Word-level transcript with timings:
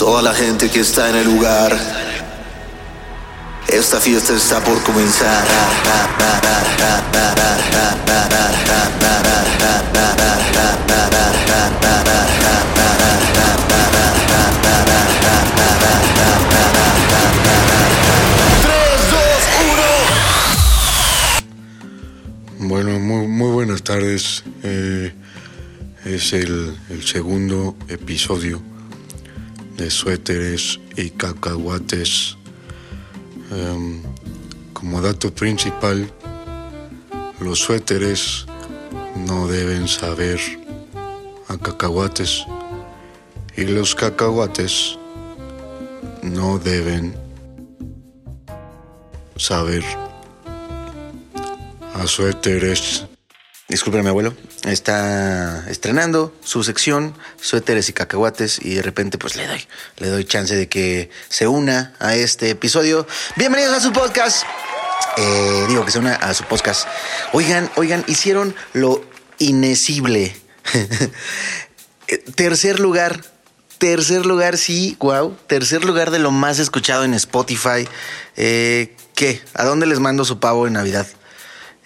Toda 0.00 0.22
la 0.22 0.32
gente 0.32 0.70
que 0.70 0.80
está 0.80 1.10
en 1.10 1.16
el 1.16 1.26
lugar. 1.26 1.78
Esta 3.68 4.00
fiesta 4.00 4.32
está 4.32 4.64
por 4.64 4.82
comenzar. 4.82 5.44
Bueno, 22.58 22.98
muy, 22.98 23.26
muy 23.26 23.50
buenas 23.50 23.82
tardes. 23.82 24.44
Eh, 24.62 25.12
es 26.06 26.32
el, 26.32 26.74
el 26.88 27.06
segundo 27.06 27.76
episodio 27.88 28.69
de 29.80 29.90
suéteres 29.90 30.78
y 30.94 31.08
cacahuates. 31.08 32.36
Em, 33.50 34.02
como 34.74 35.00
dato 35.00 35.32
principal, 35.32 36.06
los 37.40 37.60
suéteres 37.60 38.44
no 39.26 39.48
deben 39.48 39.88
saber 39.88 40.38
a 41.48 41.56
cacahuates 41.56 42.44
y 43.56 43.64
los 43.64 43.94
cacahuates 43.94 44.98
no 46.22 46.58
deben 46.58 47.14
saber 49.36 49.82
a 51.94 52.06
suéteres. 52.06 53.09
Disculpe, 53.70 54.02
mi 54.02 54.08
abuelo. 54.08 54.34
Está 54.64 55.64
estrenando 55.70 56.34
su 56.42 56.64
sección, 56.64 57.14
suéteres 57.40 57.88
y 57.88 57.92
cacahuates, 57.92 58.58
y 58.60 58.74
de 58.74 58.82
repente, 58.82 59.16
pues 59.16 59.36
le 59.36 59.46
doy, 59.46 59.64
le 59.98 60.08
doy 60.08 60.24
chance 60.24 60.56
de 60.56 60.68
que 60.68 61.08
se 61.28 61.46
una 61.46 61.94
a 62.00 62.16
este 62.16 62.50
episodio. 62.50 63.06
Bienvenidos 63.36 63.76
a 63.76 63.80
su 63.80 63.92
podcast. 63.92 64.42
Eh, 65.16 65.66
digo 65.68 65.84
que 65.84 65.92
se 65.92 66.00
una 66.00 66.16
a 66.16 66.34
su 66.34 66.42
podcast. 66.46 66.88
Oigan, 67.32 67.70
oigan, 67.76 68.04
hicieron 68.08 68.56
lo 68.72 69.04
inesible. 69.38 70.34
tercer 72.34 72.80
lugar. 72.80 73.20
Tercer 73.78 74.26
lugar, 74.26 74.58
sí, 74.58 74.96
wow. 74.98 75.36
Tercer 75.46 75.84
lugar 75.84 76.10
de 76.10 76.18
lo 76.18 76.32
más 76.32 76.58
escuchado 76.58 77.04
en 77.04 77.14
Spotify. 77.14 77.86
Eh, 78.36 78.96
¿Qué? 79.14 79.40
¿A 79.54 79.64
dónde 79.64 79.86
les 79.86 80.00
mando 80.00 80.24
su 80.24 80.40
pavo 80.40 80.66
en 80.66 80.72
Navidad? 80.72 81.06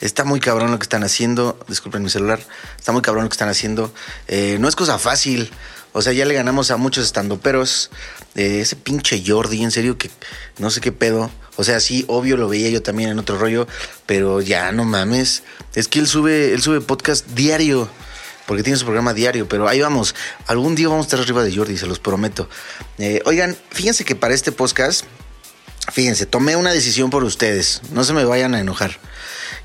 Está 0.04 0.24
muy 0.24 0.38
cabrón 0.38 0.70
lo 0.70 0.78
que 0.78 0.82
están 0.82 1.02
haciendo. 1.02 1.58
Disculpen 1.66 2.02
mi 2.02 2.10
celular. 2.10 2.38
Está 2.76 2.92
muy 2.92 3.00
cabrón 3.00 3.24
lo 3.24 3.30
que 3.30 3.34
están 3.34 3.48
haciendo. 3.48 3.90
Eh, 4.28 4.58
no 4.60 4.68
es 4.68 4.76
cosa 4.76 4.98
fácil. 4.98 5.50
O 5.92 6.02
sea, 6.02 6.12
ya 6.12 6.26
le 6.26 6.34
ganamos 6.34 6.70
a 6.70 6.76
muchos 6.76 7.06
estandoperos. 7.06 7.90
Eh, 8.34 8.60
ese 8.60 8.76
pinche 8.76 9.24
Jordi, 9.26 9.62
en 9.62 9.70
serio, 9.70 9.96
que 9.96 10.10
no 10.58 10.68
sé 10.68 10.82
qué 10.82 10.92
pedo. 10.92 11.30
O 11.56 11.64
sea, 11.64 11.80
sí, 11.80 12.04
obvio 12.06 12.36
lo 12.36 12.50
veía 12.50 12.68
yo 12.68 12.82
también 12.82 13.08
en 13.08 13.18
otro 13.18 13.38
rollo, 13.38 13.66
pero 14.04 14.42
ya 14.42 14.72
no 14.72 14.84
mames. 14.84 15.42
Es 15.74 15.88
que 15.88 16.00
él 16.00 16.06
sube, 16.06 16.52
él 16.52 16.60
sube 16.60 16.82
podcast 16.82 17.26
diario. 17.28 17.88
Porque 18.44 18.62
tiene 18.62 18.78
su 18.78 18.84
programa 18.84 19.14
diario, 19.14 19.48
pero 19.48 19.68
ahí 19.68 19.80
vamos. 19.80 20.14
Algún 20.46 20.74
día 20.74 20.88
vamos 20.88 21.04
a 21.04 21.06
estar 21.06 21.20
arriba 21.20 21.42
de 21.42 21.56
Jordi, 21.56 21.78
se 21.78 21.86
los 21.86 21.98
prometo. 21.98 22.46
Eh, 22.98 23.22
oigan, 23.24 23.56
fíjense 23.70 24.04
que 24.04 24.14
para 24.14 24.34
este 24.34 24.52
podcast, 24.52 25.06
fíjense, 25.94 26.26
tomé 26.26 26.56
una 26.56 26.72
decisión 26.72 27.08
por 27.08 27.24
ustedes. 27.24 27.80
No 27.92 28.04
se 28.04 28.12
me 28.12 28.26
vayan 28.26 28.54
a 28.54 28.60
enojar. 28.60 28.98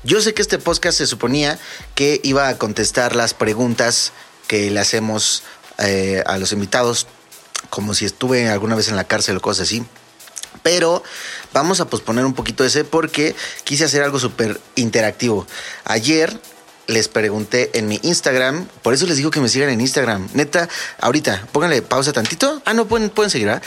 Yo 0.02 0.22
sé 0.22 0.32
que 0.32 0.40
este 0.40 0.58
podcast 0.58 0.96
se 0.96 1.06
suponía 1.06 1.58
que 1.94 2.20
iba 2.24 2.48
a 2.48 2.56
contestar 2.56 3.14
las 3.14 3.34
preguntas 3.34 4.12
que 4.46 4.70
le 4.70 4.80
hacemos 4.80 5.42
eh, 5.76 6.22
a 6.24 6.38
los 6.38 6.52
invitados, 6.52 7.06
como 7.68 7.92
si 7.94 8.06
estuve 8.06 8.48
alguna 8.48 8.74
vez 8.76 8.88
en 8.88 8.96
la 8.96 9.04
cárcel 9.04 9.36
o 9.36 9.40
cosas 9.42 9.68
así. 9.68 9.84
Pero 10.62 11.02
vamos 11.52 11.80
a 11.80 11.88
posponer 11.88 12.24
un 12.24 12.32
poquito 12.32 12.64
ese 12.64 12.84
porque 12.84 13.36
quise 13.64 13.84
hacer 13.84 14.02
algo 14.02 14.18
súper 14.18 14.58
interactivo. 14.74 15.46
Ayer 15.84 16.40
les 16.86 17.08
pregunté 17.08 17.70
en 17.78 17.86
mi 17.86 18.00
Instagram, 18.02 18.66
por 18.82 18.94
eso 18.94 19.06
les 19.06 19.18
digo 19.18 19.30
que 19.30 19.40
me 19.40 19.50
sigan 19.50 19.68
en 19.68 19.82
Instagram. 19.82 20.28
Neta, 20.32 20.68
ahorita, 20.98 21.46
pónganle 21.52 21.82
pausa 21.82 22.12
tantito. 22.12 22.62
Ah, 22.64 22.72
no, 22.72 22.88
pueden, 22.88 23.10
pueden 23.10 23.30
seguir, 23.30 23.50
¿ah? 23.50 23.60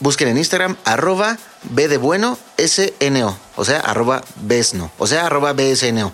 Busquen 0.00 0.28
en 0.28 0.38
Instagram, 0.38 0.76
arroba 0.84 1.38
B 1.70 1.88
de 1.88 1.96
bueno. 1.96 2.38
O 3.56 3.64
sea, 3.64 3.80
arroba 3.80 4.24
BESNO. 4.36 4.90
O 4.98 5.06
sea, 5.06 5.26
arroba 5.26 5.52
BSNO. 5.52 6.12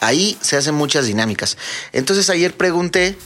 Ahí 0.00 0.38
se 0.40 0.56
hacen 0.56 0.74
muchas 0.74 1.06
dinámicas. 1.06 1.58
Entonces 1.92 2.30
ayer 2.30 2.56
pregunté, 2.56 3.18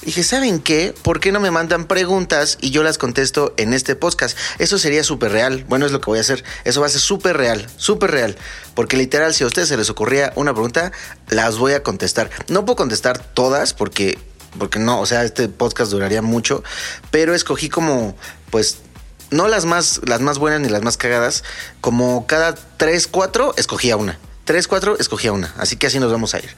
dije, 0.00 0.22
¿saben 0.22 0.60
qué? 0.60 0.94
¿Por 1.02 1.20
qué 1.20 1.30
no 1.30 1.40
me 1.40 1.50
mandan 1.50 1.86
preguntas 1.86 2.56
y 2.62 2.70
yo 2.70 2.82
las 2.82 2.96
contesto 2.96 3.52
en 3.58 3.74
este 3.74 3.96
podcast? 3.96 4.36
Eso 4.58 4.78
sería 4.78 5.04
súper 5.04 5.32
real. 5.32 5.64
Bueno, 5.68 5.84
es 5.84 5.92
lo 5.92 6.00
que 6.00 6.06
voy 6.06 6.18
a 6.18 6.22
hacer. 6.22 6.42
Eso 6.64 6.80
va 6.80 6.86
a 6.86 6.90
ser 6.90 7.02
súper 7.02 7.36
real, 7.36 7.66
súper 7.76 8.10
real. 8.10 8.36
Porque 8.74 8.96
literal, 8.96 9.34
si 9.34 9.44
a 9.44 9.46
ustedes 9.46 9.68
se 9.68 9.76
les 9.76 9.90
ocurría 9.90 10.32
una 10.34 10.54
pregunta, 10.54 10.92
las 11.28 11.58
voy 11.58 11.74
a 11.74 11.82
contestar. 11.82 12.30
No 12.48 12.64
puedo 12.64 12.76
contestar 12.76 13.18
todas 13.18 13.74
porque, 13.74 14.18
porque 14.58 14.78
no, 14.78 15.00
o 15.00 15.06
sea, 15.06 15.24
este 15.24 15.48
podcast 15.48 15.90
duraría 15.90 16.22
mucho, 16.22 16.64
pero 17.10 17.34
escogí 17.34 17.68
como, 17.68 18.16
pues, 18.50 18.78
no 19.32 19.48
las 19.48 19.64
más, 19.64 20.00
las 20.06 20.20
más 20.20 20.38
buenas 20.38 20.60
ni 20.60 20.68
las 20.68 20.82
más 20.82 20.96
cagadas, 20.96 21.42
como 21.80 22.26
cada 22.26 22.54
tres, 22.54 23.08
cuatro, 23.08 23.54
escogía 23.56 23.96
una. 23.96 24.18
Tres, 24.44 24.68
cuatro, 24.68 24.98
escogía 24.98 25.32
una. 25.32 25.54
Así 25.58 25.76
que 25.76 25.86
así 25.86 25.98
nos 25.98 26.12
vamos 26.12 26.34
a 26.34 26.38
ir. 26.38 26.50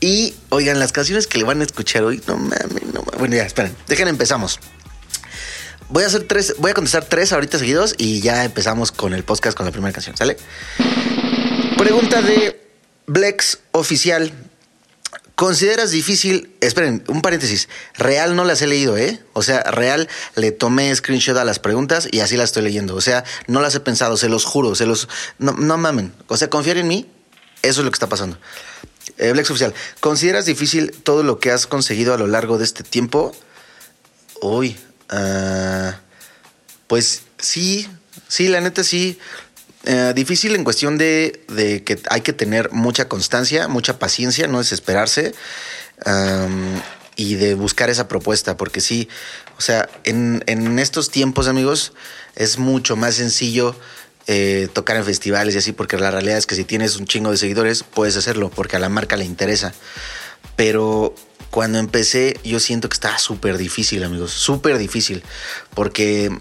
Y 0.00 0.34
oigan, 0.48 0.78
las 0.78 0.92
canciones 0.92 1.26
que 1.26 1.38
le 1.38 1.44
van 1.44 1.60
a 1.60 1.64
escuchar 1.64 2.02
hoy, 2.02 2.22
no 2.26 2.36
mames, 2.36 2.82
no 2.92 3.02
mames. 3.02 3.18
Bueno, 3.18 3.36
ya, 3.36 3.44
esperen, 3.44 3.74
dejen, 3.88 4.08
empezamos. 4.08 4.58
Voy 5.88 6.02
a 6.02 6.06
hacer 6.06 6.24
tres, 6.24 6.56
voy 6.58 6.72
a 6.72 6.74
contestar 6.74 7.04
tres 7.04 7.32
ahorita 7.32 7.58
seguidos 7.58 7.94
y 7.96 8.20
ya 8.20 8.44
empezamos 8.44 8.90
con 8.90 9.14
el 9.14 9.22
podcast 9.22 9.56
con 9.56 9.66
la 9.66 9.72
primera 9.72 9.92
canción, 9.92 10.16
¿sale? 10.16 10.36
Pregunta 11.78 12.22
de 12.22 12.60
Blex 13.06 13.60
Oficial. 13.72 14.32
¿Consideras 15.36 15.90
difícil? 15.90 16.56
Esperen, 16.62 17.04
un 17.08 17.20
paréntesis. 17.20 17.68
Real 17.92 18.34
no 18.36 18.44
las 18.44 18.62
he 18.62 18.66
leído, 18.66 18.96
¿eh? 18.96 19.20
O 19.34 19.42
sea, 19.42 19.62
real 19.64 20.08
le 20.34 20.50
tomé 20.50 20.94
screenshot 20.96 21.36
a 21.36 21.44
las 21.44 21.58
preguntas 21.58 22.08
y 22.10 22.20
así 22.20 22.38
las 22.38 22.46
estoy 22.46 22.62
leyendo. 22.62 22.96
O 22.96 23.02
sea, 23.02 23.22
no 23.46 23.60
las 23.60 23.74
he 23.74 23.80
pensado, 23.80 24.16
se 24.16 24.30
los 24.30 24.46
juro, 24.46 24.74
se 24.74 24.86
los. 24.86 25.10
No, 25.38 25.52
mamen. 25.52 26.14
O 26.28 26.38
sea, 26.38 26.48
confíen 26.48 26.78
en 26.78 26.88
mí. 26.88 27.06
Eso 27.60 27.82
es 27.82 27.84
lo 27.84 27.90
que 27.90 27.96
está 27.96 28.08
pasando. 28.08 28.38
Eh, 29.18 29.32
Blex 29.32 29.50
Oficial. 29.50 29.74
¿Consideras 30.00 30.46
difícil 30.46 30.92
todo 31.02 31.22
lo 31.22 31.38
que 31.38 31.50
has 31.50 31.66
conseguido 31.66 32.14
a 32.14 32.16
lo 32.16 32.26
largo 32.26 32.56
de 32.56 32.64
este 32.64 32.82
tiempo? 32.82 33.36
Uy. 34.40 34.78
ah, 35.10 36.00
pues 36.86 37.24
sí, 37.38 37.86
sí, 38.26 38.48
la 38.48 38.62
neta 38.62 38.82
sí. 38.82 39.18
Eh, 39.86 40.12
difícil 40.14 40.56
en 40.56 40.64
cuestión 40.64 40.98
de, 40.98 41.40
que 41.86 41.98
hay 42.10 42.20
que 42.20 42.32
tener 42.32 42.72
mucha 42.72 43.08
constancia, 43.08 43.68
mucha 43.68 44.00
paciencia, 44.00 44.48
no 44.48 44.58
desesperarse 44.58 45.32
um, 46.04 46.80
y 47.14 47.36
de 47.36 47.54
buscar 47.54 47.88
esa 47.88 48.08
propuesta, 48.08 48.56
porque 48.56 48.80
sí, 48.80 49.08
o 49.56 49.60
sea, 49.60 49.88
en, 50.02 50.42
en 50.48 50.80
estos 50.80 51.10
tiempos, 51.10 51.46
amigos, 51.46 51.92
es 52.34 52.58
mucho 52.58 52.96
más 52.96 53.14
sencillo 53.14 53.76
eh, 54.26 54.68
tocar 54.72 54.96
en 54.96 55.04
festivales 55.04 55.54
y 55.54 55.58
así, 55.58 55.70
porque 55.70 55.96
la 55.96 56.10
realidad 56.10 56.36
es 56.36 56.46
que 56.46 56.56
si 56.56 56.64
tienes 56.64 56.96
un 56.96 57.06
chingo 57.06 57.30
de 57.30 57.36
seguidores, 57.36 57.84
puedes 57.84 58.16
hacerlo, 58.16 58.50
porque 58.50 58.74
a 58.74 58.80
la 58.80 58.88
marca 58.88 59.16
le 59.16 59.24
interesa. 59.24 59.72
Pero 60.56 61.14
cuando 61.50 61.78
empecé, 61.78 62.40
yo 62.42 62.58
siento 62.58 62.88
que 62.88 62.94
estaba 62.94 63.18
súper 63.18 63.56
difícil, 63.56 64.02
amigos, 64.02 64.32
súper 64.32 64.78
difícil, 64.78 65.22
porque 65.74 66.36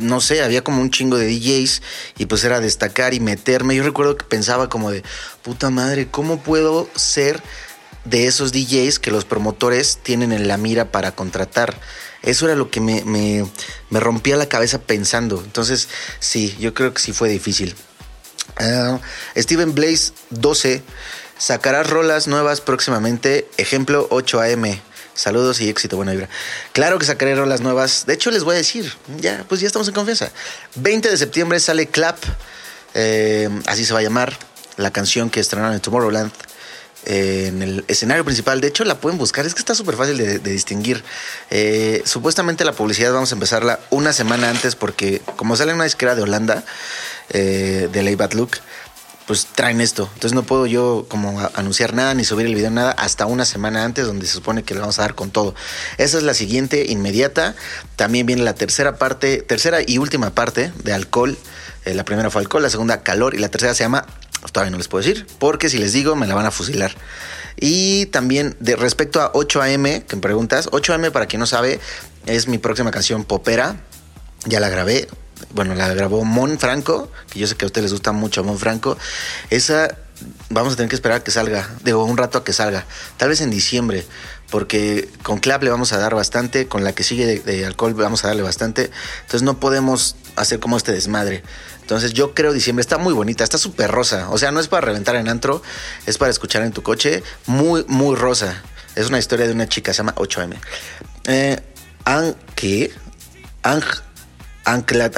no 0.00 0.20
sé, 0.20 0.42
había 0.42 0.62
como 0.62 0.80
un 0.80 0.90
chingo 0.90 1.16
de 1.16 1.26
DJs 1.26 1.82
y 2.18 2.26
pues 2.26 2.44
era 2.44 2.60
destacar 2.60 3.14
y 3.14 3.20
meterme. 3.20 3.76
Yo 3.76 3.82
recuerdo 3.82 4.16
que 4.16 4.24
pensaba 4.24 4.68
como 4.68 4.90
de, 4.90 5.02
puta 5.42 5.70
madre, 5.70 6.08
¿cómo 6.10 6.40
puedo 6.42 6.88
ser 6.94 7.42
de 8.04 8.26
esos 8.26 8.52
DJs 8.52 8.98
que 8.98 9.10
los 9.10 9.24
promotores 9.24 9.98
tienen 10.02 10.32
en 10.32 10.48
la 10.48 10.56
mira 10.56 10.90
para 10.90 11.12
contratar? 11.12 11.78
Eso 12.22 12.46
era 12.46 12.56
lo 12.56 12.70
que 12.70 12.80
me, 12.80 13.04
me, 13.04 14.00
rompía 14.00 14.36
la 14.36 14.48
cabeza 14.48 14.80
pensando. 14.80 15.40
Entonces, 15.44 15.88
sí, 16.18 16.56
yo 16.58 16.74
creo 16.74 16.92
que 16.92 17.00
sí 17.00 17.12
fue 17.12 17.28
difícil. 17.28 17.74
Uh, 18.60 18.98
Steven 19.40 19.74
Blaze 19.74 20.12
12 20.30 20.82
sacará 21.38 21.84
rolas 21.84 22.26
nuevas 22.26 22.60
próximamente. 22.60 23.48
Ejemplo 23.58 24.08
8 24.10 24.40
AM. 24.40 24.80
Saludos 25.16 25.62
y 25.62 25.70
éxito, 25.70 25.96
buena 25.96 26.12
vibra. 26.12 26.28
Claro 26.72 26.98
que 26.98 27.06
sacaré 27.06 27.34
rolas 27.34 27.62
nuevas. 27.62 28.04
De 28.04 28.12
hecho, 28.12 28.30
les 28.30 28.44
voy 28.44 28.54
a 28.54 28.58
decir, 28.58 28.92
ya, 29.18 29.46
pues 29.48 29.62
ya 29.62 29.66
estamos 29.66 29.88
en 29.88 29.94
confianza. 29.94 30.30
20 30.74 31.08
de 31.08 31.16
septiembre 31.16 31.58
sale 31.58 31.86
Clap, 31.86 32.18
eh, 32.92 33.48
así 33.64 33.86
se 33.86 33.94
va 33.94 34.00
a 34.00 34.02
llamar, 34.02 34.38
la 34.76 34.90
canción 34.90 35.30
que 35.30 35.40
estrenaron 35.40 35.74
en 35.74 35.80
Tomorrowland. 35.80 36.30
Eh, 37.06 37.46
en 37.48 37.62
el 37.62 37.84
escenario 37.88 38.24
principal, 38.26 38.60
de 38.60 38.68
hecho 38.68 38.84
la 38.84 38.98
pueden 39.00 39.16
buscar, 39.16 39.46
es 39.46 39.54
que 39.54 39.60
está 39.60 39.74
súper 39.74 39.96
fácil 39.96 40.18
de, 40.18 40.38
distinguir. 40.38 41.02
Eh, 41.50 42.02
supuestamente 42.04 42.64
la 42.66 42.72
publicidad 42.72 43.12
vamos 43.14 43.32
a 43.32 43.36
empezarla 43.36 43.80
una 43.88 44.12
semana 44.12 44.50
antes 44.50 44.76
porque 44.76 45.22
como 45.36 45.56
sale 45.56 45.72
una 45.72 45.84
disquera 45.84 46.14
de 46.14 46.22
Holanda, 46.22 46.62
de 47.32 48.02
Lay 48.02 48.16
Bad 48.16 48.32
Look, 48.32 48.58
pues 49.26 49.46
traen 49.46 49.80
esto. 49.80 50.08
Entonces 50.14 50.34
no 50.34 50.44
puedo 50.44 50.66
yo 50.66 51.06
como 51.08 51.40
anunciar 51.54 51.94
nada 51.94 52.14
ni 52.14 52.24
subir 52.24 52.46
el 52.46 52.54
video 52.54 52.70
nada 52.70 52.92
hasta 52.92 53.26
una 53.26 53.44
semana 53.44 53.84
antes 53.84 54.06
donde 54.06 54.26
se 54.26 54.34
supone 54.34 54.62
que 54.62 54.74
le 54.74 54.80
vamos 54.80 54.98
a 54.98 55.02
dar 55.02 55.14
con 55.14 55.30
todo. 55.30 55.54
Esa 55.98 56.18
es 56.18 56.22
la 56.22 56.34
siguiente 56.34 56.86
inmediata. 56.88 57.54
También 57.96 58.26
viene 58.26 58.42
la 58.42 58.54
tercera 58.54 58.96
parte, 58.96 59.42
tercera 59.42 59.80
y 59.84 59.98
última 59.98 60.30
parte 60.30 60.72
de 60.84 60.92
alcohol. 60.92 61.36
Eh, 61.84 61.94
la 61.94 62.04
primera 62.04 62.30
fue 62.30 62.42
alcohol, 62.42 62.62
la 62.62 62.70
segunda 62.70 63.02
calor 63.02 63.34
y 63.34 63.38
la 63.38 63.48
tercera 63.48 63.74
se 63.74 63.84
llama, 63.84 64.06
todavía 64.52 64.70
no 64.70 64.78
les 64.78 64.88
puedo 64.88 65.04
decir, 65.04 65.26
porque 65.38 65.68
si 65.70 65.78
les 65.78 65.92
digo 65.92 66.16
me 66.16 66.26
la 66.26 66.34
van 66.34 66.46
a 66.46 66.50
fusilar. 66.50 66.94
Y 67.58 68.06
también 68.06 68.56
de 68.60 68.76
respecto 68.76 69.22
a 69.22 69.32
8am, 69.32 70.04
que 70.04 70.16
me 70.16 70.22
preguntas, 70.22 70.68
8am 70.70 71.10
para 71.10 71.26
quien 71.26 71.40
no 71.40 71.46
sabe 71.46 71.80
es 72.26 72.48
mi 72.48 72.58
próxima 72.58 72.90
canción 72.90 73.24
popera. 73.24 73.76
Ya 74.44 74.60
la 74.60 74.68
grabé. 74.68 75.08
Bueno, 75.52 75.74
la 75.74 75.88
grabó 75.94 76.24
Mon 76.24 76.58
Franco, 76.58 77.10
que 77.30 77.38
yo 77.38 77.46
sé 77.46 77.56
que 77.56 77.64
a 77.64 77.66
ustedes 77.66 77.84
les 77.84 77.92
gusta 77.92 78.12
mucho 78.12 78.44
Mon 78.44 78.58
Franco. 78.58 78.96
Esa 79.50 79.96
vamos 80.50 80.74
a 80.74 80.76
tener 80.76 80.88
que 80.88 80.96
esperar 80.96 81.18
a 81.18 81.24
que 81.24 81.30
salga, 81.30 81.68
digo, 81.84 82.04
un 82.04 82.16
rato 82.16 82.38
a 82.38 82.44
que 82.44 82.52
salga. 82.52 82.84
Tal 83.16 83.28
vez 83.28 83.40
en 83.40 83.50
diciembre, 83.50 84.06
porque 84.50 85.08
con 85.22 85.38
Clap 85.38 85.62
le 85.62 85.70
vamos 85.70 85.92
a 85.92 85.98
dar 85.98 86.14
bastante, 86.14 86.68
con 86.68 86.84
la 86.84 86.94
que 86.94 87.04
sigue 87.04 87.40
de, 87.40 87.66
alcohol 87.66 87.94
vamos 87.94 88.24
a 88.24 88.28
darle 88.28 88.42
bastante. 88.42 88.90
Entonces 89.22 89.42
no 89.42 89.58
podemos 89.60 90.16
hacer 90.36 90.60
como 90.60 90.76
este 90.76 90.92
desmadre. 90.92 91.42
Entonces 91.80 92.12
yo 92.12 92.34
creo 92.34 92.52
diciembre 92.52 92.80
está 92.80 92.98
muy 92.98 93.12
bonita, 93.12 93.44
está 93.44 93.58
súper 93.58 93.90
rosa. 93.90 94.30
O 94.30 94.38
sea, 94.38 94.50
no 94.50 94.60
es 94.60 94.68
para 94.68 94.86
reventar 94.86 95.16
en 95.16 95.28
antro, 95.28 95.62
es 96.06 96.18
para 96.18 96.30
escuchar 96.30 96.62
en 96.62 96.72
tu 96.72 96.82
coche. 96.82 97.22
Muy, 97.46 97.84
muy 97.88 98.16
rosa. 98.16 98.62
Es 98.94 99.08
una 99.08 99.18
historia 99.18 99.46
de 99.46 99.52
una 99.52 99.68
chica, 99.68 99.92
se 99.92 99.98
llama 99.98 100.14
8M. 100.14 100.56
Eh, 101.24 101.60
¿Qué? 102.54 102.92
Ang, 103.62 103.82
Ancla, 104.66 105.10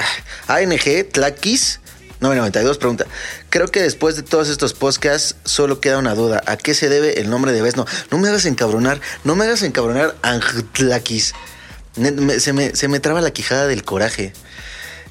ANG 0.46 1.04
Tlaquis 1.12 1.80
992 2.20 2.78
pregunta. 2.78 3.06
Creo 3.48 3.68
que 3.68 3.80
después 3.80 4.16
de 4.16 4.22
todos 4.22 4.48
estos 4.48 4.74
podcasts 4.74 5.36
solo 5.44 5.80
queda 5.80 5.98
una 5.98 6.14
duda. 6.14 6.42
¿A 6.46 6.56
qué 6.56 6.74
se 6.74 6.88
debe 6.88 7.20
el 7.20 7.30
nombre 7.30 7.52
de 7.52 7.62
Besno? 7.62 7.86
No 8.10 8.18
me 8.18 8.28
hagas 8.28 8.44
encabronar, 8.44 9.00
no 9.24 9.36
me 9.36 9.44
hagas 9.44 9.62
encabronar 9.62 10.16
Angtlaquis. 10.22 11.34
Se 12.38 12.52
me, 12.52 12.74
se 12.76 12.88
me 12.88 13.00
traba 13.00 13.20
la 13.20 13.30
quijada 13.32 13.66
del 13.66 13.84
coraje. 13.84 14.32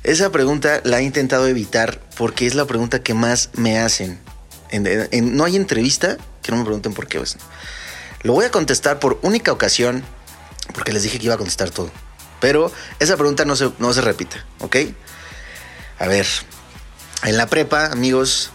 Esa 0.04 0.32
pregunta 0.32 0.82
la 0.84 1.00
he 1.00 1.04
intentado 1.04 1.48
evitar 1.48 2.00
porque 2.18 2.46
es 2.48 2.56
la 2.56 2.66
pregunta 2.66 3.02
que 3.04 3.14
más 3.14 3.50
me 3.54 3.80
hacen. 3.80 4.20
En- 4.70 4.86
en- 4.86 5.08
en- 5.12 5.36
no 5.38 5.46
hay 5.46 5.56
entrevista 5.56 6.18
que 6.42 6.52
no 6.52 6.58
me 6.58 6.64
pregunten 6.66 6.94
por 6.94 7.08
qué 7.08 7.20
Besno. 7.20 7.42
Lo 8.24 8.34
voy 8.34 8.46
a 8.46 8.52
contestar 8.52 9.00
por 9.00 9.18
única 9.22 9.52
ocasión 9.54 10.04
porque 10.74 10.92
les 10.92 11.04
dije 11.04 11.20
que 11.20 11.26
iba 11.26 11.36
a 11.36 11.38
contestar 11.38 11.70
todo. 11.72 11.90
Pero 12.40 12.72
esa 13.00 13.18
pregunta 13.18 13.46
no 13.46 13.56
se, 13.56 13.72
no 13.80 13.94
se 13.94 14.02
repite, 14.02 14.38
¿ok? 14.60 14.78
A 16.00 16.08
ver, 16.08 16.28
en 17.24 17.38
la 17.38 17.48
prepa, 17.48 17.88
amigos, 17.88 18.52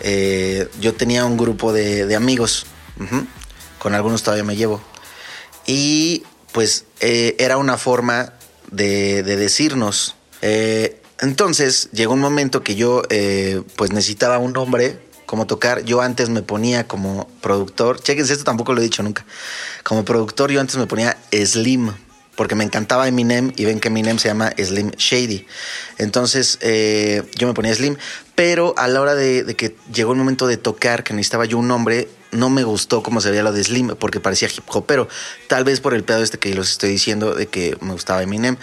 eh, 0.00 0.68
yo 0.80 0.94
tenía 0.94 1.24
un 1.24 1.36
grupo 1.36 1.72
de, 1.72 2.14
amigos. 2.16 2.66
Con 3.78 3.94
algunos 3.94 4.22
todavía 4.22 4.44
me 4.44 4.56
llevo. 4.56 4.80
Y 5.66 6.24
pues 6.52 6.84
eh, 7.00 7.36
era 7.38 7.56
una 7.56 7.78
forma 7.78 8.32
de, 8.70 9.22
de 9.22 9.36
decirnos. 9.36 10.16
Eh, 10.40 11.00
entonces 11.20 11.88
llegó 11.92 12.14
un 12.14 12.20
momento 12.20 12.64
que 12.64 12.74
yo 12.74 13.02
pues 13.76 13.92
necesitaba 13.92 14.38
un 14.38 14.52
nombre 14.52 14.98
como 15.26 15.46
tocar. 15.46 15.84
Yo 15.84 16.00
antes 16.00 16.28
me 16.28 16.42
ponía 16.42 16.88
como 16.88 17.28
productor. 17.40 18.00
Chequense, 18.00 18.32
esto 18.32 18.44
tampoco 18.44 18.72
lo 18.74 18.80
he 18.80 18.84
dicho 18.84 19.04
nunca. 19.04 19.24
Como 19.84 20.04
productor 20.04 20.50
yo 20.50 20.60
antes 20.60 20.76
me 20.76 20.86
ponía 20.86 21.16
Slim. 21.32 21.92
Porque 22.36 22.54
me 22.54 22.64
encantaba 22.64 23.06
Eminem 23.08 23.52
y 23.56 23.64
ven 23.66 23.78
que 23.78 23.88
Eminem 23.88 24.18
se 24.18 24.28
llama 24.28 24.52
Slim 24.56 24.90
Shady. 24.92 25.46
Entonces 25.98 26.58
eh, 26.62 27.22
yo 27.36 27.46
me 27.46 27.54
ponía 27.54 27.74
Slim. 27.74 27.96
Pero 28.34 28.74
a 28.78 28.88
la 28.88 29.00
hora 29.00 29.14
de, 29.14 29.54
que 29.56 29.76
llegó 29.92 30.12
el 30.12 30.18
momento 30.18 30.46
de 30.46 30.56
tocar, 30.56 31.04
que 31.04 31.12
necesitaba 31.12 31.44
yo 31.44 31.58
un 31.58 31.68
nombre, 31.68 32.08
no 32.30 32.48
me 32.48 32.64
gustó 32.64 33.02
cómo 33.02 33.20
se 33.20 33.30
veía 33.30 33.42
lo 33.42 33.52
de 33.52 33.62
Slim 33.62 33.88
porque 33.98 34.20
parecía 34.20 34.48
hip 34.48 34.64
hopero. 34.68 35.06
Tal 35.48 35.64
vez 35.64 35.80
por 35.80 35.92
el 35.92 36.02
pedo 36.02 36.22
este 36.22 36.38
que 36.38 36.54
los 36.54 36.70
estoy 36.70 36.90
diciendo 36.90 37.34
de 37.34 37.46
que 37.46 37.76
me 37.82 37.92
gustaba 37.92 38.22
Eminem. 38.22 38.56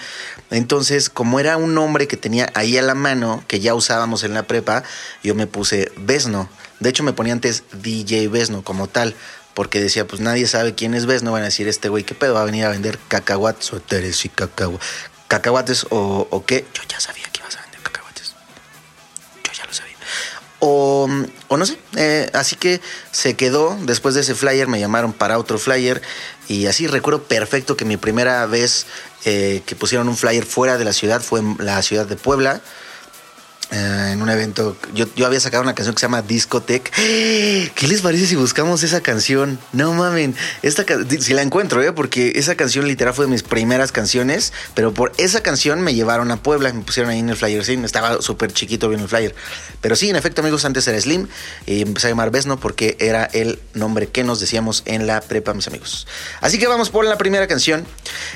Entonces, 0.49 1.11
como 1.11 1.39
era 1.39 1.55
un 1.57 1.75
nombre 1.75 2.07
que 2.07 2.17
tenía 2.17 2.51
ahí 2.55 2.77
a 2.77 2.81
la 2.81 2.95
mano, 2.95 3.43
que 3.47 3.59
ya 3.59 3.75
usábamos 3.75 4.23
en 4.23 4.33
la 4.33 4.43
prepa, 4.43 4.83
yo 5.23 5.35
me 5.35 5.45
puse 5.45 5.91
Besno. 5.97 6.49
De 6.79 6.89
hecho, 6.89 7.03
me 7.03 7.13
ponía 7.13 7.33
antes 7.33 7.63
DJ 7.83 8.27
Besno 8.29 8.63
como 8.63 8.87
tal. 8.87 9.13
Porque 9.59 9.81
decía, 9.81 10.07
pues 10.07 10.21
nadie 10.21 10.47
sabe 10.47 10.73
quién 10.73 10.93
es 10.93 11.05
Besno. 11.05 11.33
Van 11.33 11.41
a 11.41 11.45
decir, 11.51 11.67
este 11.67 11.89
güey, 11.89 12.05
¿qué 12.05 12.15
pedo? 12.15 12.35
Va 12.35 12.43
a 12.43 12.45
venir 12.45 12.63
a 12.63 12.69
vender 12.69 12.97
cacahuates, 13.09 13.65
suéteres 13.65 14.23
y 14.23 14.29
cacahua- 14.29 14.79
cacahuates 15.27 15.85
o, 15.89 16.25
o 16.31 16.45
qué. 16.45 16.65
Yo 16.73 16.81
ya 16.87 16.97
sabía 17.01 17.25
que 17.33 17.41
ibas 17.41 17.57
a 17.57 17.61
vender 17.63 17.81
cacahuates. 17.81 18.35
Yo 19.43 19.51
ya 19.51 19.65
lo 19.65 19.73
sabía. 19.73 19.95
O, 20.59 21.09
o 21.49 21.57
no 21.57 21.65
sé. 21.65 21.77
eh, 21.97 22.29
así 22.33 22.55
que 22.55 22.79
se 23.11 23.33
quedó. 23.35 23.77
Después 23.81 24.15
de 24.15 24.21
ese 24.21 24.33
flyer 24.33 24.69
me 24.69 24.79
llamaron 24.79 25.11
para 25.11 25.37
otro 25.37 25.59
flyer. 25.59 26.01
Y 26.47 26.67
así 26.67 26.87
recuerdo 26.87 27.23
perfecto 27.23 27.75
que 27.75 27.83
mi 27.83 27.97
primera 27.97 28.45
vez 28.45 28.85
eh, 29.25 29.61
que 29.65 29.75
pusieron 29.75 30.07
un 30.07 30.15
flyer 30.15 30.45
fuera 30.45 30.77
de 30.77 30.85
la 30.85 30.93
ciudad 30.93 31.19
fue 31.21 31.41
en 31.41 31.57
la 31.59 31.81
ciudad 31.81 32.05
de 32.05 32.15
Puebla. 32.15 32.61
Eh, 33.71 34.09
en 34.13 34.21
un 34.21 34.29
evento, 34.29 34.75
yo, 34.95 35.05
yo 35.15 35.27
había 35.27 35.39
sacado 35.39 35.61
una 35.61 35.75
canción 35.75 35.93
que 35.93 35.99
se 35.99 36.05
llama 36.05 36.23
Discotech. 36.23 36.91
¿Qué 36.95 37.87
les 37.87 38.01
parece 38.01 38.25
si 38.25 38.35
buscamos 38.35 38.81
esa 38.81 39.01
canción? 39.01 39.59
No 39.73 39.93
mamen, 39.93 40.35
esta 40.63 40.85
si 41.19 41.33
la 41.33 41.43
encuentro, 41.43 41.83
¿eh? 41.83 41.91
porque 41.91 42.33
esa 42.35 42.55
canción 42.55 42.87
literal 42.87 43.13
fue 43.13 43.25
de 43.25 43.31
mis 43.31 43.43
primeras 43.43 43.91
canciones, 43.91 44.53
pero 44.73 44.93
por 44.93 45.11
esa 45.17 45.41
canción 45.41 45.81
me 45.81 45.93
llevaron 45.93 46.31
a 46.31 46.41
Puebla, 46.41 46.73
me 46.73 46.81
pusieron 46.81 47.11
ahí 47.11 47.19
en 47.19 47.29
el 47.29 47.35
flyer, 47.35 47.63
sí, 47.63 47.79
estaba 47.83 48.21
súper 48.21 48.51
chiquito 48.51 48.89
bien 48.89 49.01
el 49.01 49.07
flyer. 49.07 49.35
Pero 49.81 49.95
sí, 49.95 50.09
en 50.09 50.15
efecto, 50.15 50.41
amigos, 50.41 50.65
antes 50.65 50.87
era 50.87 50.99
Slim 50.99 51.27
y 51.67 51.83
empecé 51.83 52.07
a 52.07 52.09
llamar 52.09 52.31
Besno 52.31 52.59
porque 52.59 52.97
era 52.99 53.25
el 53.25 53.59
nombre 53.75 54.07
que 54.07 54.23
nos 54.23 54.39
decíamos 54.39 54.81
en 54.85 55.05
la 55.05 55.21
prepa, 55.21 55.53
mis 55.53 55.67
amigos. 55.67 56.07
Así 56.41 56.57
que 56.57 56.67
vamos 56.67 56.89
por 56.89 57.05
la 57.05 57.17
primera 57.17 57.47
canción. 57.47 57.85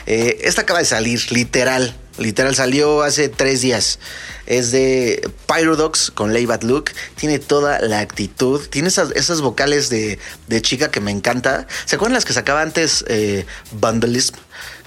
Eh, 0.06 0.41
esta 0.44 0.62
acaba 0.62 0.80
de 0.80 0.85
salir, 0.85 1.31
literal. 1.31 1.95
Literal 2.18 2.54
salió 2.56 3.01
hace 3.01 3.27
tres 3.27 3.62
días. 3.62 4.00
Es 4.45 4.71
de 4.71 5.30
Pyrodox 5.48 6.12
con 6.12 6.33
Lay 6.33 6.45
Bad 6.45 6.62
Look. 6.63 6.92
Tiene 7.15 7.39
toda 7.39 7.80
la 7.80 8.00
actitud. 8.00 8.62
Tiene 8.69 8.89
esas, 8.89 9.42
vocales 9.42 9.89
de, 9.89 10.19
de 10.48 10.62
chica 10.62 10.92
que 10.92 11.01
me 11.01 11.12
encanta. 11.12 11.68
¿Se 11.86 11.95
acuerdan 11.95 12.13
las 12.13 12.25
que 12.25 12.33
sacaba 12.33 12.62
antes 12.62 13.04
eh, 13.07 13.45
Vandalism? 13.71 14.36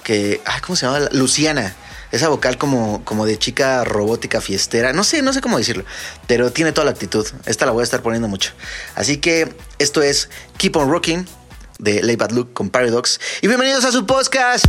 Que, 0.03 0.41
ay, 0.45 0.61
¿cómo 0.61 0.75
se 0.75 0.85
llamaba? 0.85 1.09
Luciana. 1.11 1.75
Esa 2.11 2.29
vocal 2.29 2.57
como, 2.57 3.03
como 3.03 3.25
de 3.25 3.37
chica 3.37 3.83
robótica 3.83 4.39
fiestera. 4.39 4.93
No 4.93 5.03
sé, 5.03 5.21
no 5.21 5.33
sé 5.33 5.41
cómo 5.41 5.57
decirlo. 5.57 5.83
Pero 6.27 6.51
tiene 6.51 6.71
toda 6.71 6.85
la 6.85 6.91
actitud. 6.91 7.27
Esta 7.45 7.65
la 7.65 7.73
voy 7.73 7.81
a 7.81 7.83
estar 7.83 8.01
poniendo 8.01 8.29
mucho. 8.29 8.53
Así 8.95 9.17
que 9.17 9.53
esto 9.79 10.01
es 10.01 10.29
Keep 10.57 10.77
on 10.77 10.89
Rocking 10.89 11.27
de 11.79 12.01
Lay 12.03 12.15
Bad 12.15 12.31
Look 12.31 12.53
con 12.53 12.69
Paradox. 12.69 13.19
Y 13.41 13.47
bienvenidos 13.47 13.83
a 13.83 13.91
su 13.91 14.05
podcast. 14.05 14.65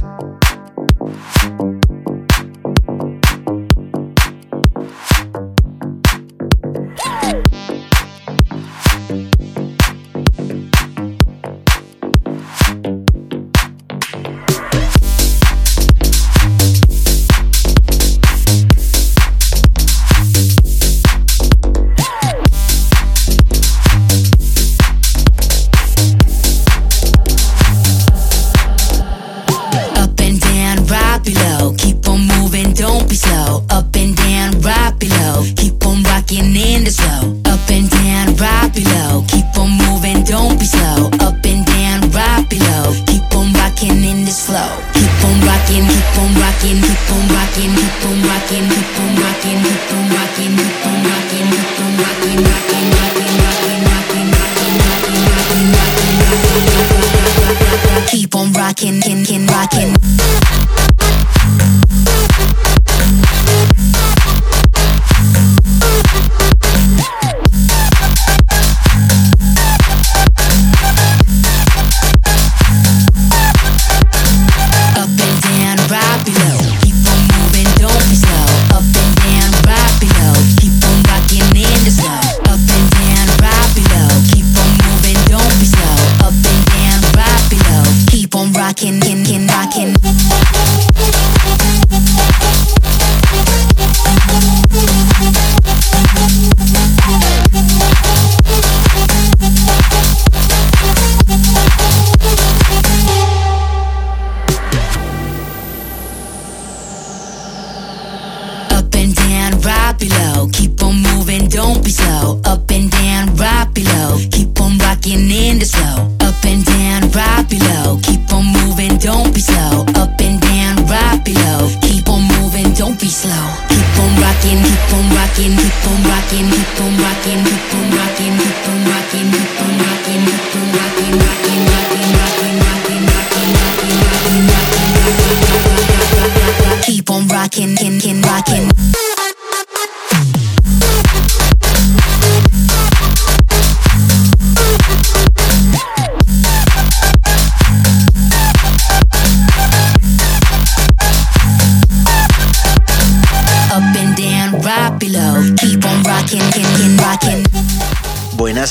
In 115.49 115.59
the 115.59 115.64
slow. 115.64 115.97
Up 116.28 116.45
and 116.45 116.64
down, 116.64 117.09
drop 117.09 117.49
it 117.49 117.62
low. 117.73 117.99
Keep 118.02 118.33
on 118.33 118.45
moving, 118.61 118.99
don't 118.99 119.33
be 119.35 119.40
slow. 119.40 119.85
Up 119.97 120.21
and 120.21 120.40
down, 120.40 120.76
drop 120.85 121.25
it 121.25 121.37
low. 121.45 121.64
Keep 121.81 122.09
on 122.09 122.23
moving, 122.37 122.69
don't 122.75 123.00
be 123.00 123.09
slow. 123.09 123.47
Keep 123.73 123.93
on 124.02 124.11
rocking, 124.21 124.61
keep 124.69 124.93
on 124.97 125.07
rocking, 125.17 125.55
keep 125.57 125.87
on 125.88 125.99
rocking, 126.11 126.47
keep 126.52 126.81
on 126.85 126.93
rocking, 127.05 127.40
keep 127.49 127.75
on 127.76 127.77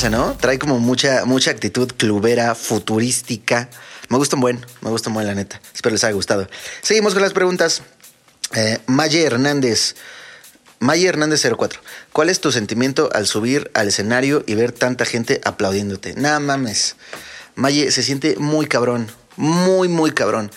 ¿no? 0.04 0.36
Trae 0.40 0.60
como 0.60 0.78
mucha, 0.78 1.24
mucha 1.24 1.50
actitud 1.50 1.90
clubera, 1.96 2.54
futurística. 2.54 3.68
Me 4.08 4.16
gusta 4.16 4.36
un 4.36 4.42
buen, 4.42 4.64
me 4.80 4.90
gusta 4.90 5.10
un 5.10 5.14
buen, 5.14 5.26
la 5.26 5.34
neta. 5.34 5.60
Espero 5.74 5.92
les 5.92 6.04
haya 6.04 6.14
gustado. 6.14 6.48
Seguimos 6.82 7.14
con 7.14 7.22
las 7.22 7.32
preguntas. 7.32 7.82
Eh, 8.54 8.78
Maye 8.86 9.24
Hernández. 9.24 9.96
Maye 10.78 11.08
Hernández 11.08 11.44
04. 11.44 11.80
¿Cuál 12.12 12.28
es 12.28 12.40
tu 12.40 12.52
sentimiento 12.52 13.10
al 13.12 13.26
subir 13.26 13.72
al 13.74 13.88
escenario 13.88 14.44
y 14.46 14.54
ver 14.54 14.70
tanta 14.70 15.04
gente 15.04 15.40
aplaudiéndote? 15.44 16.14
Nada 16.14 16.38
mames. 16.38 16.94
Maye 17.56 17.90
se 17.90 18.04
siente 18.04 18.36
muy 18.38 18.66
cabrón. 18.66 19.10
Muy, 19.36 19.88
muy 19.88 20.12
cabrón. 20.12 20.52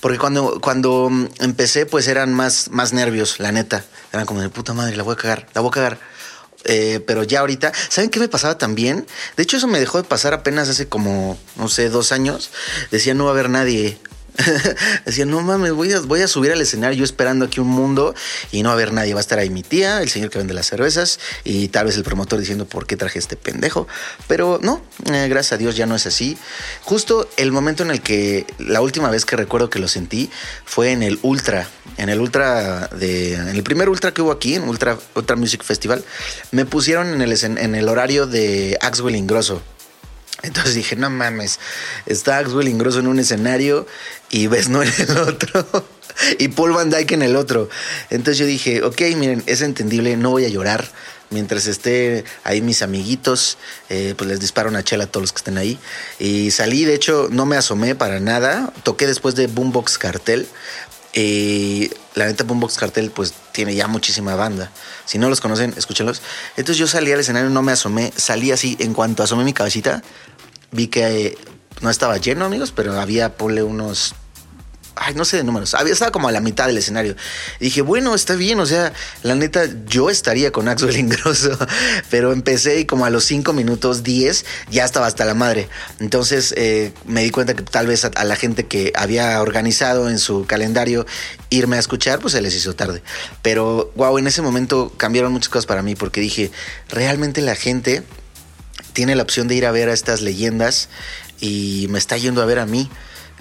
Porque 0.00 0.18
cuando, 0.18 0.60
cuando 0.60 1.10
mm, 1.10 1.26
empecé, 1.40 1.84
pues 1.84 2.06
eran 2.06 2.32
más, 2.32 2.70
más 2.70 2.92
nervios, 2.92 3.40
la 3.40 3.50
neta. 3.50 3.84
Eran 4.12 4.24
como 4.24 4.40
de 4.40 4.50
puta 4.50 4.72
madre, 4.72 4.94
la 4.96 5.02
voy 5.02 5.14
a 5.14 5.16
cagar, 5.16 5.48
la 5.52 5.62
voy 5.62 5.70
a 5.70 5.72
cagar. 5.72 6.13
Eh, 6.64 7.00
pero 7.06 7.22
ya 7.22 7.40
ahorita, 7.40 7.72
¿saben 7.88 8.10
qué 8.10 8.20
me 8.20 8.28
pasaba 8.28 8.58
también? 8.58 9.06
De 9.36 9.42
hecho, 9.42 9.56
eso 9.56 9.66
me 9.66 9.78
dejó 9.78 9.98
de 9.98 10.04
pasar 10.04 10.32
apenas 10.34 10.68
hace 10.68 10.88
como, 10.88 11.38
no 11.56 11.68
sé, 11.68 11.88
dos 11.90 12.12
años. 12.12 12.50
Decía, 12.90 13.14
no 13.14 13.24
va 13.24 13.30
a 13.30 13.34
haber 13.34 13.50
nadie. 13.50 13.98
Decía, 15.04 15.26
no 15.26 15.40
mames, 15.42 15.72
voy 15.72 15.92
a, 15.92 16.28
subir 16.28 16.52
al 16.52 16.60
escenario 16.60 16.98
yo 16.98 17.04
esperando 17.04 17.44
aquí 17.44 17.60
un 17.60 17.68
mundo 17.68 18.14
y 18.50 18.62
no 18.62 18.68
va 18.68 18.72
a 18.72 18.74
haber 18.74 18.92
nadie. 18.92 19.14
Va 19.14 19.20
a 19.20 19.22
estar 19.22 19.38
ahí 19.38 19.50
mi 19.50 19.62
tía, 19.62 20.02
el 20.02 20.08
señor 20.08 20.30
que 20.30 20.38
vende 20.38 20.54
las 20.54 20.66
cervezas 20.66 21.20
y 21.44 21.68
tal 21.68 21.86
vez 21.86 21.96
el 21.96 22.02
promotor 22.02 22.40
diciendo 22.40 22.66
por 22.66 22.86
qué 22.86 22.96
traje 22.96 23.18
este 23.18 23.36
pendejo. 23.36 23.86
Pero 24.26 24.58
no, 24.62 24.82
eh, 25.12 25.28
gracias 25.28 25.52
a 25.52 25.56
Dios 25.56 25.76
ya 25.76 25.86
no 25.86 25.94
es 25.94 26.06
así. 26.06 26.36
Justo 26.82 27.28
el 27.36 27.52
momento 27.52 27.82
en 27.82 27.90
el 27.90 28.00
que 28.00 28.46
la 28.58 28.80
última 28.80 29.10
vez 29.10 29.24
que 29.24 29.36
recuerdo 29.36 29.70
que 29.70 29.78
lo 29.78 29.88
sentí 29.88 30.30
fue 30.64 30.90
en 30.92 31.02
el 31.02 31.18
Ultra. 31.22 31.68
En 31.96 32.08
el 32.08 32.20
Ultra 32.20 32.88
de. 32.88 33.34
En 33.34 33.48
el 33.48 33.62
primer 33.62 33.88
Ultra 33.88 34.12
que 34.12 34.22
hubo 34.22 34.32
aquí, 34.32 34.54
en 34.54 34.64
Ultra, 34.64 34.98
Ultra 35.14 35.36
Music 35.36 35.62
Festival, 35.62 36.04
me 36.50 36.64
pusieron 36.64 37.08
en 37.14 37.22
el, 37.22 37.32
en 37.44 37.74
el 37.74 37.88
horario 37.88 38.26
de 38.26 38.76
Axwell 38.80 39.16
Ingrosso. 39.16 39.62
Entonces 40.44 40.74
dije, 40.74 40.96
no 40.96 41.10
mames, 41.10 41.58
está 42.06 42.38
Axwell 42.38 42.68
Ingrosso 42.68 43.00
en 43.00 43.06
un 43.06 43.18
escenario 43.18 43.86
y 44.30 44.46
ves 44.46 44.68
no 44.68 44.82
en 44.82 44.92
el 44.98 45.16
otro. 45.18 45.86
y 46.38 46.48
Paul 46.48 46.72
Van 46.72 46.90
Dyke 46.90 47.12
en 47.12 47.22
el 47.22 47.36
otro. 47.36 47.68
Entonces 48.10 48.38
yo 48.38 48.46
dije, 48.46 48.82
ok, 48.82 49.00
miren, 49.16 49.42
es 49.46 49.62
entendible, 49.62 50.16
no 50.16 50.30
voy 50.30 50.44
a 50.44 50.48
llorar. 50.48 50.88
Mientras 51.30 51.66
esté 51.66 52.24
ahí 52.44 52.60
mis 52.60 52.82
amiguitos, 52.82 53.58
eh, 53.88 54.14
pues 54.16 54.28
les 54.28 54.40
disparo 54.40 54.68
una 54.68 54.84
chela 54.84 55.04
a 55.04 55.06
todos 55.06 55.22
los 55.22 55.32
que 55.32 55.38
estén 55.38 55.58
ahí. 55.58 55.78
Y 56.20 56.50
salí, 56.50 56.84
de 56.84 56.94
hecho, 56.94 57.28
no 57.30 57.46
me 57.46 57.56
asomé 57.56 57.94
para 57.94 58.20
nada. 58.20 58.72
Toqué 58.84 59.06
después 59.06 59.34
de 59.34 59.46
Boombox 59.48 59.98
Cartel. 59.98 60.46
Y 61.12 61.90
la 62.14 62.26
neta, 62.26 62.44
Boombox 62.44 62.76
Cartel, 62.76 63.10
pues 63.10 63.34
tiene 63.52 63.74
ya 63.74 63.88
muchísima 63.88 64.36
banda. 64.36 64.70
Si 65.06 65.18
no 65.18 65.28
los 65.28 65.40
conocen, 65.40 65.74
escúchenlos. 65.76 66.22
Entonces 66.56 66.76
yo 66.76 66.86
salí 66.86 67.10
al 67.10 67.20
escenario, 67.20 67.50
no 67.50 67.62
me 67.62 67.72
asomé. 67.72 68.12
Salí 68.16 68.52
así, 68.52 68.76
en 68.78 68.94
cuanto 68.94 69.22
asomé 69.22 69.44
mi 69.44 69.52
cabecita, 69.52 70.02
vi 70.74 70.88
que 70.88 71.26
eh, 71.26 71.38
no 71.80 71.90
estaba 71.90 72.18
lleno, 72.18 72.44
amigos, 72.44 72.72
pero 72.74 73.00
había, 73.00 73.36
ponle 73.36 73.62
unos. 73.62 74.14
Ay, 74.96 75.12
no 75.14 75.24
sé 75.24 75.38
de 75.38 75.42
números. 75.42 75.74
Había, 75.74 75.92
estaba 75.92 76.12
como 76.12 76.28
a 76.28 76.32
la 76.32 76.40
mitad 76.40 76.68
del 76.68 76.78
escenario. 76.78 77.16
Y 77.58 77.64
dije, 77.64 77.82
bueno, 77.82 78.14
está 78.14 78.36
bien. 78.36 78.60
O 78.60 78.66
sea, 78.66 78.92
la 79.24 79.34
neta, 79.34 79.64
yo 79.86 80.08
estaría 80.08 80.52
con 80.52 80.68
Axel 80.68 80.96
Ingrosso. 80.96 81.58
Pero 82.10 82.32
empecé 82.32 82.78
y 82.78 82.84
como 82.84 83.04
a 83.04 83.10
los 83.10 83.24
5 83.24 83.52
minutos 83.54 84.04
10 84.04 84.44
ya 84.70 84.84
estaba 84.84 85.06
hasta 85.06 85.24
la 85.24 85.34
madre. 85.34 85.68
Entonces 85.98 86.54
eh, 86.56 86.92
me 87.06 87.24
di 87.24 87.30
cuenta 87.30 87.54
que 87.54 87.64
tal 87.64 87.88
vez 87.88 88.04
a, 88.04 88.08
a 88.14 88.22
la 88.22 88.36
gente 88.36 88.66
que 88.66 88.92
había 88.94 89.42
organizado 89.42 90.08
en 90.08 90.20
su 90.20 90.46
calendario 90.46 91.06
irme 91.50 91.74
a 91.74 91.80
escuchar, 91.80 92.20
pues 92.20 92.32
se 92.32 92.40
les 92.40 92.54
hizo 92.54 92.76
tarde. 92.76 93.02
Pero, 93.42 93.92
wow, 93.96 94.16
en 94.16 94.28
ese 94.28 94.42
momento 94.42 94.92
cambiaron 94.96 95.32
muchas 95.32 95.48
cosas 95.48 95.66
para 95.66 95.82
mí 95.82 95.96
porque 95.96 96.20
dije, 96.20 96.52
realmente 96.88 97.40
la 97.42 97.56
gente 97.56 98.04
tiene 98.94 99.14
la 99.14 99.22
opción 99.22 99.46
de 99.46 99.56
ir 99.56 99.66
a 99.66 99.72
ver 99.72 99.90
a 99.90 99.92
estas 99.92 100.22
leyendas 100.22 100.88
y 101.40 101.86
me 101.90 101.98
está 101.98 102.16
yendo 102.16 102.40
a 102.40 102.46
ver 102.46 102.58
a 102.58 102.64
mí. 102.64 102.88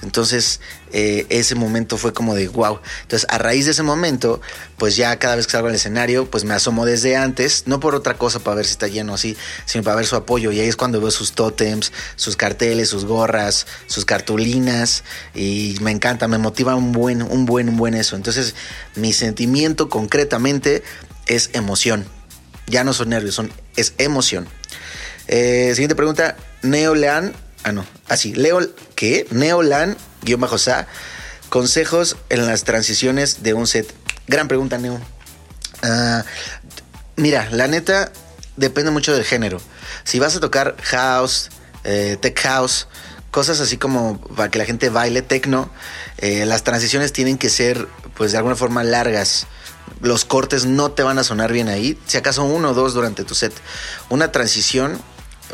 Entonces, 0.02 0.60
eh, 0.92 1.26
ese 1.30 1.56
momento 1.56 1.98
fue 1.98 2.12
como 2.12 2.36
de 2.36 2.50
wow. 2.50 2.80
Entonces, 3.04 3.26
a 3.30 3.38
raíz 3.38 3.66
de 3.66 3.72
ese 3.72 3.84
momento, 3.84 4.42
pues 4.78 4.98
ya 4.98 5.18
cada 5.18 5.38
vez 5.38 5.46
que 5.46 5.54
salgo 5.54 5.70
al 5.70 5.76
escenario, 5.76 6.30
pues 6.30 6.44
me 6.44 6.54
asomo 6.54 6.86
desde 6.86 7.16
antes, 7.16 7.64
no 7.68 7.80
por 7.80 7.96
otra 7.96 8.18
cosa 8.18 8.40
para 8.40 8.58
ver 8.58 8.66
si 8.66 8.72
está 8.72 8.88
lleno 8.88 9.14
así, 9.14 9.38
sino 9.66 9.84
para 9.84 9.96
ver 9.96 10.06
su 10.06 10.18
apoyo. 10.18 10.52
Y 10.52 10.60
ahí 10.60 10.68
es 10.68 10.76
cuando 10.76 11.00
veo 11.00 11.10
sus 11.10 11.32
tótems, 11.32 11.94
sus 12.18 12.36
carteles, 12.36 12.90
sus 12.90 13.06
gorras, 13.06 13.66
sus 13.88 14.04
cartulinas. 14.04 15.06
Y 15.34 15.78
me 15.82 15.92
encanta, 15.92 16.28
me 16.28 16.38
motiva 16.38 16.76
un 16.76 16.92
buen, 16.92 17.22
un 17.22 17.46
buen, 17.46 17.70
un 17.70 17.78
buen 17.78 17.94
eso. 17.94 18.18
Entonces, 18.18 18.56
mi 18.96 19.14
sentimiento 19.14 19.88
concretamente 19.88 20.84
es 21.28 21.50
emoción. 21.54 22.06
Ya 22.68 22.84
no 22.84 22.94
son 22.94 23.10
nervios, 23.10 23.36
son, 23.36 23.52
es 23.78 23.94
emoción. 23.98 24.50
Eh, 25.28 25.72
siguiente 25.74 25.96
pregunta, 25.96 26.36
Neolean. 26.62 27.34
Ah, 27.64 27.72
no. 27.72 27.86
Así, 28.08 28.34
Leo, 28.34 28.60
¿qué? 28.96 29.26
Neolan, 29.32 29.98
guion 30.22 30.42
bajo. 30.42 30.58
Consejos 31.50 32.18
en 32.30 32.46
las 32.46 32.64
transiciones 32.64 33.44
de 33.44 33.54
un 33.54 33.68
set. 33.68 33.94
Gran 34.28 34.48
pregunta, 34.48 34.78
Neo. 34.78 35.00
Ah, 35.82 36.24
mira, 37.16 37.50
la 37.52 37.68
neta, 37.68 38.12
depende 38.58 38.92
mucho 38.92 39.14
del 39.14 39.24
género. 39.24 39.60
Si 40.04 40.20
vas 40.20 40.36
a 40.36 40.40
tocar 40.40 40.76
house, 40.82 41.50
eh, 41.84 42.18
tech 42.20 42.40
house, 42.42 42.88
cosas 43.32 43.60
así 43.60 43.78
como 43.78 44.20
para 44.36 44.50
que 44.50 44.60
la 44.60 44.66
gente 44.66 44.90
baile 44.90 45.22
techno, 45.22 45.70
eh, 46.18 46.46
las 46.46 46.64
transiciones 46.64 47.14
tienen 47.14 47.38
que 47.38 47.50
ser, 47.50 47.88
pues 48.16 48.32
de 48.32 48.38
alguna 48.38 48.56
forma, 48.56 48.84
largas. 48.84 49.48
Los 50.02 50.26
cortes 50.26 50.66
no 50.66 50.92
te 50.92 51.04
van 51.04 51.20
a 51.20 51.24
sonar 51.24 51.52
bien 51.52 51.68
ahí, 51.68 52.00
si 52.08 52.18
acaso 52.18 52.44
uno 52.44 52.72
o 52.72 52.74
dos 52.74 52.94
durante 52.94 53.24
tu 53.24 53.36
set. 53.36 53.54
Una 54.10 54.32
transición, 54.32 55.00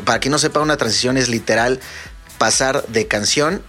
para 0.04 0.20
quien 0.20 0.32
no 0.32 0.38
sepa, 0.38 0.60
una 0.60 0.76
transición 0.76 1.16
es 1.16 1.28
literal 1.28 1.80
pasar 2.38 2.86
de 2.88 3.06
canción 3.06 3.62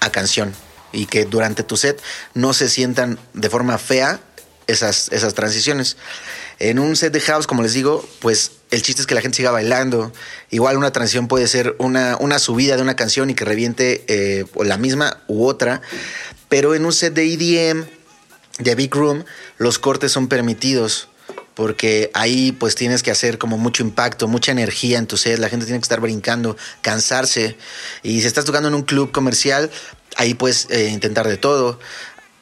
a 0.00 0.10
canción 0.10 0.54
y 0.92 1.06
que 1.06 1.24
durante 1.24 1.62
tu 1.62 1.76
set 1.76 2.00
no 2.34 2.54
se 2.54 2.68
sientan 2.68 3.18
de 3.32 3.50
forma 3.50 3.78
fea 3.78 4.20
esas, 4.66 5.10
esas 5.12 5.34
transiciones. 5.34 5.96
En 6.58 6.78
un 6.78 6.96
set 6.96 7.12
de 7.12 7.20
house, 7.20 7.46
como 7.46 7.62
les 7.62 7.74
digo, 7.74 8.08
pues 8.20 8.52
el 8.70 8.82
chiste 8.82 9.02
es 9.02 9.06
que 9.06 9.14
la 9.14 9.20
gente 9.20 9.36
siga 9.36 9.50
bailando. 9.50 10.12
Igual 10.50 10.76
una 10.76 10.92
transición 10.92 11.26
puede 11.26 11.48
ser 11.48 11.74
una, 11.78 12.16
una 12.20 12.38
subida 12.38 12.76
de 12.76 12.82
una 12.82 12.96
canción 12.96 13.28
y 13.28 13.34
que 13.34 13.44
reviente 13.44 14.04
eh, 14.06 14.44
la 14.62 14.78
misma 14.78 15.22
u 15.26 15.46
otra. 15.46 15.82
Pero 16.48 16.74
en 16.74 16.86
un 16.86 16.92
set 16.92 17.12
de 17.14 17.24
EDM, 17.32 17.84
de 18.60 18.74
Big 18.76 18.94
Room, 18.94 19.24
los 19.58 19.78
cortes 19.78 20.12
son 20.12 20.28
permitidos 20.28 21.08
porque 21.54 22.10
ahí 22.14 22.52
pues 22.52 22.74
tienes 22.74 23.02
que 23.02 23.10
hacer 23.10 23.38
como 23.38 23.58
mucho 23.58 23.82
impacto, 23.82 24.28
mucha 24.28 24.52
energía 24.52 24.98
en 24.98 25.06
tu 25.06 25.16
set, 25.16 25.38
la 25.38 25.48
gente 25.48 25.66
tiene 25.66 25.78
que 25.78 25.84
estar 25.84 26.00
brincando, 26.00 26.56
cansarse. 26.82 27.56
Y 28.02 28.20
si 28.20 28.26
estás 28.26 28.44
tocando 28.44 28.68
en 28.68 28.74
un 28.74 28.82
club 28.82 29.12
comercial, 29.12 29.70
ahí 30.16 30.34
puedes 30.34 30.68
eh, 30.70 30.88
intentar 30.88 31.28
de 31.28 31.36
todo. 31.36 31.78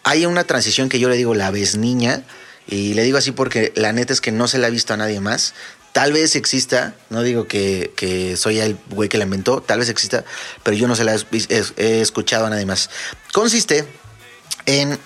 Hay 0.05 0.27
una 0.27 0.45
transición 0.45 0.89
que 0.89 0.99
yo 0.99 1.09
le 1.09 1.17
digo 1.17 1.35
la 1.35 1.51
vez 1.51 1.77
niña, 1.77 2.25
y 2.67 2.95
le 2.95 3.03
digo 3.03 3.19
así 3.19 3.33
porque 3.33 3.73
la 3.75 3.93
neta 3.93 4.13
es 4.13 4.21
que 4.21 4.33
no 4.33 4.49
se 4.49 4.59
la 4.59 4.69
ha 4.69 4.71
visto 4.71 4.95
a 4.95 4.97
nadie 4.97 5.21
más. 5.21 5.55
Tal 5.93 6.13
vez 6.13 6.37
exista, 6.37 6.95
no 7.11 7.23
digo 7.23 7.47
que, 7.47 7.93
que 7.97 8.37
soy 8.37 8.61
el 8.61 8.79
güey 8.91 9.11
que 9.11 9.19
la 9.19 9.25
inventó, 9.25 9.61
tal 9.61 9.81
vez 9.81 9.91
exista, 9.91 10.25
pero 10.63 10.75
yo 10.75 10.89
no 10.89 10.97
se 10.97 11.05
la 11.05 11.15
he, 11.15 12.01
escuchado 12.01 12.47
a 12.47 12.51
nadie 12.51 12.65
más. 12.65 12.89
Consiste 13.33 13.85
en, 14.65 14.99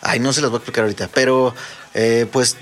ay, 0.00 0.18
no 0.18 0.32
se 0.32 0.40
las 0.40 0.50
voy 0.50 0.56
a 0.56 0.60
explicar 0.60 0.84
ahorita, 0.84 1.10
pero 1.12 1.54
eh, 1.92 2.26
pues 2.32 2.56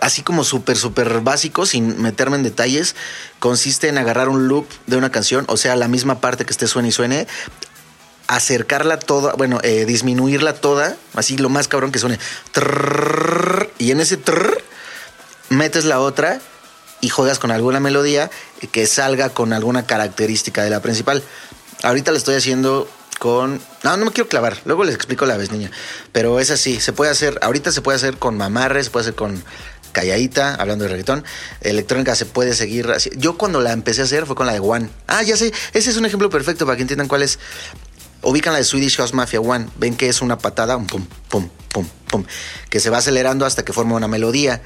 así 0.00 0.22
como 0.22 0.44
súper, 0.44 0.76
súper 0.76 1.20
básico, 1.20 1.66
sin 1.66 2.00
meterme 2.00 2.36
en 2.36 2.42
detalles, 2.42 2.96
consiste 3.38 3.88
en 3.88 3.98
agarrar 3.98 4.28
un 4.28 4.48
loop 4.48 4.66
de 4.86 4.96
una 4.96 5.10
canción, 5.10 5.44
o 5.48 5.56
sea, 5.56 5.76
la 5.76 5.88
misma 5.88 6.20
parte 6.20 6.44
que 6.44 6.52
esté 6.52 6.66
suene 6.66 6.88
y 6.88 6.92
suene, 6.92 7.26
acercarla 8.26 8.98
toda, 8.98 9.34
bueno, 9.34 9.58
eh, 9.62 9.84
disminuirla 9.86 10.54
toda, 10.54 10.96
así 11.14 11.36
lo 11.36 11.48
más 11.48 11.68
cabrón 11.68 11.90
que 11.90 11.98
suene. 11.98 12.18
Y 13.78 13.90
en 13.90 14.00
ese 14.00 14.16
trrr, 14.16 14.62
metes 15.48 15.84
la 15.84 16.00
otra 16.00 16.40
y 17.00 17.08
juegas 17.08 17.38
con 17.38 17.50
alguna 17.50 17.80
melodía 17.80 18.30
que 18.72 18.86
salga 18.86 19.30
con 19.30 19.52
alguna 19.52 19.84
característica 19.86 20.62
de 20.62 20.70
la 20.70 20.80
principal. 20.80 21.22
Ahorita 21.82 22.12
lo 22.12 22.18
estoy 22.18 22.36
haciendo 22.36 22.88
con... 23.18 23.60
No, 23.82 23.96
no 23.96 24.06
me 24.06 24.12
quiero 24.12 24.28
clavar. 24.28 24.58
Luego 24.64 24.84
les 24.84 24.94
explico 24.94 25.26
la 25.26 25.36
vez, 25.36 25.50
niña. 25.50 25.70
Pero 26.12 26.40
es 26.40 26.50
así. 26.50 26.80
Se 26.80 26.92
puede 26.92 27.10
hacer... 27.10 27.38
Ahorita 27.42 27.72
se 27.72 27.80
puede 27.80 27.96
hacer 27.96 28.16
con 28.16 28.36
mamarre, 28.36 28.84
se 28.84 28.90
puede 28.90 29.04
hacer 29.04 29.14
con 29.14 29.42
calladita, 29.92 30.54
hablando 30.54 30.84
de 30.84 30.90
reggaetón. 30.90 31.24
Electrónica 31.60 32.14
se 32.14 32.26
puede 32.26 32.54
seguir 32.54 32.88
así. 32.90 33.10
Yo 33.16 33.36
cuando 33.36 33.60
la 33.60 33.72
empecé 33.72 34.02
a 34.02 34.04
hacer 34.04 34.26
fue 34.26 34.36
con 34.36 34.46
la 34.46 34.52
de 34.52 34.60
One. 34.60 34.90
Ah, 35.06 35.22
ya 35.22 35.36
sé. 35.36 35.52
Ese 35.72 35.90
es 35.90 35.96
un 35.96 36.06
ejemplo 36.06 36.30
perfecto 36.30 36.66
para 36.66 36.76
que 36.76 36.82
entiendan 36.82 37.08
cuál 37.08 37.22
es. 37.22 37.38
Ubican 38.22 38.52
la 38.52 38.58
de 38.58 38.64
Swedish 38.64 38.96
House 38.96 39.14
Mafia 39.14 39.40
One. 39.40 39.68
Ven 39.76 39.96
que 39.96 40.08
es 40.08 40.20
una 40.20 40.38
patada, 40.38 40.76
un 40.76 40.86
pum, 40.86 41.06
pum, 41.28 41.48
pum, 41.72 41.86
pum, 42.08 42.24
que 42.68 42.80
se 42.80 42.90
va 42.90 42.98
acelerando 42.98 43.46
hasta 43.46 43.64
que 43.64 43.72
forma 43.72 43.96
una 43.96 44.08
melodía. 44.08 44.62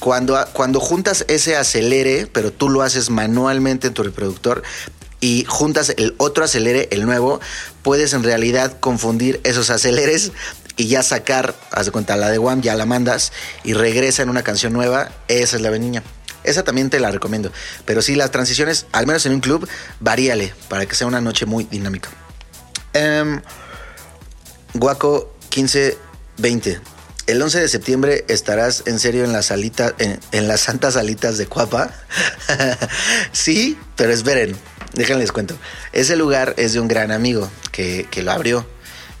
Cuando, 0.00 0.38
cuando 0.52 0.78
juntas 0.80 1.24
ese 1.28 1.56
acelere, 1.56 2.26
pero 2.26 2.52
tú 2.52 2.68
lo 2.68 2.82
haces 2.82 3.10
manualmente 3.10 3.88
en 3.88 3.94
tu 3.94 4.02
reproductor, 4.04 4.62
y 5.20 5.44
juntas 5.48 5.92
el 5.96 6.14
otro 6.18 6.44
acelere, 6.44 6.88
el 6.92 7.04
nuevo, 7.04 7.40
puedes 7.82 8.12
en 8.12 8.22
realidad 8.22 8.78
confundir 8.78 9.40
esos 9.44 9.70
aceleres 9.70 10.32
y 10.78 10.86
ya 10.86 11.02
sacar, 11.02 11.54
haz 11.72 11.86
de 11.86 11.92
cuenta, 11.92 12.16
la 12.16 12.30
de 12.30 12.38
One, 12.38 12.62
ya 12.62 12.74
la 12.74 12.86
mandas 12.86 13.32
y 13.64 13.74
regresa 13.74 14.22
en 14.22 14.30
una 14.30 14.42
canción 14.42 14.72
nueva. 14.72 15.10
Esa 15.26 15.56
es 15.56 15.62
la 15.62 15.68
veniña. 15.68 16.02
Esa 16.44 16.62
también 16.62 16.88
te 16.88 17.00
la 17.00 17.10
recomiendo. 17.10 17.52
Pero 17.84 18.00
sí, 18.00 18.14
las 18.14 18.30
transiciones, 18.30 18.86
al 18.92 19.06
menos 19.06 19.26
en 19.26 19.32
un 19.32 19.40
club, 19.40 19.68
varíale 20.00 20.54
para 20.68 20.86
que 20.86 20.94
sea 20.94 21.06
una 21.06 21.20
noche 21.20 21.44
muy 21.44 21.64
dinámica. 21.64 22.08
Um, 22.94 23.40
Guaco 24.74 25.34
1520. 25.54 26.80
El 27.26 27.42
11 27.42 27.60
de 27.60 27.68
septiembre 27.68 28.24
estarás 28.28 28.84
en 28.86 28.98
serio 28.98 29.24
en 29.24 29.32
la 29.32 29.42
salita, 29.42 29.94
en, 29.98 30.18
en 30.32 30.48
las 30.48 30.60
santas 30.60 30.94
salitas 30.94 31.36
de 31.36 31.46
Cuapa. 31.46 31.90
sí, 33.32 33.76
pero 33.96 34.12
esperen, 34.12 34.56
déjenles 34.94 35.32
cuento. 35.32 35.58
Ese 35.92 36.16
lugar 36.16 36.54
es 36.56 36.72
de 36.72 36.80
un 36.80 36.88
gran 36.88 37.10
amigo 37.10 37.50
que, 37.72 38.06
que, 38.10 38.22
lo 38.22 38.32
abrió. 38.32 38.66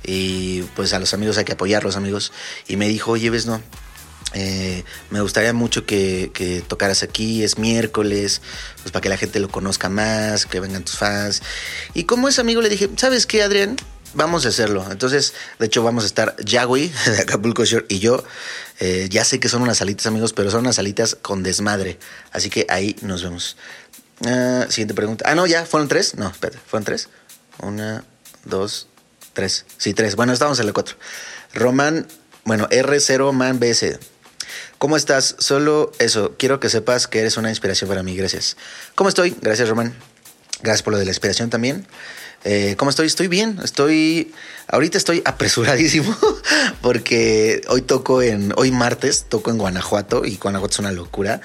Y 0.04 0.62
pues 0.76 0.92
a 0.92 0.98
los 0.98 1.12
amigos 1.14 1.38
hay 1.38 1.44
que 1.44 1.52
apoyarlos, 1.52 1.96
amigos. 1.96 2.32
Y 2.66 2.76
me 2.76 2.88
dijo, 2.88 3.12
oye, 3.12 3.30
ves, 3.30 3.46
no. 3.46 3.60
Eh, 4.34 4.84
me 5.10 5.20
gustaría 5.20 5.52
mucho 5.52 5.86
que, 5.86 6.30
que, 6.34 6.60
tocaras 6.60 7.02
aquí, 7.02 7.42
es 7.42 7.56
miércoles, 7.58 8.42
pues 8.82 8.92
para 8.92 9.00
que 9.00 9.08
la 9.08 9.16
gente 9.16 9.40
lo 9.40 9.48
conozca 9.48 9.88
más, 9.88 10.44
que 10.44 10.60
vengan 10.60 10.84
tus 10.84 10.96
fans. 10.96 11.42
Y 11.94 12.04
como 12.04 12.28
es 12.28 12.38
amigo, 12.38 12.60
le 12.60 12.68
dije, 12.68 12.90
¿sabes 12.96 13.26
qué, 13.26 13.42
Adrián? 13.42 13.76
Vamos 14.14 14.46
a 14.46 14.48
hacerlo. 14.48 14.86
Entonces, 14.90 15.34
de 15.58 15.66
hecho, 15.66 15.82
vamos 15.82 16.04
a 16.04 16.06
estar 16.06 16.36
Yagui 16.44 16.88
de 17.06 17.18
Acapulco 17.20 17.64
Shore 17.64 17.86
y 17.88 17.98
yo. 17.98 18.24
Eh, 18.80 19.08
ya 19.10 19.24
sé 19.24 19.40
que 19.40 19.48
son 19.48 19.62
unas 19.62 19.78
salitas, 19.78 20.06
amigos, 20.06 20.32
pero 20.32 20.50
son 20.50 20.60
unas 20.60 20.76
salitas 20.76 21.16
con 21.20 21.42
desmadre. 21.42 21.98
Así 22.32 22.50
que 22.50 22.66
ahí 22.68 22.96
nos 23.02 23.22
vemos. 23.22 23.56
Uh, 24.20 24.70
siguiente 24.70 24.94
pregunta. 24.94 25.24
Ah, 25.28 25.34
no, 25.34 25.46
ya, 25.46 25.64
¿fueron 25.64 25.88
tres? 25.88 26.16
No, 26.16 26.28
espérate, 26.28 26.58
¿fueron 26.66 26.84
tres? 26.84 27.08
Una, 27.60 28.04
dos, 28.44 28.88
tres. 29.38 29.66
Sí, 29.76 29.94
tres. 29.94 30.16
Bueno, 30.16 30.32
estamos 30.32 30.58
en 30.58 30.66
la 30.66 30.72
cuatro. 30.72 30.96
Román, 31.54 32.08
bueno, 32.42 32.68
R0 32.70 33.32
Man 33.32 33.60
BS. 33.60 34.00
¿Cómo 34.78 34.96
estás? 34.96 35.36
Solo 35.38 35.92
eso, 36.00 36.34
quiero 36.36 36.58
que 36.58 36.68
sepas 36.68 37.06
que 37.06 37.20
eres 37.20 37.36
una 37.36 37.48
inspiración 37.48 37.88
para 37.88 38.02
mí, 38.02 38.16
gracias. 38.16 38.56
¿Cómo 38.96 39.08
estoy? 39.08 39.36
Gracias, 39.40 39.68
Román. 39.68 39.94
Gracias 40.62 40.82
por 40.82 40.92
lo 40.92 40.98
de 40.98 41.04
la 41.04 41.12
inspiración 41.12 41.50
también. 41.50 41.86
Eh, 42.42 42.74
¿Cómo 42.78 42.90
estoy? 42.90 43.06
Estoy 43.06 43.28
bien. 43.28 43.60
Estoy. 43.62 44.34
Ahorita 44.66 44.98
estoy 44.98 45.22
apresuradísimo 45.24 46.16
porque 46.82 47.60
hoy 47.68 47.82
toco 47.82 48.22
en. 48.22 48.52
Hoy 48.56 48.72
martes 48.72 49.26
toco 49.28 49.52
en 49.52 49.58
Guanajuato 49.58 50.24
y 50.24 50.36
Guanajuato 50.36 50.72
es 50.72 50.78
una 50.80 50.90
locura. 50.90 51.40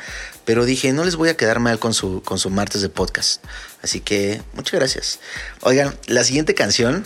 Pero 0.45 0.65
dije, 0.65 0.93
no 0.93 1.05
les 1.05 1.15
voy 1.15 1.29
a 1.29 1.37
quedar 1.37 1.59
mal 1.59 1.77
con 1.77 1.93
su, 1.93 2.23
con 2.23 2.39
su 2.39 2.49
martes 2.49 2.81
de 2.81 2.89
podcast. 2.89 3.43
Así 3.83 3.99
que 3.99 4.41
muchas 4.53 4.79
gracias. 4.79 5.19
Oigan, 5.61 5.95
la 6.07 6.23
siguiente 6.23 6.55
canción 6.55 7.05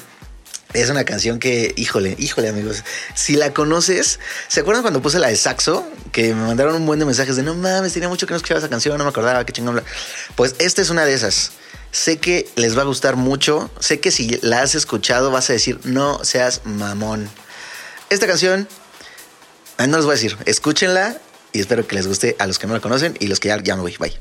es 0.73 0.89
una 0.89 1.05
canción 1.05 1.39
que, 1.39 1.73
híjole, 1.77 2.15
híjole 2.19 2.49
amigos, 2.49 2.83
si 3.15 3.35
la 3.35 3.53
conoces, 3.53 4.19
¿se 4.47 4.59
acuerdan 4.59 4.83
cuando 4.83 5.01
puse 5.01 5.19
la 5.19 5.29
de 5.29 5.35
Saxo? 5.35 5.87
Que 6.11 6.33
me 6.33 6.45
mandaron 6.45 6.75
un 6.75 6.85
buen 6.85 6.99
de 6.99 7.05
mensajes 7.05 7.35
de, 7.35 7.43
no 7.43 7.55
mames, 7.55 7.93
tenía 7.93 8.09
mucho 8.09 8.27
que 8.27 8.33
no 8.33 8.37
escuchaba 8.37 8.59
esa 8.59 8.69
canción, 8.69 8.97
no 8.97 9.03
me 9.03 9.09
acordaba, 9.09 9.45
qué 9.45 9.53
chingón. 9.53 9.81
Pues 10.35 10.55
esta 10.59 10.81
es 10.81 10.89
una 10.89 11.05
de 11.05 11.13
esas. 11.13 11.51
Sé 11.91 12.17
que 12.17 12.49
les 12.55 12.77
va 12.77 12.81
a 12.81 12.85
gustar 12.85 13.15
mucho, 13.15 13.71
sé 13.79 13.99
que 13.99 14.11
si 14.11 14.39
la 14.41 14.61
has 14.61 14.75
escuchado 14.75 15.31
vas 15.31 15.49
a 15.49 15.53
decir, 15.53 15.79
no 15.83 16.23
seas 16.23 16.61
mamón. 16.65 17.29
Esta 18.09 18.27
canción, 18.27 18.67
no 19.79 19.97
les 19.97 20.05
voy 20.05 20.13
a 20.13 20.15
decir, 20.15 20.37
escúchenla 20.45 21.17
y 21.53 21.59
espero 21.59 21.87
que 21.87 21.95
les 21.95 22.07
guste 22.07 22.35
a 22.39 22.45
los 22.45 22.59
que 22.59 22.67
no 22.67 22.73
la 22.73 22.81
conocen 22.81 23.15
y 23.19 23.27
los 23.27 23.39
que 23.39 23.47
ya, 23.47 23.61
ya 23.63 23.75
me 23.75 23.81
voy. 23.81 23.95
Bye. 23.97 24.19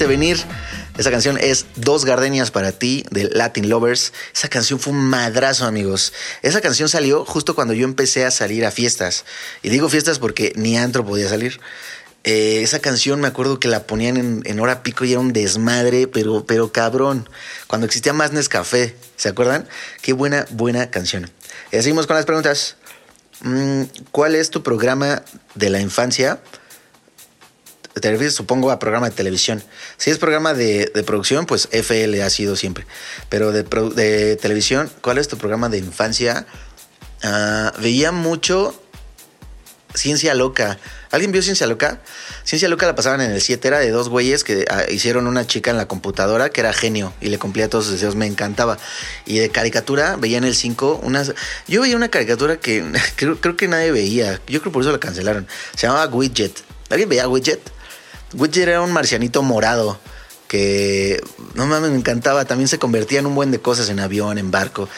Viste 0.00 0.06
venir? 0.06 0.38
Esa 0.96 1.10
canción 1.10 1.36
es 1.38 1.66
Dos 1.76 2.06
Gardenias 2.06 2.50
para 2.50 2.72
ti 2.72 3.04
de 3.10 3.24
Latin 3.24 3.68
Lovers. 3.68 4.14
Esa 4.34 4.48
canción 4.48 4.80
fue 4.80 4.94
un 4.94 5.00
madrazo, 5.00 5.66
amigos. 5.66 6.14
Esa 6.40 6.62
canción 6.62 6.88
salió 6.88 7.26
justo 7.26 7.54
cuando 7.54 7.74
yo 7.74 7.84
empecé 7.84 8.24
a 8.24 8.30
salir 8.30 8.64
a 8.64 8.70
fiestas. 8.70 9.26
Y 9.62 9.68
digo 9.68 9.90
fiestas 9.90 10.18
porque 10.18 10.54
ni 10.56 10.78
antro 10.78 11.04
podía 11.04 11.28
salir. 11.28 11.60
Eh, 12.24 12.62
esa 12.62 12.78
canción 12.78 13.20
me 13.20 13.28
acuerdo 13.28 13.60
que 13.60 13.68
la 13.68 13.86
ponían 13.86 14.16
en, 14.16 14.42
en 14.46 14.60
hora 14.60 14.82
pico 14.82 15.04
y 15.04 15.12
era 15.12 15.20
un 15.20 15.34
desmadre, 15.34 16.06
pero, 16.06 16.46
pero 16.46 16.72
cabrón. 16.72 17.28
Cuando 17.66 17.86
existía 17.86 18.14
más 18.14 18.32
Nescafé, 18.32 18.96
¿se 19.16 19.28
acuerdan? 19.28 19.68
Qué 20.00 20.14
buena, 20.14 20.46
buena 20.48 20.90
canción. 20.90 21.30
Y 21.72 21.76
seguimos 21.76 22.06
con 22.06 22.16
las 22.16 22.24
preguntas. 22.24 22.76
Mm, 23.42 23.82
¿Cuál 24.12 24.34
es 24.34 24.48
tu 24.48 24.62
programa 24.62 25.22
de 25.56 25.68
la 25.68 25.80
infancia? 25.80 26.40
Te 28.00 28.30
supongo, 28.30 28.70
a 28.70 28.78
programa 28.78 29.10
de 29.10 29.14
televisión. 29.14 29.62
Si 29.96 30.10
es 30.10 30.18
programa 30.18 30.54
de, 30.54 30.90
producción, 31.06 31.46
pues 31.46 31.68
FL 31.70 32.22
ha 32.22 32.30
sido 32.30 32.56
siempre. 32.56 32.86
Pero 33.28 33.52
de 33.52 34.36
televisión, 34.36 34.90
¿cuál 35.00 35.18
es 35.18 35.28
tu 35.28 35.38
programa 35.38 35.68
de 35.68 35.78
infancia? 35.78 36.46
Ah, 37.22 37.72
veía 37.80 38.12
mucho 38.12 38.74
Ciencia 39.94 40.34
Loca. 40.34 40.78
¿Alguien 41.10 41.32
vio 41.32 41.42
Ciencia 41.42 41.66
Loca? 41.66 42.00
Ciencia 42.44 42.68
Loca 42.68 42.86
la 42.86 42.94
pasaban 42.94 43.20
en 43.20 43.32
el 43.32 43.40
7, 43.40 43.66
era 43.66 43.78
de 43.80 43.90
dos 43.90 44.08
güeyes 44.08 44.44
que 44.44 44.64
ah, 44.70 44.84
hicieron 44.88 45.26
una 45.26 45.46
chica 45.46 45.70
en 45.70 45.76
la 45.76 45.88
computadora 45.88 46.50
que 46.50 46.60
era 46.60 46.72
genio 46.72 47.12
y 47.20 47.28
le 47.28 47.38
cumplía 47.38 47.68
todos 47.68 47.86
sus 47.86 47.94
deseos, 47.94 48.14
me 48.14 48.26
encantaba. 48.26 48.78
Y 49.26 49.38
de 49.38 49.50
caricatura 49.50 50.16
veía 50.16 50.38
en 50.38 50.44
el 50.44 50.54
5 50.54 51.00
unas... 51.02 51.34
Yo 51.66 51.82
veía 51.82 51.96
una 51.96 52.08
caricatura 52.08 52.58
que 52.58 52.84
creo, 53.16 53.40
creo 53.40 53.56
que 53.56 53.68
nadie 53.68 53.90
veía, 53.90 54.40
yo 54.46 54.60
creo 54.60 54.72
por 54.72 54.82
eso 54.82 54.92
la 54.92 55.00
cancelaron. 55.00 55.46
Se 55.76 55.86
llamaba 55.86 56.06
Widget. 56.06 56.62
¿Alguien 56.88 57.08
veía 57.08 57.28
Widget? 57.28 57.60
Widget 58.34 58.68
era 58.68 58.80
un 58.80 58.92
marcianito 58.92 59.42
morado 59.42 59.98
que 60.48 61.22
no 61.54 61.66
mames, 61.66 61.90
me 61.90 61.96
encantaba. 61.96 62.44
También 62.44 62.68
se 62.68 62.78
convertía 62.78 63.20
en 63.20 63.26
un 63.26 63.34
buen 63.34 63.50
de 63.50 63.60
cosas 63.60 63.88
en 63.88 64.00
avión, 64.00 64.38
en 64.38 64.50
barco. 64.50 64.88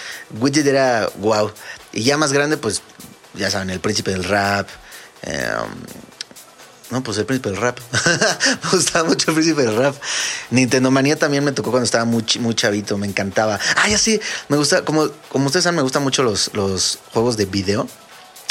Widget 0.41 0.67
era 0.67 1.11
wow. 1.19 1.51
Y 1.93 2.05
ya 2.05 2.17
más 2.17 2.33
grande, 2.33 2.57
pues 2.57 2.83
ya 3.35 3.51
saben, 3.51 3.71
el 3.71 3.81
príncipe 3.81 4.13
del 4.13 4.25
rap. 4.25 4.69
eh, 5.23 5.51
no, 6.93 7.03
pues 7.03 7.17
el 7.17 7.25
príncipe 7.25 7.49
del 7.49 7.59
rap. 7.59 7.79
me 8.65 8.71
gustaba 8.71 9.09
mucho 9.09 9.31
el 9.31 9.35
príncipe 9.35 9.63
del 9.63 9.77
rap. 9.77 9.97
Nintendo 10.51 10.91
Manía 10.91 11.17
también 11.17 11.43
me 11.43 11.53
tocó 11.53 11.71
cuando 11.71 11.87
estaba 11.87 12.05
muy, 12.05 12.23
muy 12.41 12.55
chavito, 12.55 12.99
me 12.99 13.07
encantaba. 13.07 13.59
Ah, 13.77 13.89
ya 13.89 13.97
sí, 13.97 14.21
me 14.49 14.59
gusta, 14.59 14.85
como, 14.85 15.09
como 15.31 15.47
ustedes 15.47 15.65
saben, 15.65 15.77
me 15.77 15.83
gustan 15.83 16.03
mucho 16.03 16.23
los, 16.23 16.51
los 16.53 16.99
juegos 17.13 17.39
de 17.39 17.47
video. 17.47 17.89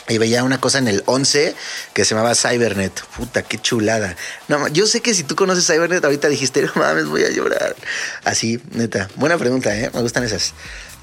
Y 0.10 0.18
veía 0.18 0.44
una 0.44 0.60
cosa 0.60 0.80
en 0.80 0.88
el 0.88 1.04
11 1.06 1.56
que 1.94 2.06
se 2.06 2.16
llamaba 2.16 2.36
Cybernet. 2.36 3.02
Puta, 3.18 3.44
qué 3.44 3.58
chulada. 3.58 4.16
No, 4.48 4.68
yo 4.68 4.88
sé 4.88 5.02
que 5.02 5.14
si 5.14 5.24
tú 5.24 5.36
conoces 5.36 5.68
Cybernet, 5.68 6.04
ahorita 6.04 6.28
dijiste, 6.28 6.64
no 6.64 6.72
mames, 6.76 7.06
voy 7.06 7.24
a 7.24 7.30
llorar. 7.30 7.76
Así, 8.24 8.60
neta. 8.72 9.10
Buena 9.16 9.38
pregunta, 9.38 9.78
¿eh? 9.78 9.92
Me 9.94 10.02
gustan 10.02 10.24
esas. 10.24 10.54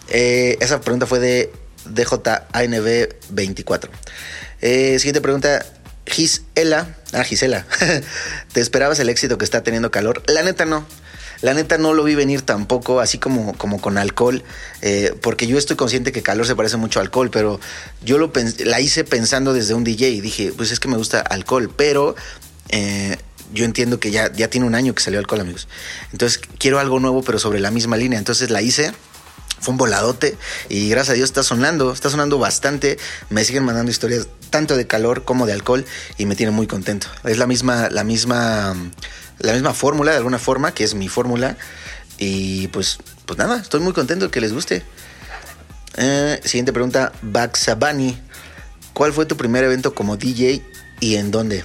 Eh, 0.08 0.56
esa 0.61 0.80
pregunta 0.80 1.06
fue 1.06 1.20
de 1.20 1.52
DJANB24. 1.87 3.88
Eh, 4.61 4.98
siguiente 4.98 5.20
pregunta. 5.20 5.64
Gisela. 6.06 6.96
Ah, 7.12 7.24
Gisela. 7.24 7.66
¿Te 8.52 8.61
esperabas 8.61 8.98
el 8.98 9.08
éxito 9.08 9.38
que 9.38 9.44
está 9.44 9.62
teniendo 9.62 9.90
calor? 9.90 10.22
La 10.26 10.42
neta 10.42 10.64
no. 10.64 10.87
La 11.40 11.55
neta 11.55 11.79
no 11.79 11.94
lo 11.94 12.05
vi 12.05 12.14
venir 12.14 12.42
tampoco, 12.42 13.01
así 13.01 13.18
como, 13.18 13.53
como 13.55 13.81
con 13.81 13.98
alcohol, 13.98 14.42
eh, 14.83 15.14
porque 15.22 15.46
yo 15.46 15.59
estoy 15.59 15.77
consciente 15.77 16.12
que 16.12 16.22
calor 16.22 16.46
se 16.46 16.57
parece 16.57 16.77
mucho 16.77 16.98
a 16.98 17.03
alcohol, 17.03 17.31
pero 17.31 17.61
yo 18.05 18.18
lo 18.18 18.33
la 18.64 18.81
hice 18.81 19.05
pensando 19.05 19.53
desde 19.53 19.74
un 19.74 19.85
DJ 19.85 20.11
y 20.11 20.20
dije, 20.20 20.53
pues 20.57 20.72
es 20.72 20.81
que 20.81 20.88
me 20.88 20.96
gusta 20.96 21.20
alcohol, 21.20 21.72
pero 21.74 22.16
eh, 22.68 23.16
yo 23.53 23.64
entiendo 23.64 24.01
que 24.01 24.11
ya, 24.11 24.33
ya 24.33 24.48
tiene 24.48 24.66
un 24.66 24.74
año 24.74 24.94
que 24.94 25.03
salió 25.03 25.18
alcohol, 25.18 25.40
amigos. 25.40 25.68
Entonces 26.12 26.40
quiero 26.59 26.79
algo 26.79 27.01
nuevo, 27.01 27.22
pero 27.22 27.38
sobre 27.38 27.61
la 27.61 27.70
misma 27.70 27.96
línea. 27.96 28.18
Entonces 28.18 28.51
la 28.51 28.62
hice. 28.62 28.92
Fue 29.61 29.72
un 29.72 29.79
voladote 29.79 30.37
y 30.68 30.88
gracias 30.88 31.14
a 31.14 31.14
Dios 31.14 31.31
está 31.31 31.42
sonando, 31.42 31.92
está 31.92 32.11
sonando 32.11 32.38
bastante. 32.38 32.96
Me 33.29 33.44
siguen 33.44 33.64
mandando 33.64 33.90
historias 33.90 34.29
tanto 34.51 34.77
de 34.77 34.87
calor 34.87 35.24
como 35.24 35.46
de 35.46 35.53
alcohol 35.53 35.85
y 36.16 36.27
me 36.27 36.37
tiene 36.37 36.53
muy 36.53 36.68
contento. 36.68 37.09
Es 37.24 37.38
la 37.38 37.48
misma, 37.48 37.90
la 37.90 38.05
misma, 38.05 38.77
la 39.38 39.53
misma 39.53 39.74
fórmula 39.74 40.12
de 40.12 40.18
alguna 40.18 40.38
forma, 40.38 40.72
que 40.72 40.85
es 40.85 40.94
mi 40.94 41.09
fórmula. 41.09 41.57
Y 42.18 42.68
pues, 42.68 42.98
pues 43.27 43.38
nada, 43.38 43.59
estoy 43.59 43.81
muy 43.81 43.92
contento 43.92 44.31
que 44.31 44.40
les 44.40 44.53
guste. 44.53 44.83
Eh, 45.96 46.40
siguiente 46.44 46.72
pregunta, 46.72 47.12
Baxabani. 47.22 48.18
¿Cuál 48.92 49.12
fue 49.12 49.27
tu 49.27 49.37
primer 49.37 49.64
evento 49.64 49.94
como 49.94 50.16
DJ 50.16 50.62
y 51.01 51.16
en 51.16 51.31
dónde? 51.31 51.64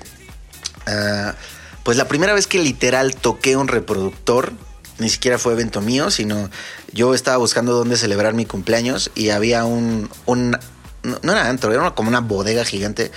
Ah, 0.85 1.35
pues 1.83 1.97
la 1.97 2.07
primera 2.07 2.33
vez 2.33 2.47
que 2.47 2.59
literal 2.59 3.15
toqué 3.15 3.57
un 3.57 3.67
reproductor, 3.67 4.53
ni 4.99 5.09
siquiera 5.09 5.37
fue 5.37 5.53
evento 5.53 5.81
mío, 5.81 6.11
sino 6.11 6.49
yo 6.91 7.13
estaba 7.13 7.37
buscando 7.37 7.73
dónde 7.73 7.97
celebrar 7.97 8.33
mi 8.33 8.45
cumpleaños 8.45 9.11
y 9.15 9.29
había 9.29 9.65
un, 9.65 10.09
un 10.25 10.57
no, 11.03 11.19
no 11.21 11.31
era 11.31 11.49
antro, 11.49 11.73
era 11.73 11.91
como 11.91 12.09
una 12.09 12.21
bodega 12.21 12.63
gigante 12.65 13.11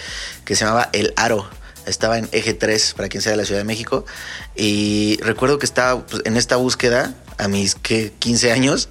que 0.44 0.56
se 0.56 0.64
llamaba 0.64 0.88
El 0.92 1.12
Aro. 1.16 1.48
Estaba 1.86 2.18
en 2.18 2.28
Eje 2.32 2.54
3, 2.54 2.94
para 2.96 3.08
quien 3.08 3.22
sea 3.22 3.32
de 3.32 3.38
la 3.38 3.44
Ciudad 3.44 3.60
de 3.60 3.64
México. 3.64 4.04
Y 4.54 5.18
recuerdo 5.22 5.58
que 5.58 5.66
estaba 5.66 6.06
pues, 6.06 6.22
en 6.24 6.36
esta 6.36 6.56
búsqueda, 6.56 7.14
a 7.38 7.48
mis 7.48 7.74
¿qué? 7.74 8.12
15 8.18 8.52
años, 8.52 8.88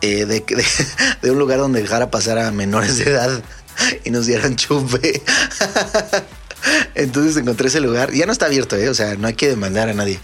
eh, 0.00 0.26
de, 0.26 0.40
de, 0.40 0.64
de 1.22 1.30
un 1.30 1.38
lugar 1.38 1.58
donde 1.58 1.80
dejara 1.82 2.10
pasar 2.10 2.38
a 2.38 2.50
menores 2.50 2.98
de 2.98 3.10
edad 3.10 3.42
y 4.04 4.10
nos 4.10 4.26
dieran 4.26 4.56
chupe. 4.56 5.22
Entonces 6.94 7.36
encontré 7.36 7.68
ese 7.68 7.80
lugar. 7.80 8.12
Ya 8.12 8.26
no 8.26 8.32
está 8.32 8.46
abierto, 8.46 8.76
¿eh? 8.76 8.88
O 8.88 8.94
sea, 8.94 9.14
no 9.14 9.28
hay 9.28 9.34
que 9.34 9.48
demandar 9.48 9.88
a 9.88 9.94
nadie. 9.94 10.18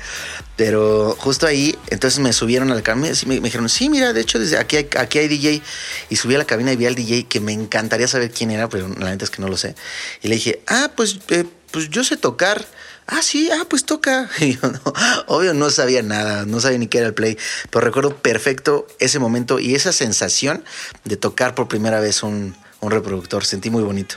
Pero 0.56 1.16
justo 1.18 1.46
ahí, 1.46 1.76
entonces 1.88 2.20
me 2.20 2.32
subieron 2.32 2.70
a 2.70 2.74
la 2.74 2.82
cabina 2.82 3.08
y 3.08 3.26
me, 3.26 3.36
me 3.36 3.48
dijeron, 3.48 3.68
sí, 3.68 3.88
mira, 3.88 4.12
de 4.12 4.20
hecho, 4.20 4.38
desde 4.38 4.58
aquí 4.58 4.76
hay, 4.76 4.88
aquí 4.98 5.18
hay 5.18 5.28
DJ. 5.28 5.62
Y 6.10 6.16
subí 6.16 6.34
a 6.34 6.38
la 6.38 6.44
cabina 6.44 6.72
y 6.72 6.76
vi 6.76 6.86
al 6.86 6.94
DJ 6.94 7.24
que 7.24 7.40
me 7.40 7.52
encantaría 7.52 8.08
saber 8.08 8.30
quién 8.30 8.50
era, 8.50 8.68
pero 8.68 8.88
la 8.88 9.10
neta 9.10 9.24
es 9.24 9.30
que 9.30 9.40
no 9.40 9.48
lo 9.48 9.56
sé. 9.56 9.74
Y 10.22 10.28
le 10.28 10.34
dije, 10.34 10.62
ah, 10.66 10.90
pues, 10.94 11.18
eh, 11.28 11.44
pues 11.72 11.90
yo 11.90 12.04
sé 12.04 12.16
tocar. 12.16 12.64
Ah, 13.06 13.22
sí, 13.22 13.50
ah, 13.50 13.64
pues 13.68 13.84
toca. 13.84 14.30
Y 14.40 14.56
yo, 14.56 14.70
no, 14.70 14.80
obvio, 15.26 15.54
no 15.54 15.70
sabía 15.70 16.02
nada, 16.02 16.46
no 16.46 16.60
sabía 16.60 16.78
ni 16.78 16.86
qué 16.86 16.98
era 16.98 17.08
el 17.08 17.14
play, 17.14 17.36
pero 17.70 17.84
recuerdo 17.84 18.16
perfecto 18.16 18.86
ese 19.00 19.18
momento 19.18 19.58
y 19.58 19.74
esa 19.74 19.92
sensación 19.92 20.64
de 21.04 21.16
tocar 21.16 21.54
por 21.54 21.68
primera 21.68 22.00
vez 22.00 22.22
un, 22.22 22.54
un 22.80 22.90
reproductor. 22.90 23.44
Sentí 23.44 23.70
muy 23.70 23.82
bonito. 23.82 24.16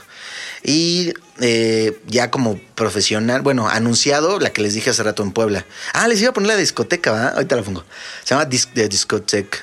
Y 0.62 1.14
eh, 1.40 2.00
ya 2.06 2.30
como 2.30 2.58
profesional, 2.74 3.42
bueno, 3.42 3.68
anunciado, 3.68 4.40
la 4.40 4.50
que 4.50 4.62
les 4.62 4.74
dije 4.74 4.90
hace 4.90 5.02
rato 5.02 5.22
en 5.22 5.32
Puebla. 5.32 5.64
Ah, 5.92 6.08
les 6.08 6.20
iba 6.20 6.30
a 6.30 6.32
poner 6.32 6.48
la 6.48 6.56
discoteca, 6.56 7.12
¿verdad? 7.12 7.34
Ahorita 7.34 7.56
la 7.56 7.62
pongo. 7.62 7.84
Se 8.24 8.34
llama 8.34 8.44
Dis 8.44 8.68
de 8.74 8.88
Discoteca. 8.88 9.58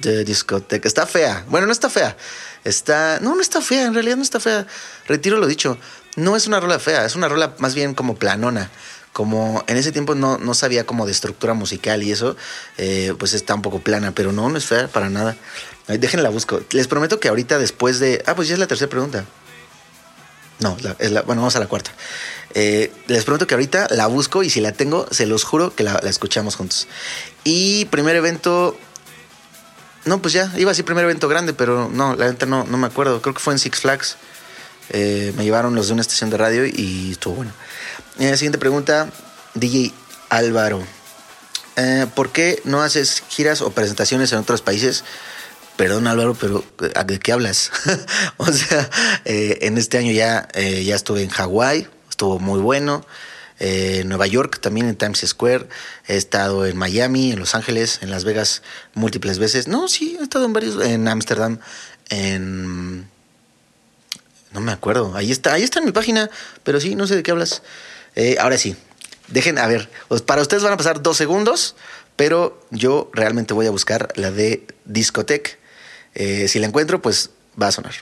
De 0.00 0.24
Discoteca. 0.24 0.86
Está 0.86 1.06
fea. 1.06 1.44
Bueno, 1.48 1.66
no 1.66 1.72
está 1.72 1.88
fea. 1.88 2.16
Está. 2.64 3.18
No, 3.20 3.34
no 3.34 3.40
está 3.40 3.62
fea. 3.62 3.86
En 3.86 3.94
realidad 3.94 4.16
no 4.16 4.22
está 4.22 4.38
fea. 4.38 4.66
Retiro 5.06 5.38
lo 5.38 5.46
dicho. 5.46 5.78
No 6.16 6.34
es 6.34 6.46
una 6.46 6.60
rola 6.60 6.78
fea. 6.78 7.04
Es 7.04 7.14
una 7.14 7.28
rola 7.28 7.54
más 7.58 7.74
bien 7.74 7.94
como 7.94 8.16
planona. 8.16 8.70
Como 9.12 9.64
en 9.66 9.78
ese 9.78 9.92
tiempo 9.92 10.14
no, 10.14 10.36
no 10.36 10.52
sabía 10.52 10.84
como 10.84 11.06
de 11.06 11.12
estructura 11.12 11.54
musical 11.54 12.02
y 12.02 12.12
eso, 12.12 12.36
eh, 12.76 13.14
pues 13.18 13.32
está 13.32 13.54
un 13.54 13.62
poco 13.62 13.80
plana, 13.80 14.12
pero 14.12 14.30
no, 14.30 14.50
no 14.50 14.58
es 14.58 14.66
fea 14.66 14.88
para 14.88 15.08
nada. 15.08 15.36
Déjenla 15.88 16.28
busco. 16.28 16.60
Les 16.72 16.88
prometo 16.88 17.20
que 17.20 17.28
ahorita 17.28 17.58
después 17.58 17.98
de. 17.98 18.22
Ah, 18.26 18.34
pues 18.34 18.48
ya 18.48 18.54
es 18.54 18.60
la 18.60 18.66
tercera 18.66 18.90
pregunta. 18.90 19.24
No, 20.58 20.76
bueno, 20.76 21.42
vamos 21.42 21.56
a 21.56 21.60
la 21.60 21.66
cuarta. 21.66 21.92
Eh, 22.54 22.90
les 23.06 23.24
prometo 23.24 23.46
que 23.46 23.54
ahorita 23.54 23.88
la 23.90 24.06
busco 24.06 24.42
y 24.42 24.50
si 24.50 24.60
la 24.60 24.72
tengo, 24.72 25.06
se 25.10 25.26
los 25.26 25.44
juro 25.44 25.74
que 25.74 25.84
la, 25.84 26.00
la 26.02 26.10
escuchamos 26.10 26.56
juntos. 26.56 26.88
Y 27.44 27.84
primer 27.86 28.16
evento. 28.16 28.76
No, 30.06 30.22
pues 30.22 30.34
ya, 30.34 30.52
iba 30.56 30.70
a 30.70 30.72
decir 30.72 30.84
primer 30.84 31.04
evento 31.04 31.28
grande, 31.28 31.52
pero 31.52 31.90
no, 31.92 32.14
la 32.16 32.26
neta 32.26 32.46
no, 32.46 32.64
no 32.64 32.78
me 32.78 32.86
acuerdo. 32.86 33.20
Creo 33.22 33.34
que 33.34 33.40
fue 33.40 33.52
en 33.52 33.58
Six 33.58 33.80
Flags. 33.80 34.16
Eh, 34.90 35.32
me 35.36 35.44
llevaron 35.44 35.74
los 35.74 35.88
de 35.88 35.92
una 35.94 36.02
estación 36.02 36.30
de 36.30 36.36
radio 36.36 36.64
y 36.66 37.10
estuvo 37.12 37.34
bueno. 37.36 37.52
Eh, 38.18 38.36
siguiente 38.36 38.58
pregunta, 38.58 39.10
DJ 39.54 39.92
Álvaro. 40.28 40.82
Eh, 41.76 42.06
¿Por 42.14 42.30
qué 42.32 42.60
no 42.64 42.82
haces 42.82 43.22
giras 43.28 43.60
o 43.60 43.70
presentaciones 43.70 44.32
en 44.32 44.38
otros 44.38 44.62
países? 44.62 45.04
Perdón 45.76 46.06
Álvaro, 46.06 46.34
pero 46.40 46.64
¿a- 46.94 47.04
¿de 47.04 47.18
qué 47.18 47.32
hablas? 47.32 47.70
o 48.38 48.50
sea, 48.50 48.88
eh, 49.26 49.58
en 49.62 49.76
este 49.76 49.98
año 49.98 50.12
ya, 50.12 50.48
eh, 50.54 50.84
ya 50.84 50.94
estuve 50.94 51.22
en 51.22 51.28
Hawái, 51.28 51.86
estuvo 52.08 52.38
muy 52.38 52.60
bueno. 52.60 53.04
Eh, 53.58 54.02
Nueva 54.06 54.26
York, 54.26 54.60
también 54.60 54.86
en 54.88 54.96
Times 54.96 55.22
Square. 55.26 55.66
He 56.06 56.16
estado 56.16 56.66
en 56.66 56.76
Miami, 56.76 57.32
en 57.32 57.38
Los 57.38 57.54
Ángeles, 57.54 57.98
en 58.02 58.10
Las 58.10 58.24
Vegas 58.24 58.62
múltiples 58.94 59.38
veces. 59.38 59.66
No, 59.66 59.88
sí, 59.88 60.16
he 60.20 60.22
estado 60.22 60.44
en 60.46 60.52
varios, 60.52 60.82
en 60.84 61.08
Ámsterdam, 61.08 61.58
en... 62.10 63.08
Me 64.66 64.72
acuerdo. 64.72 65.14
Ahí 65.14 65.30
está, 65.30 65.52
ahí 65.52 65.62
está 65.62 65.78
en 65.78 65.84
mi 65.84 65.92
página, 65.92 66.28
pero 66.64 66.80
sí, 66.80 66.96
no 66.96 67.06
sé 67.06 67.14
de 67.14 67.22
qué 67.22 67.30
hablas. 67.30 67.62
Eh, 68.16 68.34
ahora 68.40 68.58
sí, 68.58 68.74
dejen, 69.28 69.58
a 69.58 69.68
ver, 69.68 69.88
para 70.26 70.42
ustedes 70.42 70.64
van 70.64 70.72
a 70.72 70.76
pasar 70.76 71.00
dos 71.02 71.16
segundos, 71.16 71.76
pero 72.16 72.60
yo 72.72 73.08
realmente 73.12 73.54
voy 73.54 73.66
a 73.66 73.70
buscar 73.70 74.08
la 74.16 74.32
de 74.32 74.66
Discotech. 74.84 75.60
Eh, 76.16 76.48
si 76.48 76.58
la 76.58 76.66
encuentro, 76.66 77.00
pues 77.00 77.30
va 77.62 77.68
a 77.68 77.72
sonar. 77.72 77.94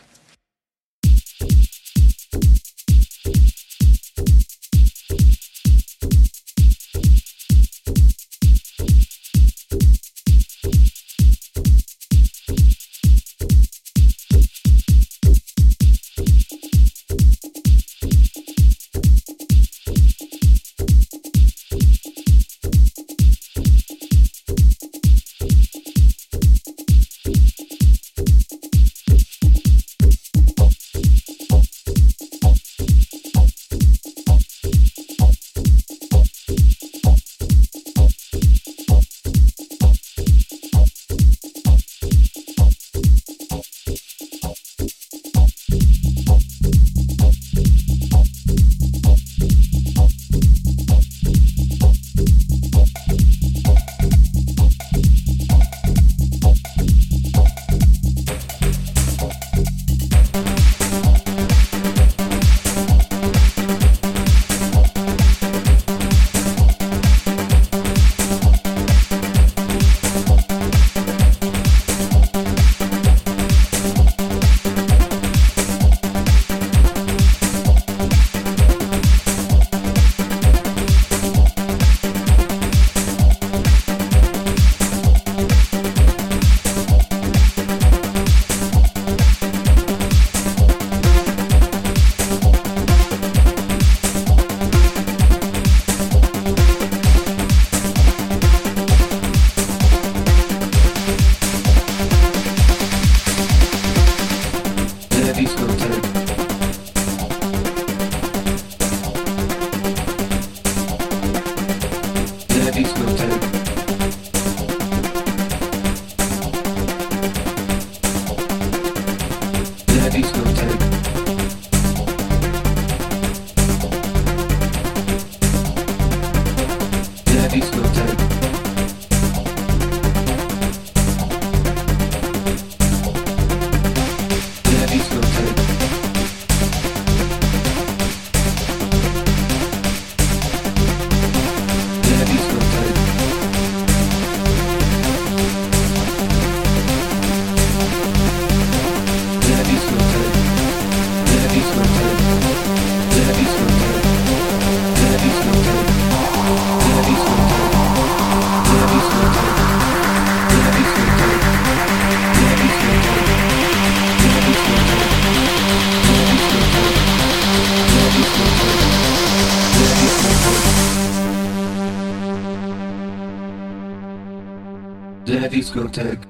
Discotheque. 175.74 176.23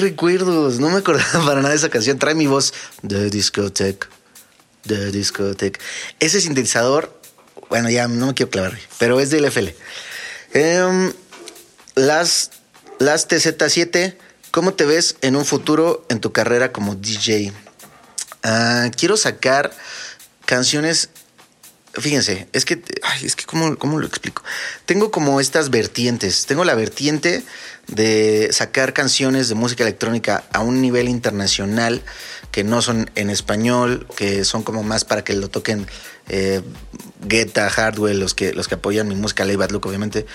Recuerdos. 0.00 0.80
No 0.80 0.90
me 0.90 0.98
acordaba 0.98 1.44
para 1.46 1.60
nada 1.60 1.70
de 1.70 1.76
esa 1.76 1.88
canción. 1.88 2.18
Trae 2.18 2.34
mi 2.34 2.46
voz. 2.46 2.72
The 3.06 3.30
discotheque. 3.30 4.06
The 4.86 5.10
discotheque. 5.12 5.80
Ese 6.20 6.40
sintetizador, 6.40 7.20
bueno, 7.68 7.90
ya 7.90 8.08
no 8.08 8.28
me 8.28 8.34
quiero 8.34 8.50
clavar, 8.50 8.78
pero 8.98 9.20
es 9.20 9.30
del 9.30 9.44
FL. 9.44 9.74
Em, 10.52 11.12
las, 11.94 12.50
las 12.98 13.28
TZ7, 13.28 14.16
¿cómo 14.50 14.74
te 14.74 14.86
ves 14.86 15.16
en 15.20 15.36
un 15.36 15.44
futuro 15.44 16.06
en 16.08 16.20
tu 16.20 16.32
carrera 16.32 16.72
como 16.72 16.94
DJ? 16.94 17.52
Ah, 18.42 18.90
quiero 18.96 19.16
sacar 19.16 19.72
canciones. 20.46 21.10
Fíjense, 21.92 22.48
es 22.52 22.64
que, 22.64 22.82
es 23.22 23.34
que 23.34 23.44
¿cómo, 23.44 23.76
¿cómo 23.76 23.98
lo 23.98 24.06
explico? 24.06 24.42
Tengo 24.86 25.10
como 25.10 25.40
estas 25.40 25.70
vertientes. 25.70 26.46
Tengo 26.46 26.64
la 26.64 26.74
vertiente 26.74 27.42
de 27.88 28.50
sacar 28.52 28.92
canciones 28.92 29.48
de 29.48 29.54
música 29.54 29.82
electrónica 29.82 30.44
a 30.52 30.60
un 30.60 30.80
nivel 30.80 31.08
internacional 31.08 32.02
que 32.50 32.64
no 32.64 32.82
son 32.82 33.10
en 33.14 33.30
español, 33.30 34.06
que 34.16 34.44
son 34.44 34.62
como 34.62 34.82
más 34.82 35.04
para 35.04 35.24
que 35.24 35.34
lo 35.34 35.48
toquen 35.48 35.86
eh, 36.28 36.62
Guetta, 37.20 37.68
Hardwell, 37.68 38.20
los 38.20 38.34
que, 38.34 38.52
los 38.52 38.68
que 38.68 38.76
apoyan 38.76 39.08
mi 39.08 39.14
música, 39.14 39.44
Lay 39.44 39.56
Bad 39.56 39.70
Look, 39.70 39.86
obviamente. 39.86 40.26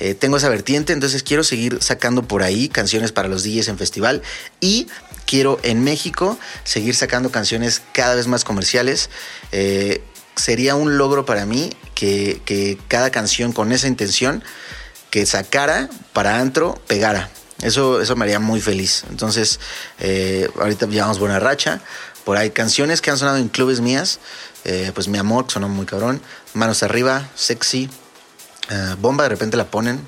Eh, 0.00 0.14
tengo 0.14 0.38
esa 0.38 0.48
vertiente, 0.48 0.92
entonces 0.92 1.22
quiero 1.22 1.44
seguir 1.44 1.82
sacando 1.82 2.22
por 2.22 2.42
ahí 2.42 2.68
canciones 2.68 3.12
para 3.12 3.28
los 3.28 3.42
DJs 3.44 3.68
en 3.68 3.78
festival 3.78 4.22
y 4.60 4.88
quiero 5.26 5.60
en 5.62 5.84
México 5.84 6.38
seguir 6.64 6.94
sacando 6.94 7.30
canciones 7.30 7.82
cada 7.92 8.14
vez 8.14 8.26
más 8.26 8.44
comerciales. 8.44 9.10
Eh, 9.52 10.02
sería 10.34 10.74
un 10.74 10.96
logro 10.96 11.26
para 11.26 11.46
mí 11.46 11.70
que 11.94 12.78
cada 12.88 13.10
canción 13.10 13.52
con 13.52 13.70
esa 13.70 13.86
intención 13.86 14.42
que 15.12 15.26
sacara 15.26 15.90
para 16.14 16.38
antro 16.40 16.80
pegara. 16.86 17.28
Eso, 17.60 18.00
eso 18.00 18.16
me 18.16 18.24
haría 18.24 18.40
muy 18.40 18.62
feliz. 18.62 19.04
Entonces, 19.10 19.60
eh, 20.00 20.48
ahorita 20.58 20.86
llevamos 20.86 21.18
buena 21.18 21.38
racha. 21.38 21.82
Por 22.24 22.38
ahí 22.38 22.50
canciones 22.50 23.02
que 23.02 23.10
han 23.10 23.18
sonado 23.18 23.36
en 23.36 23.48
clubes 23.48 23.80
mías. 23.80 24.20
eh, 24.64 24.90
pues 24.94 25.08
Mi 25.08 25.18
Amor, 25.18 25.46
que 25.46 25.52
sonó 25.52 25.68
muy 25.68 25.84
cabrón. 25.84 26.22
Manos 26.54 26.82
Arriba, 26.82 27.28
Sexy. 27.34 27.90
eh, 28.70 28.96
Bomba, 29.00 29.24
de 29.24 29.28
repente 29.28 29.58
la 29.58 29.66
ponen. 29.66 30.00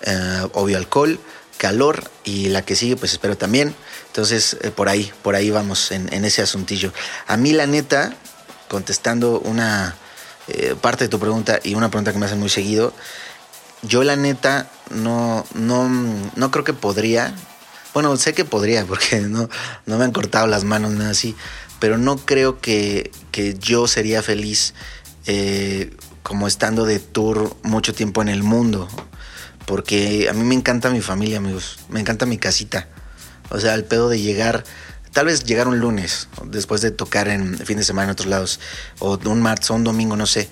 eh, 0.00 0.48
obvio 0.54 0.76
Alcohol, 0.76 1.20
Calor. 1.56 2.02
Y 2.24 2.48
la 2.48 2.62
que 2.62 2.74
sigue, 2.74 2.96
pues 2.96 3.12
espero 3.12 3.36
también. 3.38 3.72
Entonces, 4.08 4.56
por 4.74 4.88
ahí, 4.88 5.12
por 5.22 5.36
ahí 5.36 5.52
vamos 5.52 5.92
en, 5.92 6.12
en 6.12 6.24
ese 6.24 6.42
asuntillo. 6.42 6.92
A 7.28 7.36
mí, 7.36 7.52
la 7.52 7.68
neta, 7.68 8.12
contestando 8.68 9.38
una 9.38 9.94
parte 10.80 11.04
de 11.04 11.08
tu 11.08 11.20
pregunta 11.20 11.60
y 11.62 11.76
una 11.76 11.88
pregunta 11.88 12.12
que 12.12 12.18
me 12.18 12.26
hacen 12.26 12.40
muy 12.40 12.50
seguido, 12.50 12.92
yo 13.82 14.04
la 14.04 14.16
neta 14.16 14.70
no, 14.90 15.44
no, 15.54 15.88
no 16.36 16.50
creo 16.50 16.64
que 16.64 16.72
podría. 16.72 17.34
Bueno, 17.94 18.16
sé 18.16 18.32
que 18.32 18.44
podría 18.44 18.84
porque 18.86 19.20
no, 19.20 19.48
no 19.86 19.98
me 19.98 20.04
han 20.04 20.12
cortado 20.12 20.46
las 20.46 20.64
manos, 20.64 20.92
nada 20.92 21.10
así. 21.10 21.36
Pero 21.78 21.98
no 21.98 22.16
creo 22.16 22.60
que, 22.60 23.10
que 23.32 23.54
yo 23.54 23.88
sería 23.88 24.22
feliz 24.22 24.74
eh, 25.26 25.94
como 26.22 26.46
estando 26.46 26.84
de 26.84 27.00
tour 27.00 27.56
mucho 27.62 27.92
tiempo 27.92 28.22
en 28.22 28.28
el 28.28 28.42
mundo. 28.42 28.88
Porque 29.66 30.28
a 30.28 30.32
mí 30.32 30.44
me 30.44 30.54
encanta 30.54 30.90
mi 30.90 31.00
familia, 31.00 31.38
amigos. 31.38 31.80
Me 31.88 32.00
encanta 32.00 32.26
mi 32.26 32.38
casita. 32.38 32.88
O 33.50 33.60
sea, 33.60 33.74
el 33.74 33.84
pedo 33.84 34.08
de 34.08 34.20
llegar, 34.20 34.64
tal 35.12 35.26
vez 35.26 35.44
llegar 35.44 35.68
un 35.68 35.78
lunes, 35.78 36.28
después 36.44 36.80
de 36.80 36.90
tocar 36.90 37.28
en 37.28 37.58
fin 37.58 37.76
de 37.76 37.84
semana 37.84 38.06
en 38.06 38.10
otros 38.10 38.28
lados, 38.28 38.60
o 38.98 39.18
un 39.24 39.42
martes 39.42 39.70
o 39.70 39.74
un 39.74 39.84
domingo, 39.84 40.16
no 40.16 40.26
sé. 40.26 40.48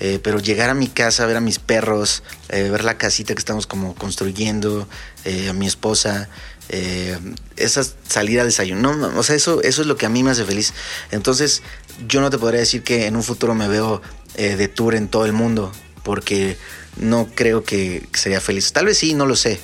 Eh, 0.00 0.20
pero 0.22 0.38
llegar 0.38 0.70
a 0.70 0.74
mi 0.74 0.88
casa, 0.88 1.26
ver 1.26 1.36
a 1.36 1.40
mis 1.40 1.58
perros, 1.58 2.22
eh, 2.48 2.68
ver 2.70 2.84
la 2.84 2.98
casita 2.98 3.34
que 3.34 3.38
estamos 3.38 3.66
como 3.66 3.94
construyendo, 3.94 4.86
eh, 5.24 5.48
a 5.48 5.52
mi 5.52 5.66
esposa, 5.66 6.28
eh, 6.68 7.18
esa 7.56 7.84
salir 8.08 8.40
a 8.40 8.44
desayunar. 8.44 8.82
No, 8.82 8.96
no, 8.96 9.18
o 9.18 9.22
sea, 9.22 9.36
eso, 9.36 9.62
eso 9.62 9.82
es 9.82 9.86
lo 9.86 9.96
que 9.96 10.06
a 10.06 10.08
mí 10.08 10.22
me 10.22 10.30
hace 10.30 10.44
feliz. 10.44 10.72
Entonces, 11.10 11.62
yo 12.08 12.20
no 12.20 12.30
te 12.30 12.38
podría 12.38 12.60
decir 12.60 12.82
que 12.82 13.06
en 13.06 13.16
un 13.16 13.22
futuro 13.22 13.54
me 13.54 13.68
veo 13.68 14.00
eh, 14.34 14.56
de 14.56 14.68
tour 14.68 14.94
en 14.94 15.08
todo 15.08 15.26
el 15.26 15.32
mundo, 15.32 15.72
porque 16.02 16.56
no 16.96 17.28
creo 17.34 17.64
que 17.64 18.08
sería 18.14 18.40
feliz. 18.40 18.72
Tal 18.72 18.86
vez 18.86 18.98
sí, 18.98 19.14
no 19.14 19.26
lo 19.26 19.36
sé. 19.36 19.60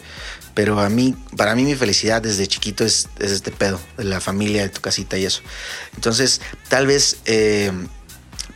Pero 0.59 0.81
a 0.81 0.89
mí, 0.89 1.15
para 1.37 1.55
mí 1.55 1.63
mi 1.63 1.77
felicidad 1.77 2.21
desde 2.21 2.49
chiquito 2.49 2.85
es, 2.85 3.09
es 3.21 3.31
este 3.31 3.53
pedo, 3.53 3.79
de 3.97 4.03
la 4.03 4.21
familia, 4.21 4.63
de 4.63 4.69
tu 4.69 4.81
casita 4.81 5.17
y 5.17 5.25
eso. 5.25 5.41
Entonces, 5.95 6.41
tal 6.67 6.89
vez, 6.89 7.19
eh, 7.27 7.71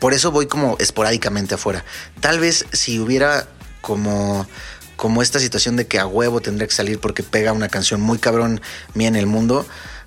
por 0.01 0.13
eso 0.13 0.33
voy 0.33 0.49
como 0.49 0.77
esporádicamente 0.81 1.55
afuera. 1.55 1.85
Tal 2.19 2.41
vez 2.41 2.67
si 2.73 2.99
hubiera 2.99 3.47
como, 3.83 4.49
como 4.97 5.23
esta 5.23 5.39
situación 5.39 5.77
de 5.77 5.87
que 5.87 6.01
a 6.01 6.07
huevo 6.09 6.41
tendría 6.41 6.67
que 6.67 6.75
salir 6.75 6.99
porque 6.99 7.23
pega 7.23 7.53
una 7.53 7.69
canción 7.69 8.01
muy 8.01 8.19
cabrón 8.19 8.61
mía 8.95 9.07
en 9.07 9.15
el 9.15 9.29
mundo, 9.29 9.65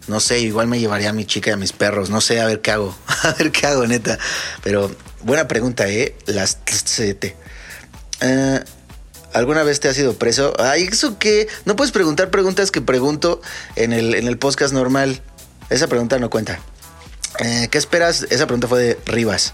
no 0.09 0.19
sé, 0.19 0.39
igual 0.39 0.67
me 0.67 0.81
llevaría 0.81 1.11
a 1.11 1.13
mi 1.13 1.23
chica 1.23 1.51
y 1.51 1.53
a 1.53 1.57
mis 1.57 1.71
perros, 1.71 2.09
no 2.09 2.19
sé, 2.19 2.41
a 2.41 2.45
ver 2.45 2.59
qué 2.59 2.71
hago, 2.71 2.93
a 3.23 3.31
ver 3.35 3.53
qué 3.53 3.67
hago, 3.67 3.87
neta. 3.87 4.19
Pero 4.63 4.93
buena 5.23 5.47
pregunta, 5.47 5.87
¿eh? 5.87 6.13
Las. 6.25 6.57
Eh, 8.19 8.63
¿Alguna 9.35 9.63
vez 9.63 9.81
te 9.81 9.89
has 9.89 9.97
ido 9.97 10.13
preso? 10.13 10.53
Ay, 10.59 10.83
¿eso 10.89 11.19
qué? 11.19 11.49
No 11.65 11.75
puedes 11.75 11.91
preguntar 11.91 12.31
preguntas 12.31 12.71
que 12.71 12.79
pregunto 12.79 13.41
en 13.75 13.91
el, 13.91 14.15
en 14.15 14.29
el 14.29 14.37
podcast 14.37 14.73
normal. 14.73 15.21
Esa 15.69 15.87
pregunta 15.87 16.17
no 16.19 16.29
cuenta. 16.29 16.61
Eh, 17.39 17.67
¿Qué 17.69 17.77
esperas? 17.77 18.25
Esa 18.29 18.45
pregunta 18.47 18.69
fue 18.69 18.81
de 18.81 18.99
Rivas. 19.05 19.53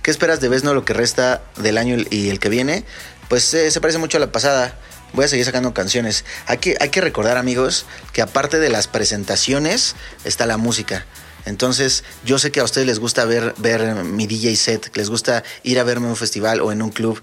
¿Qué 0.00 0.10
esperas 0.10 0.40
de 0.40 0.48
Vesno 0.48 0.72
lo 0.72 0.86
que 0.86 0.94
resta 0.94 1.42
del 1.58 1.76
año 1.76 1.98
y 2.08 2.30
el 2.30 2.40
que 2.40 2.48
viene? 2.48 2.86
Pues 3.28 3.52
eh, 3.52 3.70
se 3.70 3.82
parece 3.82 3.98
mucho 3.98 4.16
a 4.16 4.20
la 4.20 4.32
pasada. 4.32 4.78
Voy 5.12 5.26
a 5.26 5.28
seguir 5.28 5.44
sacando 5.44 5.74
canciones. 5.74 6.24
Hay 6.46 6.56
que, 6.56 6.78
hay 6.80 6.88
que 6.88 7.02
recordar, 7.02 7.36
amigos, 7.36 7.84
que 8.14 8.22
aparte 8.22 8.58
de 8.58 8.70
las 8.70 8.88
presentaciones 8.88 9.94
está 10.24 10.46
la 10.46 10.56
música. 10.56 11.04
Entonces, 11.44 12.04
yo 12.24 12.38
sé 12.38 12.50
que 12.50 12.60
a 12.60 12.64
ustedes 12.64 12.86
les 12.86 12.98
gusta 12.98 13.24
ver, 13.24 13.54
ver 13.58 13.94
mi 14.04 14.26
DJ 14.26 14.56
set, 14.56 14.96
les 14.96 15.08
gusta 15.08 15.44
ir 15.62 15.78
a 15.78 15.84
verme 15.84 16.06
en 16.06 16.10
un 16.10 16.16
festival 16.16 16.60
o 16.60 16.72
en 16.72 16.82
un 16.82 16.90
club 16.90 17.22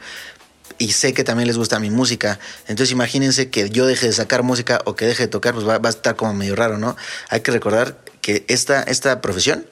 y 0.77 0.91
sé 0.91 1.13
que 1.13 1.23
también 1.23 1.47
les 1.47 1.57
gusta 1.57 1.79
mi 1.79 1.89
música. 1.89 2.39
Entonces 2.67 2.91
imagínense 2.91 3.49
que 3.49 3.69
yo 3.69 3.85
deje 3.85 4.07
de 4.07 4.13
sacar 4.13 4.43
música 4.43 4.81
o 4.85 4.95
que 4.95 5.05
deje 5.05 5.23
de 5.23 5.27
tocar, 5.27 5.53
pues 5.53 5.67
va, 5.67 5.79
a 5.81 5.89
estar 5.89 6.15
como 6.15 6.33
medio 6.33 6.55
raro, 6.55 6.77
¿no? 6.77 6.95
Hay 7.29 7.41
que 7.41 7.51
recordar 7.51 7.97
que 8.21 8.45
esta, 8.47 8.83
esta 8.83 9.21
profesión 9.21 9.65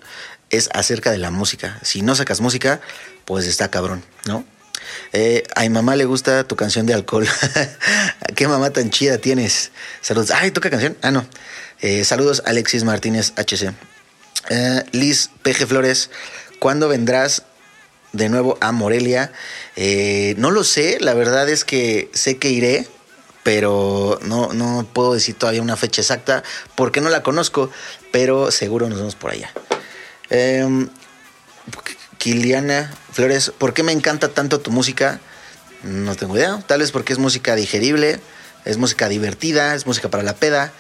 es 0.49 0.69
acerca 0.73 1.11
de 1.11 1.17
la 1.17 1.31
música. 1.31 1.79
Si 1.81 2.01
no 2.01 2.15
sacas 2.15 2.41
música, 2.41 2.81
pues 3.25 3.47
está 3.47 3.69
cabrón, 3.69 4.03
¿no? 4.25 4.45
Eh, 5.11 5.43
a 5.55 5.61
mi 5.61 5.69
mamá 5.69 5.95
le 5.95 6.05
gusta 6.05 6.43
tu 6.43 6.55
canción 6.55 6.85
de 6.85 6.93
alcohol. 6.93 7.27
¿Qué 8.35 8.47
mamá 8.47 8.71
tan 8.71 8.89
chida 8.89 9.17
tienes? 9.17 9.71
Saludos. 10.01 10.31
Ay, 10.31 10.51
toca 10.51 10.69
canción. 10.69 10.97
Ah, 11.01 11.11
no. 11.11 11.25
Eh, 11.81 12.03
saludos, 12.05 12.43
Alexis 12.45 12.83
Martínez 12.83 13.33
HC. 13.35 13.73
Eh, 14.49 14.83
Liz 14.91 15.29
PG 15.41 15.67
Flores, 15.67 16.09
¿cuándo 16.59 16.87
vendrás 16.87 17.43
de 18.13 18.29
nuevo 18.29 18.57
a 18.61 18.71
Morelia? 18.71 19.31
Eh, 19.75 20.35
no 20.37 20.49
lo 20.49 20.63
sé, 20.63 20.99
la 21.01 21.13
verdad 21.13 21.49
es 21.49 21.65
que 21.65 22.09
sé 22.13 22.37
que 22.37 22.49
iré, 22.49 22.87
pero 23.43 24.19
no, 24.23 24.53
no 24.53 24.87
puedo 24.93 25.13
decir 25.13 25.35
todavía 25.35 25.61
una 25.61 25.75
fecha 25.75 26.01
exacta 26.01 26.43
porque 26.75 27.01
no 27.01 27.09
la 27.09 27.21
conozco, 27.21 27.69
pero 28.11 28.51
seguro 28.51 28.87
nos 28.87 28.99
vemos 28.99 29.15
por 29.15 29.31
allá. 29.31 29.51
Eh, 30.29 30.87
Kiliana 32.17 32.93
Flores, 33.11 33.51
¿por 33.57 33.73
qué 33.73 33.83
me 33.83 33.91
encanta 33.91 34.29
tanto 34.29 34.61
tu 34.61 34.71
música? 34.71 35.19
No 35.83 36.15
tengo 36.15 36.37
idea, 36.37 36.63
tal 36.65 36.79
vez 36.79 36.91
porque 36.93 37.11
es 37.11 37.19
música 37.19 37.55
digerible, 37.55 38.21
es 38.63 38.77
música 38.77 39.09
divertida, 39.09 39.75
es 39.75 39.85
música 39.85 40.09
para 40.09 40.23
la 40.23 40.35
peda. 40.35 40.71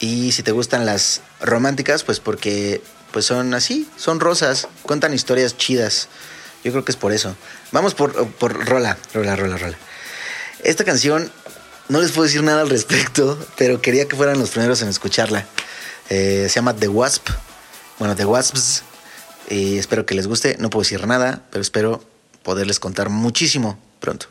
Y 0.00 0.32
si 0.32 0.42
te 0.42 0.52
gustan 0.52 0.86
las 0.86 1.20
románticas, 1.40 2.04
pues 2.04 2.20
porque 2.20 2.80
pues 3.12 3.26
son 3.26 3.52
así, 3.52 3.88
son 3.96 4.20
rosas, 4.20 4.68
cuentan 4.82 5.12
historias 5.12 5.56
chidas. 5.56 6.08
Yo 6.64 6.72
creo 6.72 6.84
que 6.84 6.92
es 6.92 6.96
por 6.96 7.12
eso. 7.12 7.36
Vamos 7.72 7.94
por, 7.94 8.28
por 8.32 8.66
rola, 8.66 8.98
rola, 9.14 9.36
rola, 9.36 9.56
rola. 9.56 9.76
Esta 10.64 10.84
canción, 10.84 11.30
no 11.88 12.00
les 12.00 12.10
puedo 12.12 12.24
decir 12.26 12.42
nada 12.42 12.62
al 12.62 12.70
respecto, 12.70 13.38
pero 13.56 13.80
quería 13.80 14.08
que 14.08 14.16
fueran 14.16 14.38
los 14.38 14.50
primeros 14.50 14.82
en 14.82 14.88
escucharla. 14.88 15.46
Eh, 16.10 16.46
se 16.48 16.56
llama 16.56 16.74
The 16.74 16.88
Wasp. 16.88 17.28
Bueno, 17.98 18.16
The 18.16 18.24
Wasps. 18.24 18.82
Y 19.50 19.78
espero 19.78 20.04
que 20.04 20.14
les 20.14 20.26
guste. 20.26 20.56
No 20.58 20.70
puedo 20.70 20.82
decir 20.82 21.06
nada, 21.06 21.42
pero 21.50 21.62
espero 21.62 22.02
poderles 22.42 22.80
contar 22.80 23.08
muchísimo 23.08 23.78
pronto. 24.00 24.26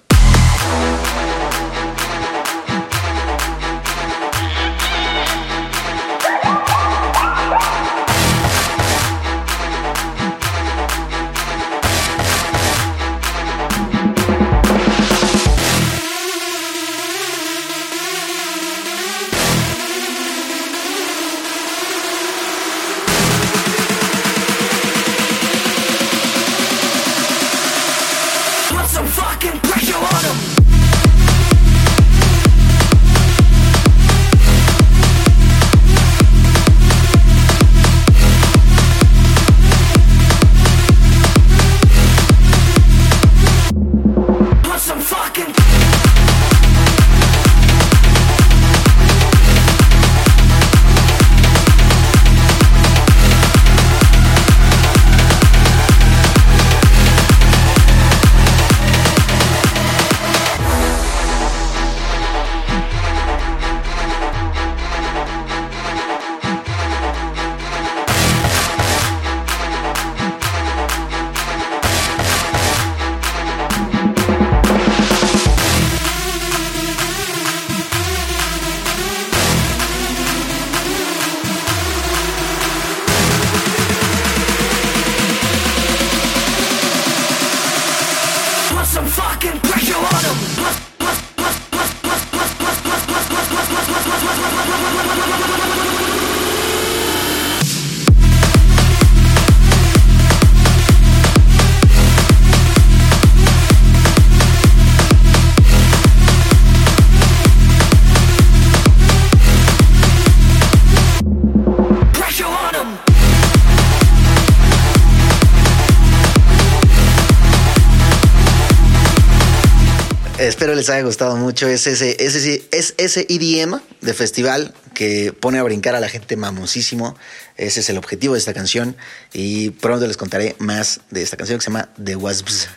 Espero 120.58 120.74
les 120.74 120.90
haya 120.90 121.04
gustado 121.04 121.36
mucho. 121.36 121.68
Es 121.68 121.86
ese, 121.86 122.18
ese, 122.20 122.68
ese 122.72 123.28
EDM 123.30 123.80
de 124.02 124.14
festival 124.16 124.74
que 124.96 125.32
pone 125.32 125.60
a 125.60 125.64
brincar 125.64 125.94
a 125.94 126.00
la 126.00 126.10
gente 126.10 126.36
mamosísimo. 126.36 127.16
Ese 127.58 127.82
es 127.82 127.90
el 127.92 127.98
objetivo 128.00 128.34
de 128.34 128.40
esta 128.40 128.56
canción. 128.56 128.98
Y 129.34 129.70
pronto 129.70 130.08
les 130.08 130.18
contaré 130.18 130.56
más 130.58 131.02
de 131.12 131.22
esta 131.22 131.38
canción 131.38 131.60
que 131.60 131.66
se 131.66 131.70
llama 131.70 131.90
The 132.04 132.16
Wasps. 132.16 132.70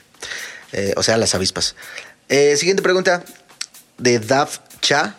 Eh, 0.72 0.92
o 0.98 1.02
sea, 1.02 1.16
las 1.16 1.34
avispas. 1.34 1.74
Eh, 2.28 2.54
siguiente 2.58 2.82
pregunta 2.82 3.24
de 3.96 4.18
Dav 4.18 4.50
Cha. 4.82 5.16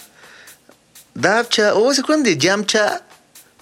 Dav 1.16 1.50
Cha. 1.50 1.74
Oh, 1.74 1.92
¿se 1.96 2.02
acuerdan 2.02 2.24
de 2.24 2.38
Yamcha? 2.38 3.02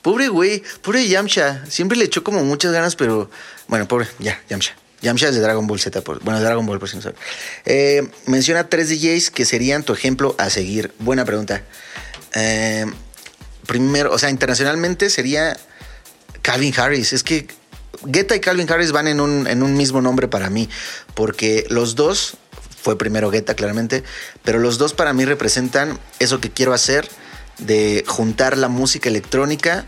Pobre 0.01 0.27
güey, 0.27 0.61
pobre 0.81 1.07
Yamcha. 1.07 1.65
Siempre 1.69 1.97
le 1.97 2.03
echó 2.03 2.21
como 2.21 2.43
muchas 2.43 2.73
ganas, 2.73 2.97
pero. 2.97 3.31
Bueno, 3.69 3.87
pobre, 3.87 4.09
ya, 4.19 4.41
Yamcha. 4.49 4.75
Yamcha 5.01 5.31
de 5.31 5.39
Dragon 5.39 5.65
Ball 5.67 5.79
Z. 5.79 6.01
Por, 6.01 6.23
bueno, 6.23 6.39
de 6.39 6.45
Dragon 6.45 6.65
Ball, 6.65 6.79
por 6.79 6.89
si 6.89 6.97
no 6.97 7.01
saben. 7.01 7.17
Eh, 7.65 8.07
menciona 8.25 8.69
tres 8.69 8.89
DJs 8.89 9.31
que 9.31 9.45
serían 9.45 9.83
tu 9.83 9.93
ejemplo 9.93 10.35
a 10.37 10.49
seguir. 10.49 10.91
Buena 10.99 11.25
pregunta. 11.25 11.63
Eh, 12.35 12.85
primero, 13.65 14.11
o 14.11 14.17
sea, 14.17 14.29
internacionalmente 14.29 15.09
sería 15.09 15.57
Calvin 16.41 16.73
Harris. 16.77 17.13
Es 17.13 17.23
que 17.23 17.47
Guetta 18.03 18.35
y 18.35 18.39
Calvin 18.39 18.69
Harris 18.71 18.91
van 18.91 19.07
en 19.07 19.19
un, 19.19 19.47
en 19.47 19.63
un 19.63 19.75
mismo 19.75 20.01
nombre 20.01 20.27
para 20.27 20.49
mí, 20.49 20.69
porque 21.13 21.65
los 21.69 21.95
dos, 21.95 22.37
fue 22.81 22.97
primero 22.97 23.29
Guetta 23.29 23.55
claramente, 23.55 24.03
pero 24.43 24.59
los 24.59 24.77
dos 24.77 24.93
para 24.93 25.13
mí 25.13 25.25
representan 25.25 25.99
eso 26.19 26.39
que 26.39 26.49
quiero 26.49 26.73
hacer 26.73 27.09
de 27.57 28.05
juntar 28.07 28.57
la 28.57 28.69
música 28.69 29.09
electrónica 29.09 29.85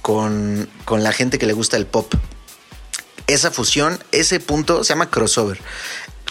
con, 0.00 0.68
con 0.84 1.04
la 1.04 1.12
gente 1.12 1.38
que 1.38 1.46
le 1.46 1.52
gusta 1.52 1.76
el 1.76 1.86
pop. 1.86 2.12
Esa 3.32 3.50
fusión, 3.50 3.98
ese 4.12 4.40
punto 4.40 4.84
se 4.84 4.90
llama 4.90 5.08
crossover. 5.08 5.58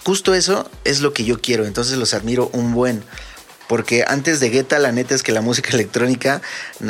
Justo 0.05 0.35
eso 0.35 0.69
es 0.83 0.99
lo 1.01 1.13
que 1.13 1.23
yo 1.23 1.41
quiero, 1.41 1.65
entonces 1.65 1.97
los 1.97 2.13
admiro 2.13 2.51
un 2.53 2.75
buen. 2.75 3.03
Porque 3.67 4.03
antes 4.07 4.39
de 4.39 4.51
Guetta, 4.51 4.77
la 4.77 4.91
neta 4.91 5.15
es 5.15 5.23
que 5.23 5.31
la 5.31 5.41
música 5.41 5.69
electrónica 5.73 6.43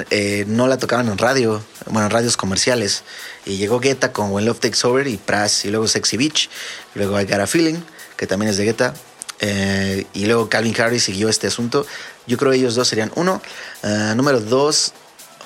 eh, 0.09 0.43
no 0.47 0.67
la 0.67 0.77
tocaban 0.77 1.07
en 1.07 1.17
radio, 1.17 1.63
bueno, 1.85 2.07
en 2.07 2.11
radios 2.11 2.35
comerciales. 2.35 3.03
Y 3.45 3.55
llegó 3.55 3.79
Guetta 3.79 4.11
con 4.11 4.31
When 4.31 4.43
Love 4.45 4.59
Takes 4.59 4.85
Over 4.85 5.07
y 5.07 5.15
Pras, 5.15 5.63
y 5.63 5.69
luego 5.69 5.87
Sexy 5.87 6.17
Beach, 6.17 6.49
luego 6.93 7.17
I 7.17 7.23
Got 7.23 7.39
a 7.39 7.47
Feeling, 7.47 7.79
que 8.17 8.27
también 8.27 8.49
es 8.49 8.57
de 8.57 8.65
Guetta. 8.65 8.93
eh, 9.39 10.07
y 10.13 10.25
luego 10.25 10.49
Calvin 10.49 10.75
Harris 10.79 11.03
siguió 11.03 11.29
este 11.29 11.47
asunto. 11.47 11.85
Yo 12.27 12.37
creo 12.37 12.51
que 12.51 12.57
ellos 12.57 12.75
dos 12.75 12.89
serían 12.89 13.13
uno. 13.15 13.41
Ah, 13.81 14.13
número 14.15 14.41
dos, 14.41 14.93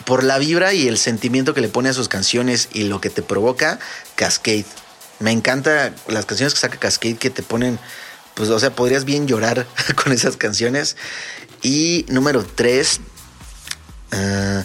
por 0.05 0.23
la 0.23 0.37
vibra 0.37 0.73
y 0.73 0.87
el 0.87 0.97
sentimiento 0.97 1.53
que 1.53 1.61
le 1.61 1.67
pone 1.67 1.89
a 1.89 1.93
sus 1.93 2.07
canciones 2.07 2.69
y 2.73 2.83
lo 2.83 3.01
que 3.01 3.09
te 3.09 3.21
provoca, 3.21 3.79
Cascade. 4.15 4.65
Me 5.19 5.31
encanta 5.31 5.93
las 6.07 6.25
canciones 6.25 6.53
que 6.53 6.59
saca 6.59 6.77
Cascade 6.77 7.15
que 7.17 7.29
te 7.29 7.41
ponen, 7.41 7.79
pues, 8.35 8.49
o 8.49 8.59
sea, 8.59 8.75
podrías 8.75 9.05
bien 9.05 9.27
llorar 9.27 9.65
con 10.03 10.11
esas 10.13 10.37
canciones. 10.37 10.95
Y 11.61 12.05
número 12.09 12.45
tres, 12.45 12.99
ah, 14.11 14.63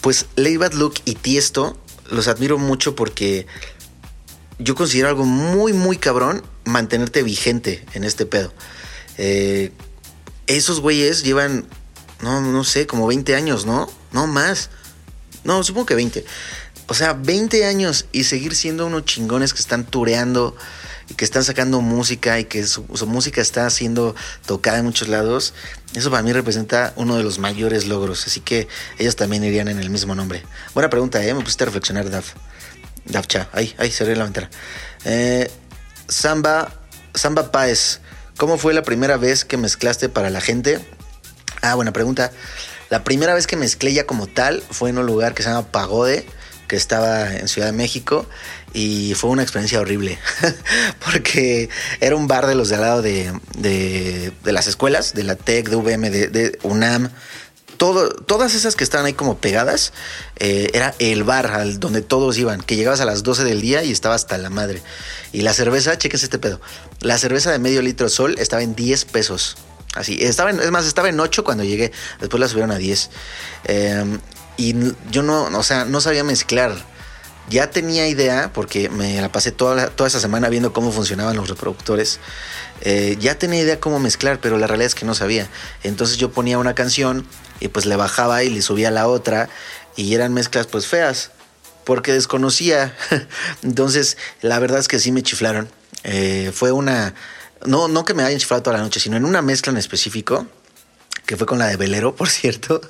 pues 0.00 0.26
Lady 0.36 0.56
Bad 0.56 0.72
Look 0.74 0.94
y 1.04 1.14
Tiesto 1.14 1.78
los 2.10 2.28
admiro 2.28 2.58
mucho 2.58 2.94
porque 2.94 3.46
yo 4.58 4.74
considero 4.74 5.08
algo 5.08 5.24
muy, 5.24 5.72
muy 5.72 5.96
cabrón 5.96 6.42
mantenerte 6.64 7.22
vigente 7.22 7.84
en 7.94 8.04
este 8.04 8.26
pedo. 8.26 8.52
Eh, 9.18 9.72
esos 10.46 10.80
güeyes 10.80 11.22
llevan, 11.22 11.66
no, 12.20 12.40
no 12.40 12.64
sé, 12.64 12.86
como 12.86 13.06
20 13.06 13.34
años, 13.34 13.66
¿no? 13.66 13.88
No 14.12 14.26
más. 14.26 14.70
No, 15.44 15.62
supongo 15.64 15.86
que 15.86 15.94
20. 15.94 16.24
O 16.88 16.94
sea, 16.94 17.14
20 17.14 17.64
años 17.64 18.06
y 18.12 18.24
seguir 18.24 18.54
siendo 18.54 18.86
unos 18.86 19.04
chingones 19.04 19.54
que 19.54 19.60
están 19.60 19.84
tureando 19.84 20.56
y 21.08 21.14
que 21.14 21.24
están 21.24 21.44
sacando 21.44 21.80
música 21.80 22.38
y 22.38 22.44
que 22.44 22.64
su, 22.66 22.84
música 23.06 23.40
está 23.40 23.68
siendo 23.70 24.14
tocada 24.46 24.78
en 24.78 24.84
muchos 24.84 25.08
lados. 25.08 25.54
Eso 25.94 26.10
para 26.10 26.22
mí 26.22 26.32
representa 26.32 26.92
uno 26.96 27.16
de 27.16 27.22
los 27.22 27.38
mayores 27.38 27.86
logros. 27.86 28.26
Así 28.26 28.40
que 28.40 28.68
ellos 28.98 29.16
también 29.16 29.44
irían 29.44 29.68
en 29.68 29.78
el 29.78 29.90
mismo 29.90 30.14
nombre. 30.14 30.42
Buena 30.74 30.90
pregunta, 30.90 31.24
¿eh? 31.24 31.34
Me 31.34 31.40
pusiste 31.40 31.64
a 31.64 31.66
reflexionar, 31.66 32.10
Daf. 32.10 32.34
Dafcha. 33.04 33.48
Ahí, 33.52 33.74
ahí, 33.78 33.90
cerré 33.90 34.14
la 34.16 34.24
ventana. 34.24 34.50
Eh, 35.04 35.50
Samba, 36.08 36.72
Samba 37.14 37.50
Páez. 37.50 38.00
¿Cómo 38.36 38.58
fue 38.58 38.74
la 38.74 38.82
primera 38.82 39.16
vez 39.16 39.44
que 39.44 39.56
mezclaste 39.56 40.08
para 40.08 40.30
la 40.30 40.40
gente? 40.40 40.80
Ah, 41.60 41.74
buena 41.74 41.92
pregunta. 41.92 42.32
La 42.92 43.04
primera 43.04 43.32
vez 43.32 43.46
que 43.46 43.56
mezclé 43.56 43.94
ya 43.94 44.04
como 44.04 44.26
tal 44.26 44.62
fue 44.70 44.90
en 44.90 44.98
un 44.98 45.06
lugar 45.06 45.32
que 45.32 45.42
se 45.42 45.48
llama 45.48 45.66
Pagode, 45.72 46.26
que 46.68 46.76
estaba 46.76 47.34
en 47.34 47.48
Ciudad 47.48 47.68
de 47.68 47.72
México, 47.72 48.26
y 48.74 49.14
fue 49.14 49.30
una 49.30 49.40
experiencia 49.42 49.80
horrible, 49.80 50.18
porque 51.02 51.70
era 52.02 52.16
un 52.16 52.28
bar 52.28 52.46
de 52.46 52.54
los 52.54 52.68
de 52.68 52.74
al 52.74 52.80
lado 52.82 53.00
de, 53.00 53.32
de- 53.56 54.32
las 54.44 54.66
escuelas, 54.66 55.14
de 55.14 55.24
la 55.24 55.36
TEC, 55.36 55.70
de 55.70 55.76
VM, 55.76 56.10
de, 56.10 56.58
UNAM, 56.64 57.08
todas 57.78 58.54
esas 58.54 58.76
que 58.76 58.84
estaban 58.84 59.06
ahí 59.06 59.14
como 59.14 59.38
pegadas, 59.38 59.94
eh, 60.38 60.68
era 60.74 60.94
el 60.98 61.24
bar 61.24 61.46
al 61.46 61.80
donde 61.80 62.02
todos 62.02 62.36
iban, 62.36 62.60
que 62.60 62.76
llegabas 62.76 63.00
a 63.00 63.06
las 63.06 63.22
12 63.22 63.44
del 63.44 63.62
día 63.62 63.82
y 63.84 63.90
estaba 63.90 64.16
hasta 64.16 64.36
la 64.36 64.50
madre. 64.50 64.82
Y 65.32 65.40
la 65.40 65.54
cerveza, 65.54 65.96
chequense 65.96 66.26
este 66.26 66.38
pedo, 66.38 66.60
la 67.00 67.16
cerveza 67.16 67.52
de 67.52 67.58
medio 67.58 67.80
litro 67.80 68.10
sol 68.10 68.34
estaba 68.38 68.62
en 68.62 68.74
10 68.74 69.06
pesos. 69.06 69.56
Así, 69.94 70.18
estaba 70.22 70.50
en- 70.50 70.60
es 70.60 70.70
más, 70.70 70.86
estaba 70.86 71.08
en 71.08 71.20
8 71.20 71.44
cuando 71.44 71.64
llegué, 71.64 71.92
después 72.20 72.40
la 72.40 72.48
subieron 72.48 72.70
a 72.70 72.76
10. 72.76 73.10
Eh, 73.64 74.18
y 74.56 74.74
yo 75.10 75.22
no, 75.22 75.44
o 75.44 75.62
sea, 75.62 75.84
no 75.84 76.00
sabía 76.00 76.24
mezclar. 76.24 76.72
Ya 77.48 77.70
tenía 77.70 78.06
idea, 78.06 78.50
porque 78.54 78.88
me 78.88 79.20
la 79.20 79.30
pasé 79.30 79.50
toda, 79.50 79.88
toda 79.88 80.08
esa 80.08 80.20
semana 80.20 80.48
viendo 80.48 80.72
cómo 80.72 80.92
funcionaban 80.92 81.36
los 81.36 81.48
reproductores. 81.48 82.20
Eh, 82.82 83.16
ya 83.20 83.36
tenía 83.36 83.60
idea 83.60 83.80
cómo 83.80 83.98
mezclar, 83.98 84.38
pero 84.40 84.58
la 84.58 84.66
realidad 84.66 84.86
es 84.86 84.94
que 84.94 85.04
no 85.04 85.14
sabía. 85.14 85.48
Entonces 85.82 86.16
yo 86.18 86.30
ponía 86.30 86.58
una 86.58 86.74
canción 86.74 87.26
y 87.60 87.68
pues 87.68 87.84
le 87.84 87.96
bajaba 87.96 88.44
y 88.44 88.50
le 88.50 88.62
subía 88.62 88.90
la 88.90 89.08
otra 89.08 89.48
y 89.96 90.14
eran 90.14 90.32
mezclas 90.32 90.66
pues 90.68 90.86
feas, 90.86 91.32
porque 91.84 92.12
desconocía. 92.12 92.94
Entonces 93.62 94.16
la 94.40 94.58
verdad 94.58 94.78
es 94.78 94.88
que 94.88 94.98
sí 95.00 95.10
me 95.12 95.22
chiflaron. 95.22 95.68
Eh, 96.04 96.52
fue 96.54 96.72
una... 96.72 97.14
No, 97.66 97.88
no 97.88 98.04
que 98.04 98.14
me 98.14 98.22
hayan 98.22 98.38
chiflado 98.38 98.62
toda 98.62 98.76
la 98.76 98.82
noche, 98.82 99.00
sino 99.00 99.16
en 99.16 99.24
una 99.24 99.42
mezcla 99.42 99.72
en 99.72 99.78
específico 99.78 100.46
que 101.26 101.36
fue 101.36 101.46
con 101.46 101.58
la 101.58 101.66
de 101.66 101.76
Velero, 101.76 102.14
por 102.16 102.28
cierto, 102.28 102.80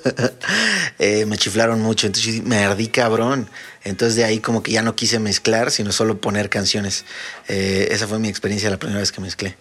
eh, 0.99 1.25
me 1.25 1.37
chiflaron 1.37 1.81
mucho, 1.81 2.07
entonces 2.07 2.43
me 2.43 2.63
ardí 2.63 2.87
cabrón. 2.87 3.49
Entonces 3.83 4.15
de 4.15 4.23
ahí 4.23 4.39
como 4.39 4.63
que 4.63 4.71
ya 4.71 4.81
no 4.81 4.95
quise 4.95 5.19
mezclar, 5.19 5.71
sino 5.71 5.91
solo 5.91 6.19
poner 6.19 6.49
canciones. 6.49 7.05
Eh, 7.47 7.89
esa 7.91 8.07
fue 8.07 8.19
mi 8.19 8.29
experiencia 8.29 8.69
la 8.69 8.77
primera 8.77 8.99
vez 8.99 9.11
que 9.11 9.21
mezclé. 9.21 9.55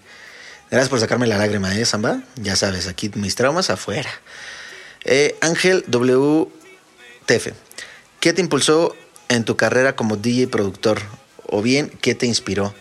Gracias 0.70 0.88
por 0.88 1.00
sacarme 1.00 1.26
la 1.26 1.36
lágrima, 1.36 1.74
¿eh, 1.76 1.84
Samba? 1.84 2.22
Ya 2.36 2.56
sabes, 2.56 2.86
aquí 2.86 3.10
mis 3.14 3.34
traumas 3.34 3.68
afuera. 3.68 4.10
Eh, 5.04 5.36
Ángel 5.42 5.84
WTF, 5.88 7.52
¿qué 8.20 8.32
te 8.32 8.40
impulsó 8.40 8.96
en 9.28 9.44
tu 9.44 9.56
carrera 9.56 9.96
como 9.96 10.16
DJ 10.16 10.48
productor? 10.48 11.02
O 11.46 11.60
bien, 11.60 11.90
¿qué 12.00 12.14
te 12.14 12.24
inspiró? 12.24 12.74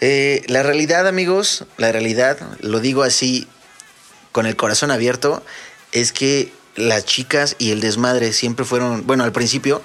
Eh, 0.00 0.42
la 0.48 0.62
realidad, 0.62 1.06
amigos, 1.06 1.64
la 1.76 1.92
realidad, 1.92 2.38
lo 2.60 2.80
digo 2.80 3.02
así 3.02 3.46
con 4.32 4.46
el 4.46 4.56
corazón 4.56 4.90
abierto, 4.90 5.42
es 5.92 6.12
que 6.12 6.52
las 6.76 7.04
chicas 7.04 7.54
y 7.58 7.70
el 7.70 7.80
desmadre 7.80 8.32
siempre 8.32 8.64
fueron, 8.64 9.06
bueno, 9.06 9.22
al 9.24 9.32
principio 9.32 9.80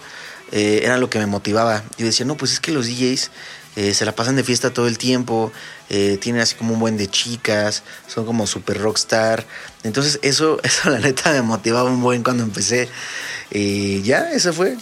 eh, 0.51 0.82
eran 0.84 0.99
lo 0.99 1.10
que 1.10 1.20
me 1.20 1.28
motivaba. 1.28 1.84
Yo 1.97 2.05
decía, 2.07 2.26
no, 2.26 2.36
pues 2.36 2.53
es 2.53 2.60
que 2.60 2.72
los 2.72 2.88
DJs 2.88 3.30
eh, 3.76 3.93
se 3.93 4.03
la 4.05 4.16
pasan 4.16 4.36
de 4.36 4.43
fiesta 4.43 4.74
todo 4.74 4.88
el 4.88 4.97
tiempo, 4.97 5.51
eh, 5.89 6.18
tienen 6.20 6.41
así 6.41 6.55
como 6.55 6.74
un 6.74 6.80
buen 6.80 6.97
de 6.97 7.07
chicas, 7.07 7.84
son 8.07 8.26
como 8.26 8.47
super 8.47 8.80
rockstar. 8.82 9.45
Entonces 9.84 10.20
eso, 10.24 10.60
eso 10.64 10.89
la 10.89 10.99
neta 10.99 11.32
me 11.32 11.43
motivaba 11.43 11.89
un 11.91 12.01
buen 12.01 12.24
cuando 12.24 12.43
empecé. 12.43 12.89
Y 13.51 14.01
ya, 14.01 14.32
eso 14.32 14.51
fue, 14.51 14.76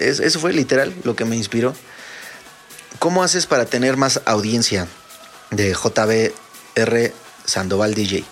es- 0.00 0.20
eso 0.20 0.38
fue 0.38 0.52
literal 0.52 0.94
lo 1.02 1.16
que 1.16 1.24
me 1.24 1.36
inspiró. 1.36 1.74
¿Cómo 2.98 3.22
haces 3.22 3.46
para 3.46 3.64
tener 3.64 3.96
más 3.96 4.20
audiencia? 4.24 4.88
De 5.52 5.72
JBR 5.72 7.12
Sandoval 7.44 7.94
DJ. 7.94 8.24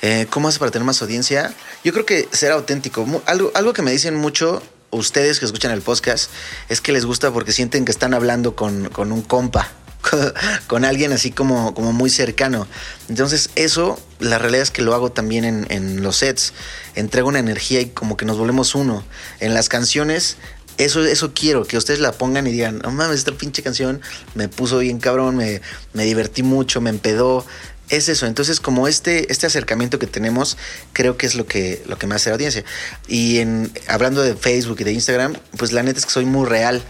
Eh, 0.00 0.26
¿Cómo 0.30 0.48
haces 0.48 0.58
para 0.58 0.70
tener 0.70 0.86
más 0.86 1.02
audiencia? 1.02 1.52
Yo 1.84 1.92
creo 1.92 2.06
que 2.06 2.26
ser 2.32 2.52
auténtico. 2.52 3.06
Algo, 3.26 3.52
algo 3.54 3.74
que 3.74 3.82
me 3.82 3.92
dicen 3.92 4.16
mucho 4.16 4.62
ustedes 4.90 5.38
que 5.38 5.44
escuchan 5.44 5.72
el 5.72 5.82
podcast 5.82 6.30
es 6.70 6.80
que 6.80 6.92
les 6.92 7.04
gusta 7.04 7.30
porque 7.30 7.52
sienten 7.52 7.84
que 7.84 7.92
están 7.92 8.14
hablando 8.14 8.56
con, 8.56 8.88
con 8.88 9.12
un 9.12 9.20
compa, 9.20 9.70
con 10.68 10.86
alguien 10.86 11.12
así 11.12 11.30
como, 11.30 11.74
como 11.74 11.92
muy 11.92 12.08
cercano. 12.08 12.66
Entonces 13.10 13.50
eso, 13.56 14.00
la 14.20 14.38
realidad 14.38 14.62
es 14.62 14.70
que 14.70 14.80
lo 14.80 14.94
hago 14.94 15.12
también 15.12 15.66
en 15.68 16.02
los 16.02 16.16
sets. 16.16 16.54
Entrego 16.94 17.28
una 17.28 17.40
energía 17.40 17.82
y 17.82 17.90
como 17.90 18.16
que 18.16 18.24
nos 18.24 18.38
volvemos 18.38 18.74
uno. 18.74 19.04
En 19.38 19.52
las 19.52 19.68
canciones 19.68 20.38
eso, 20.78 21.04
eso 21.04 21.32
quiero, 21.34 21.64
que 21.64 21.76
ustedes 21.76 22.00
la 22.00 22.12
pongan 22.12 22.46
y 22.46 22.52
digan, 22.52 22.78
no 22.78 22.90
mames, 22.90 23.18
esta 23.18 23.32
pinche 23.32 23.62
canción 23.62 24.00
me 24.34 24.48
puso 24.48 24.78
bien 24.78 24.98
cabrón, 24.98 25.36
me, 25.36 25.60
me 25.92 26.04
divertí 26.04 26.42
mucho, 26.42 26.80
me 26.80 26.90
empedó. 26.90 27.44
Es 27.88 28.08
eso, 28.08 28.26
entonces 28.26 28.60
como 28.60 28.86
este, 28.86 29.32
este 29.32 29.46
acercamiento 29.46 29.98
que 29.98 30.06
tenemos, 30.06 30.58
creo 30.92 31.16
que 31.16 31.26
es 31.26 31.34
lo 31.34 31.46
que, 31.46 31.82
lo 31.86 31.98
que 31.98 32.06
me 32.06 32.14
hace 32.14 32.28
la 32.30 32.34
audiencia. 32.34 32.64
Y 33.06 33.38
en, 33.38 33.72
hablando 33.88 34.22
de 34.22 34.36
Facebook 34.36 34.76
y 34.80 34.84
de 34.84 34.92
Instagram, 34.92 35.36
pues 35.56 35.72
la 35.72 35.82
neta 35.82 35.98
es 35.98 36.04
que 36.04 36.12
soy 36.12 36.26
muy 36.26 36.46
real. 36.46 36.82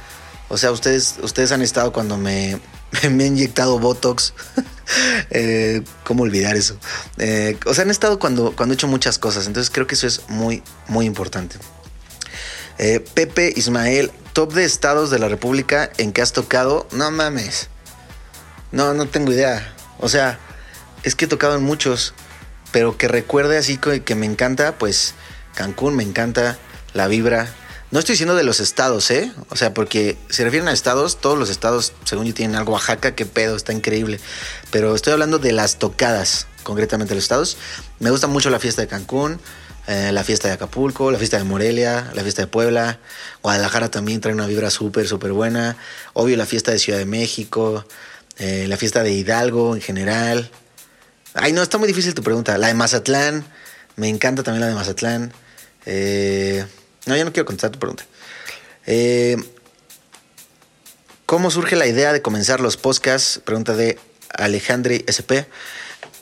O 0.49 0.59
sea, 0.59 0.73
ustedes, 0.73 1.17
ustedes 1.23 1.53
han 1.53 1.63
estado 1.63 1.93
cuando 1.93 2.19
me, 2.19 2.61
me 3.11 3.25
he 3.25 3.27
inyectado 3.29 3.79
Botox 3.79 4.35
Eh, 5.31 5.83
¿Cómo 6.05 6.23
olvidar 6.23 6.57
eso? 6.57 6.79
Eh, 7.19 7.59
o 7.67 7.75
sea, 7.75 7.85
han 7.85 7.91
estado 7.91 8.19
cuando, 8.19 8.55
cuando 8.57 8.73
he 8.73 8.77
hecho 8.77 8.89
muchas 8.89 9.19
cosas, 9.19 9.47
entonces 9.47 9.71
creo 9.71 9.87
que 9.87 9.95
eso 9.95 10.07
es 10.07 10.23
muy, 10.29 10.63
muy 10.89 11.07
importante. 11.07 11.57
Eh, 12.79 13.01
Pepe 13.15 13.53
Ismael, 13.57 14.13
top 14.33 14.53
de 14.53 14.65
estados 14.65 15.11
de 15.11 15.19
la 15.19 15.29
República 15.29 15.91
en 15.99 16.13
que 16.13 16.23
has 16.23 16.33
tocado. 16.33 16.87
No 16.93 17.11
mames. 17.11 17.69
No, 18.71 18.95
no 18.95 19.07
tengo 19.07 19.33
idea. 19.33 19.75
O 19.99 20.09
sea, 20.09 20.39
es 21.03 21.15
que 21.15 21.25
he 21.25 21.29
tocado 21.29 21.57
en 21.57 21.63
muchos, 21.63 22.15
pero 22.71 22.97
que 22.97 23.09
recuerde 23.09 23.59
así 23.59 23.79
que, 23.79 24.15
me 24.15 24.27
encanta, 24.27 24.79
pues 24.79 25.15
Cancún 25.55 25.97
me 25.97 26.03
encanta, 26.03 26.59
la 26.95 27.09
vibra. 27.09 27.49
No 27.91 27.99
estoy 27.99 28.13
diciendo 28.13 28.35
de 28.35 28.45
los 28.45 28.61
estados, 28.61 29.11
¿eh? 29.11 29.33
O 29.49 29.57
sea, 29.57 29.73
porque 29.73 30.19
se 30.29 30.45
refieren 30.45 30.69
a 30.69 30.73
estados, 30.73 31.21
todos 31.21 31.39
los 31.39 31.49
estados, 31.49 31.95
según 32.05 32.27
yo, 32.27 32.35
tienen 32.35 32.57
algo. 32.57 32.75
Oaxaca, 32.75 33.15
qué 33.15 33.25
pedo, 33.25 33.57
está 33.57 33.73
increíble. 33.73 34.21
Pero 34.71 34.95
estoy 34.95 35.15
hablando 35.15 35.39
de 35.39 35.53
las 35.53 35.79
tocadas, 35.79 36.47
concretamente 36.63 37.15
los 37.15 37.25
estados. 37.25 37.57
Me 37.99 38.11
gusta 38.11 38.27
mucho 38.27 38.51
la 38.51 38.61
fiesta 38.61 38.83
de 38.83 38.89
Cancún, 38.89 39.41
eh, 39.89 40.13
la 40.13 40.23
fiesta 40.23 40.49
de 40.49 40.55
Acapulco, 40.55 41.11
la 41.11 41.17
fiesta 41.17 41.39
de 41.39 41.45
Morelia, 41.45 42.11
la 42.15 42.23
fiesta 42.23 42.43
de 42.43 42.49
Puebla. 42.49 42.99
Guadalajara 43.43 43.91
también 43.91 44.21
trae 44.21 44.35
una 44.35 44.47
vibra 44.47 44.69
súper, 44.69 45.09
súper 45.09 45.33
buena. 45.33 45.79
Obvio, 46.13 46.37
la 46.37 46.45
fiesta 46.45 46.73
de 46.73 46.79
Ciudad 46.79 46.99
de 46.99 47.07
México, 47.07 47.87
eh, 48.37 48.67
la 48.69 48.77
fiesta 48.77 49.03
de 49.03 49.13
Hidalgo 49.13 49.75
en 49.75 49.81
general. 49.81 50.51
Ay, 51.33 51.55
no, 51.55 51.63
está 51.63 51.79
muy 51.79 51.89
difícil 51.89 52.13
tu 52.13 52.23
pregunta. 52.23 52.59
La 52.59 52.67
de 52.67 52.75
Mazatlán, 52.75 53.47
me 53.97 54.11
encanta 54.11 54.43
también 54.43 54.61
la 54.61 54.67
de 54.67 54.75
Mazatlán. 54.75 55.33
Eh, 55.87 56.67
no, 57.07 57.17
ya 57.17 57.25
no 57.25 57.33
quiero 57.33 57.47
contestar 57.47 57.71
tu 57.71 57.79
pregunta. 57.79 58.05
¿Cómo 61.25 61.51
surge 61.51 61.77
la 61.77 61.87
idea 61.87 62.13
de 62.13 62.21
comenzar 62.21 62.61
los 62.61 62.77
podcasts? 62.77 63.41
Pregunta 63.43 63.75
de 63.75 63.99
Alejandre 64.37 65.07
SP. 65.09 65.49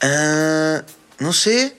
Ah, 0.02 0.84
no 1.18 1.32
sé. 1.32 1.74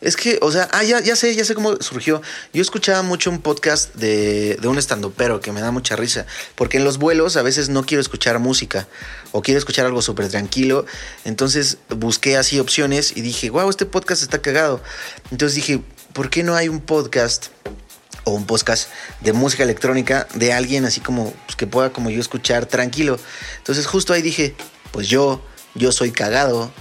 Es 0.00 0.16
que, 0.16 0.38
o 0.40 0.50
sea, 0.50 0.68
ah, 0.72 0.82
ya, 0.82 1.00
ya 1.00 1.14
sé, 1.14 1.34
ya 1.34 1.44
sé 1.44 1.54
cómo 1.54 1.76
surgió. 1.80 2.22
Yo 2.54 2.62
escuchaba 2.62 3.02
mucho 3.02 3.30
un 3.30 3.40
podcast 3.42 3.94
de, 3.94 4.56
de 4.56 4.68
un 4.68 4.78
estandopero 4.78 5.40
que 5.40 5.52
me 5.52 5.60
da 5.60 5.70
mucha 5.70 5.94
risa. 5.94 6.26
Porque 6.54 6.78
en 6.78 6.84
los 6.84 6.98
vuelos 6.98 7.36
a 7.36 7.42
veces 7.42 7.68
no 7.68 7.84
quiero 7.84 8.00
escuchar 8.00 8.38
música 8.38 8.88
o 9.32 9.42
quiero 9.42 9.58
escuchar 9.58 9.84
algo 9.86 10.00
súper 10.00 10.28
tranquilo. 10.28 10.86
Entonces 11.24 11.78
busqué 11.88 12.36
así 12.38 12.58
opciones 12.58 13.14
y 13.14 13.20
dije, 13.20 13.50
wow, 13.50 13.68
este 13.68 13.84
podcast 13.84 14.22
está 14.22 14.40
cagado. 14.40 14.82
Entonces 15.30 15.56
dije, 15.56 15.82
¿por 16.12 16.30
qué 16.30 16.42
no 16.42 16.54
hay 16.54 16.68
un 16.68 16.80
podcast 16.80 17.48
o 18.24 18.32
un 18.32 18.46
podcast 18.46 18.88
de 19.20 19.32
música 19.32 19.62
electrónica 19.62 20.26
de 20.34 20.52
alguien 20.52 20.84
así 20.84 21.00
como 21.00 21.32
pues, 21.46 21.56
que 21.56 21.66
pueda 21.66 21.92
como 21.92 22.08
yo 22.08 22.20
escuchar 22.20 22.64
tranquilo? 22.64 23.18
Entonces 23.58 23.86
justo 23.86 24.14
ahí 24.14 24.22
dije, 24.22 24.54
pues 24.92 25.08
yo, 25.08 25.42
yo 25.74 25.92
soy 25.92 26.10
cagado, 26.10 26.72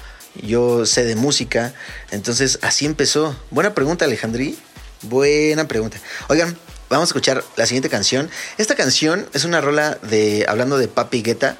yo 0.41 0.85
sé 0.85 1.05
de 1.05 1.15
música. 1.15 1.73
Entonces 2.11 2.59
así 2.61 2.85
empezó. 2.85 3.35
Buena 3.51 3.73
pregunta, 3.73 4.05
Alejandrí. 4.05 4.57
Buena 5.01 5.67
pregunta. 5.67 5.97
Oigan, 6.27 6.57
vamos 6.89 7.07
a 7.07 7.09
escuchar 7.09 7.43
la 7.55 7.65
siguiente 7.65 7.89
canción. 7.89 8.29
Esta 8.57 8.75
canción 8.75 9.27
es 9.33 9.45
una 9.45 9.61
rola 9.61 9.97
de, 10.03 10.45
hablando 10.47 10.77
de 10.77 10.87
Papi 10.87 11.21
Guetta. 11.21 11.57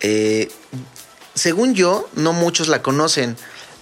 Eh, 0.00 0.50
según 1.34 1.74
yo, 1.74 2.08
no 2.14 2.32
muchos 2.32 2.68
la 2.68 2.82
conocen, 2.82 3.36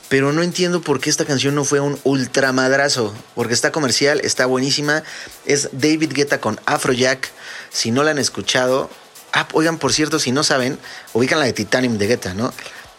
pero 0.09 0.32
no 0.32 0.43
entiendo 0.43 0.80
por 0.80 1.01
qué 1.01 1.11
esta 1.11 1.24
canción 1.24 1.55
no 1.55 1.64
fue 1.64 1.80
un 1.80 1.99
ultramadrazo, 2.05 3.14
porque 3.34 3.55
está 3.55 3.72
comercial, 3.72 4.20
está 4.24 4.47
buenísima. 4.47 5.03
Es 5.45 5.68
David 5.72 6.12
Guetta 6.12 6.41
con 6.41 6.59
Afrojack. 6.66 7.30
Si 7.70 7.91
no 7.91 8.03
la 8.03 8.12
han 8.12 8.18
escuchado, 8.18 8.91
ah, 9.32 9.47
oigan, 9.53 9.78
por 9.78 9.93
cierto, 9.93 10.18
si 10.18 10.32
no 10.32 10.43
saben, 10.45 10.78
ubican 11.12 11.39
la 11.39 11.45
de 11.45 11.53
Titanium 11.53 11.99
de 11.99 12.07
Guetta, 12.07 12.34
¿no? 12.34 12.53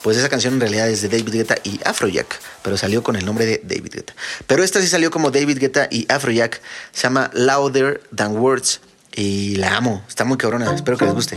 Pues 0.04 0.18
esa 0.18 0.30
canción 0.30 0.54
en 0.54 0.62
realidad 0.62 0.90
es 0.90 1.02
de 1.02 1.10
David 1.10 1.34
Guetta 1.34 1.56
y 1.64 1.80
Afrojack, 1.86 2.40
pero 2.62 2.78
salió 2.78 3.04
con 3.04 3.16
el 3.16 3.26
nombre 3.26 3.46
de 3.46 3.62
David 3.64 3.92
Guetta. 3.94 4.14
Pero 4.48 4.64
esta 4.64 4.82
sí 4.82 4.88
salió 4.88 5.12
como 5.12 5.32
David 5.32 5.60
Guetta 5.60 5.88
y 5.92 6.06
Afrojack, 6.10 6.62
se 6.92 7.04
llama 7.04 7.30
Louder 7.34 8.02
Than 8.16 8.38
Words 8.38 8.82
y 9.14 9.56
la 9.56 9.76
amo, 9.76 10.04
está 10.08 10.24
muy 10.24 10.38
cabrona, 10.38 10.74
espero 10.74 10.98
que 10.98 11.06
les 11.06 11.14
guste. 11.14 11.36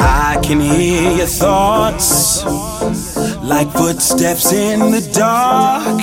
I 0.00 0.38
can 0.42 0.60
hear 0.60 1.16
your 1.16 1.26
thoughts 1.26 2.44
like 3.42 3.70
footsteps 3.72 4.52
in 4.52 4.90
the 4.92 5.00
dark. 5.12 5.98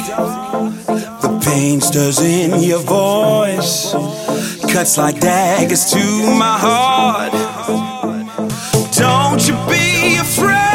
The 1.22 1.40
pain 1.44 1.82
stirs 1.82 2.20
in 2.20 2.62
your 2.62 2.80
voice, 2.80 3.94
cuts 4.72 4.98
like 4.98 5.20
daggers 5.20 5.92
to 5.92 6.00
my 6.38 6.58
heart. 6.60 7.32
Don't 8.94 9.48
you 9.48 9.56
be 9.68 10.18
afraid, 10.18 10.69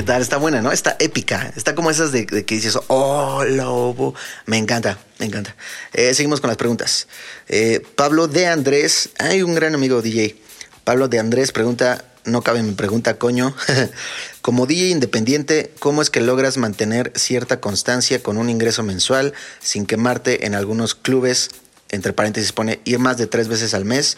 ¿Qué 0.00 0.06
tal? 0.06 0.22
Está 0.22 0.38
buena, 0.38 0.62
¿no? 0.62 0.72
Está 0.72 0.96
épica. 0.98 1.52
Está 1.56 1.74
como 1.74 1.90
esas 1.90 2.10
de, 2.10 2.24
que 2.24 2.54
dices, 2.54 2.78
oh, 2.86 3.44
lobo. 3.44 4.14
Me 4.46 4.56
encanta, 4.56 4.98
me 5.18 5.26
encanta. 5.26 5.54
Eh, 5.92 6.14
seguimos 6.14 6.40
con 6.40 6.48
las 6.48 6.56
preguntas. 6.56 7.06
Eh, 7.48 7.82
Pablo 7.96 8.26
de 8.26 8.46
Andrés, 8.46 9.10
hay 9.18 9.42
un 9.42 9.54
gran 9.54 9.74
amigo 9.74 10.00
DJ. 10.00 10.40
Pablo 10.84 11.08
de 11.08 11.18
Andrés 11.18 11.52
pregunta, 11.52 12.02
no 12.24 12.40
cabe 12.40 12.62
mi 12.62 12.72
pregunta, 12.72 13.18
coño. 13.18 13.54
Como 14.40 14.64
DJ 14.64 14.88
independiente, 14.88 15.74
¿cómo 15.80 16.00
es 16.00 16.08
que 16.08 16.22
logras 16.22 16.56
mantener 16.56 17.12
cierta 17.14 17.60
constancia 17.60 18.22
con 18.22 18.38
un 18.38 18.48
ingreso 18.48 18.82
mensual 18.82 19.34
sin 19.60 19.84
quemarte 19.84 20.46
en 20.46 20.54
algunos 20.54 20.94
clubes? 20.94 21.50
Entre 21.90 22.14
paréntesis 22.14 22.52
pone 22.52 22.80
ir 22.86 23.00
más 23.00 23.18
de 23.18 23.26
tres 23.26 23.48
veces 23.48 23.74
al 23.74 23.84
mes, 23.84 24.16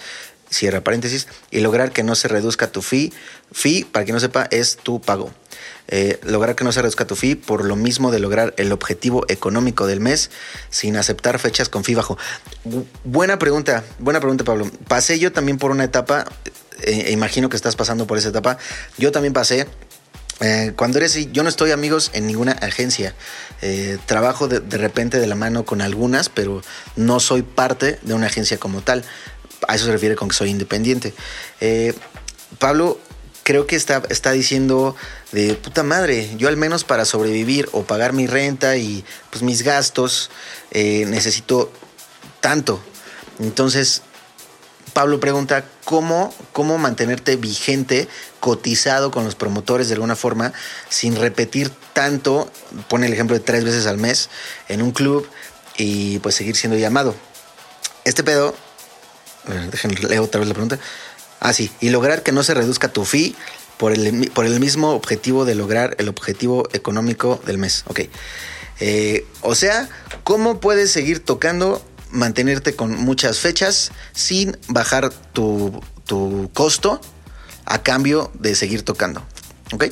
cierra 0.52 0.82
paréntesis, 0.82 1.26
y 1.50 1.60
lograr 1.60 1.90
que 1.92 2.02
no 2.02 2.14
se 2.14 2.28
reduzca 2.28 2.68
tu 2.70 2.82
fee. 2.82 3.12
Fee, 3.52 3.84
para 3.90 4.04
quien 4.04 4.14
no 4.14 4.20
sepa, 4.20 4.46
es 4.50 4.76
tu 4.76 5.00
pago. 5.00 5.32
Eh, 5.88 6.20
lograr 6.22 6.54
que 6.54 6.62
no 6.64 6.70
se 6.72 6.80
reduzca 6.80 7.06
tu 7.06 7.16
fee 7.16 7.34
por 7.34 7.64
lo 7.64 7.74
mismo 7.74 8.12
de 8.12 8.20
lograr 8.20 8.54
el 8.56 8.70
objetivo 8.72 9.24
económico 9.28 9.86
del 9.86 10.00
mes 10.00 10.30
sin 10.70 10.96
aceptar 10.96 11.38
fechas 11.38 11.68
con 11.68 11.82
fee 11.84 11.94
bajo. 11.96 12.16
Bu- 12.64 12.86
buena 13.04 13.38
pregunta, 13.38 13.82
buena 13.98 14.20
pregunta 14.20 14.44
Pablo. 14.44 14.70
Pasé 14.86 15.18
yo 15.18 15.32
también 15.32 15.58
por 15.58 15.70
una 15.72 15.84
etapa, 15.84 16.24
eh, 16.82 17.10
imagino 17.10 17.48
que 17.48 17.56
estás 17.56 17.74
pasando 17.76 18.06
por 18.06 18.16
esa 18.16 18.28
etapa. 18.28 18.58
Yo 18.96 19.10
también 19.10 19.32
pasé. 19.32 19.66
Eh, 20.40 20.72
cuando 20.76 20.98
eres, 20.98 21.30
yo 21.32 21.42
no 21.42 21.48
estoy 21.48 21.70
amigos 21.72 22.10
en 22.14 22.26
ninguna 22.26 22.52
agencia. 22.52 23.14
Eh, 23.60 23.98
trabajo 24.06 24.48
de 24.48 24.78
repente 24.78 25.20
de 25.20 25.26
la 25.26 25.34
mano 25.36 25.64
con 25.64 25.80
algunas, 25.82 26.28
pero 26.28 26.62
no 26.96 27.20
soy 27.20 27.42
parte 27.42 27.98
de 28.02 28.14
una 28.14 28.26
agencia 28.26 28.56
como 28.58 28.80
tal. 28.80 29.04
A 29.68 29.74
eso 29.74 29.86
se 29.86 29.92
refiere 29.92 30.16
con 30.16 30.28
que 30.28 30.34
soy 30.34 30.50
independiente. 30.50 31.14
Eh, 31.60 31.94
Pablo, 32.58 32.98
creo 33.42 33.66
que 33.66 33.76
está, 33.76 34.02
está 34.10 34.32
diciendo 34.32 34.94
de 35.32 35.54
puta 35.54 35.82
madre, 35.82 36.30
yo 36.36 36.48
al 36.48 36.56
menos 36.56 36.84
para 36.84 37.04
sobrevivir 37.04 37.68
o 37.72 37.82
pagar 37.82 38.12
mi 38.12 38.26
renta 38.26 38.76
y 38.76 39.04
pues 39.30 39.42
mis 39.42 39.62
gastos, 39.62 40.30
eh, 40.70 41.04
necesito 41.06 41.72
tanto. 42.40 42.80
Entonces, 43.38 44.02
Pablo 44.92 45.20
pregunta 45.20 45.64
cómo, 45.84 46.34
cómo 46.52 46.76
mantenerte 46.76 47.36
vigente, 47.36 48.08
cotizado 48.40 49.10
con 49.10 49.24
los 49.24 49.34
promotores 49.34 49.88
de 49.88 49.94
alguna 49.94 50.16
forma, 50.16 50.52
sin 50.88 51.16
repetir 51.16 51.70
tanto, 51.94 52.50
pone 52.88 53.06
el 53.06 53.12
ejemplo 53.12 53.36
de 53.36 53.40
tres 53.40 53.64
veces 53.64 53.86
al 53.86 53.96
mes 53.96 54.28
en 54.68 54.82
un 54.82 54.92
club 54.92 55.26
y 55.78 56.18
pues 56.18 56.34
seguir 56.34 56.56
siendo 56.56 56.76
llamado. 56.78 57.14
Este 58.04 58.22
pedo, 58.22 58.54
ver, 59.50 59.70
déjenme 59.70 59.96
leer 59.96 60.20
otra 60.20 60.40
vez 60.40 60.48
la 60.48 60.54
pregunta. 60.54 60.78
Ah, 61.40 61.52
sí, 61.52 61.70
y 61.80 61.90
lograr 61.90 62.22
que 62.22 62.32
no 62.32 62.42
se 62.42 62.54
reduzca 62.54 62.88
tu 62.88 63.04
fee 63.04 63.34
por 63.76 63.92
el, 63.92 64.30
por 64.30 64.46
el 64.46 64.60
mismo 64.60 64.92
objetivo 64.92 65.44
de 65.44 65.56
lograr 65.56 65.96
el 65.98 66.08
objetivo 66.08 66.68
económico 66.72 67.42
del 67.46 67.58
mes. 67.58 67.84
Ok. 67.88 68.02
Eh, 68.80 69.26
o 69.40 69.54
sea, 69.54 69.88
¿cómo 70.24 70.60
puedes 70.60 70.90
seguir 70.90 71.24
tocando, 71.24 71.84
mantenerte 72.10 72.74
con 72.74 72.96
muchas 72.96 73.38
fechas 73.38 73.90
sin 74.12 74.56
bajar 74.68 75.10
tu, 75.32 75.82
tu 76.06 76.50
costo 76.54 77.00
a 77.64 77.82
cambio 77.82 78.30
de 78.34 78.54
seguir 78.54 78.82
tocando? 78.82 79.22
¿Ok? 79.72 79.86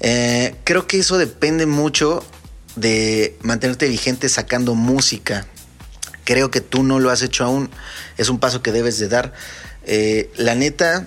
Eh, 0.00 0.56
creo 0.64 0.86
que 0.86 0.98
eso 0.98 1.18
depende 1.18 1.66
mucho 1.66 2.22
de 2.76 3.36
mantenerte 3.42 3.88
vigente 3.88 4.28
sacando 4.28 4.74
música. 4.74 5.46
Creo 6.24 6.50
que 6.50 6.60
tú 6.60 6.82
no 6.82 6.98
lo 7.00 7.10
has 7.10 7.22
hecho 7.22 7.44
aún. 7.44 7.70
Es 8.16 8.28
un 8.28 8.38
paso 8.38 8.62
que 8.62 8.72
debes 8.72 8.98
de 8.98 9.08
dar. 9.08 9.32
Eh, 9.84 10.30
la 10.36 10.54
neta, 10.54 11.06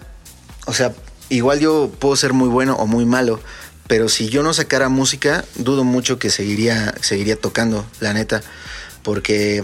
o 0.65 0.73
sea, 0.73 0.93
igual 1.29 1.59
yo 1.59 1.91
puedo 1.99 2.15
ser 2.15 2.33
muy 2.33 2.47
bueno 2.49 2.75
o 2.75 2.85
muy 2.87 3.05
malo, 3.05 3.39
pero 3.87 4.09
si 4.09 4.29
yo 4.29 4.43
no 4.43 4.53
sacara 4.53 4.89
música, 4.89 5.43
dudo 5.55 5.83
mucho 5.83 6.19
que 6.19 6.29
seguiría, 6.29 6.93
seguiría 7.01 7.35
tocando, 7.35 7.85
la 7.99 8.13
neta. 8.13 8.41
Porque 9.03 9.63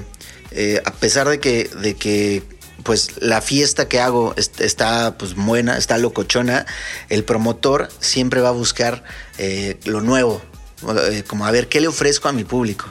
eh, 0.51 0.81
a 0.85 0.91
pesar 0.93 1.27
de 1.29 1.39
que, 1.39 1.69
de 1.81 1.95
que 1.95 2.43
pues 2.83 3.11
la 3.21 3.41
fiesta 3.41 3.87
que 3.87 3.99
hago 4.01 4.33
est- 4.35 4.59
está 4.61 5.17
pues 5.17 5.35
buena, 5.35 5.77
está 5.77 5.97
locochona, 5.97 6.65
el 7.09 7.23
promotor 7.23 7.89
siempre 7.99 8.41
va 8.41 8.49
a 8.49 8.53
buscar 8.53 9.03
eh, 9.37 9.79
lo 9.85 10.01
nuevo, 10.01 10.41
como 11.27 11.45
a 11.45 11.51
ver 11.51 11.69
qué 11.69 11.79
le 11.81 11.87
ofrezco 11.87 12.27
a 12.29 12.33
mi 12.33 12.43
público. 12.43 12.85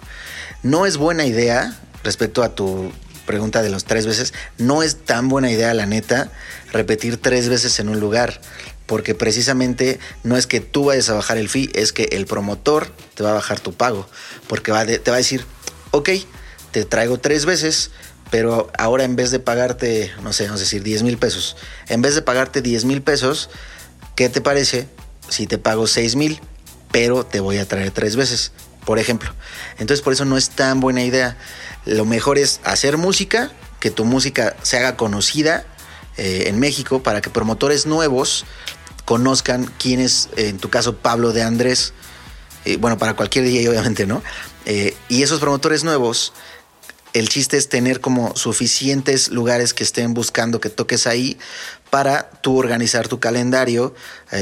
No 0.62 0.86
es 0.86 0.96
buena 0.96 1.26
idea, 1.26 1.78
respecto 2.04 2.42
a 2.42 2.54
tu 2.54 2.92
pregunta 3.26 3.62
de 3.62 3.70
los 3.70 3.84
tres 3.84 4.06
veces, 4.06 4.34
no 4.58 4.82
es 4.82 5.04
tan 5.04 5.28
buena 5.28 5.50
idea, 5.50 5.74
la 5.74 5.86
neta, 5.86 6.30
repetir 6.72 7.16
tres 7.16 7.48
veces 7.48 7.78
en 7.80 7.88
un 7.88 8.00
lugar. 8.00 8.40
Porque 8.86 9.14
precisamente 9.14 10.00
no 10.22 10.36
es 10.36 10.46
que 10.46 10.60
tú 10.60 10.86
vayas 10.86 11.08
a 11.08 11.14
bajar 11.14 11.38
el 11.38 11.48
fee, 11.48 11.70
es 11.74 11.92
que 11.92 12.04
el 12.12 12.26
promotor 12.26 12.92
te 13.14 13.22
va 13.22 13.30
a 13.30 13.34
bajar 13.34 13.60
tu 13.60 13.72
pago. 13.72 14.08
Porque 14.48 14.72
va 14.72 14.84
te 14.84 15.10
va 15.10 15.14
a 15.14 15.18
decir, 15.18 15.46
ok, 15.92 16.10
te 16.72 16.84
traigo 16.84 17.18
tres 17.18 17.46
veces, 17.46 17.90
pero 18.30 18.70
ahora 18.76 19.04
en 19.04 19.14
vez 19.14 19.30
de 19.30 19.38
pagarte, 19.38 20.10
no 20.22 20.32
sé, 20.32 20.44
vamos 20.44 20.60
a 20.60 20.64
decir 20.64 20.82
10 20.82 21.02
mil 21.02 21.18
pesos, 21.18 21.56
en 21.88 22.02
vez 22.02 22.14
de 22.14 22.22
pagarte 22.22 22.62
10 22.62 22.86
mil 22.86 23.02
pesos, 23.02 23.50
¿qué 24.16 24.28
te 24.28 24.40
parece 24.40 24.88
si 25.28 25.46
te 25.46 25.58
pago 25.58 25.86
6 25.86 26.16
mil, 26.16 26.40
pero 26.90 27.24
te 27.24 27.40
voy 27.40 27.58
a 27.58 27.68
traer 27.68 27.90
tres 27.90 28.16
veces? 28.16 28.52
Por 28.86 28.98
ejemplo. 28.98 29.32
Entonces 29.78 30.02
por 30.02 30.14
eso 30.14 30.24
no 30.24 30.36
es 30.36 30.48
tan 30.48 30.80
buena 30.80 31.04
idea. 31.04 31.36
Lo 31.84 32.04
mejor 32.04 32.38
es 32.38 32.60
hacer 32.64 32.96
música, 32.96 33.50
que 33.80 33.90
tu 33.90 34.04
música 34.04 34.56
se 34.62 34.76
haga 34.76 34.96
conocida 34.96 35.66
eh, 36.16 36.44
en 36.46 36.60
México 36.60 37.02
para 37.02 37.20
que 37.20 37.30
promotores 37.30 37.86
nuevos 37.86 38.44
conozcan 39.04 39.72
quién 39.78 39.98
es, 39.98 40.28
eh, 40.36 40.48
en 40.48 40.58
tu 40.58 40.70
caso, 40.70 40.96
Pablo 40.96 41.32
de 41.32 41.42
Andrés. 41.42 41.92
Eh, 42.64 42.76
bueno, 42.76 42.98
para 42.98 43.14
cualquier 43.14 43.44
DJ 43.44 43.68
obviamente, 43.70 44.06
¿no? 44.06 44.22
Y 45.08 45.24
esos 45.24 45.40
promotores 45.40 45.82
nuevos 45.82 46.32
el 47.14 47.28
chiste 47.28 47.56
es 47.56 47.68
tener 47.68 48.00
como 48.00 48.36
suficientes 48.36 49.28
lugares 49.28 49.74
que 49.74 49.82
estén 49.82 50.14
buscando 50.14 50.60
que 50.60 50.70
toques 50.70 51.08
ahí 51.08 51.36
para 51.90 52.30
tú 52.30 52.56
organizar 52.56 53.08
tu 53.08 53.18
calendario. 53.18 53.92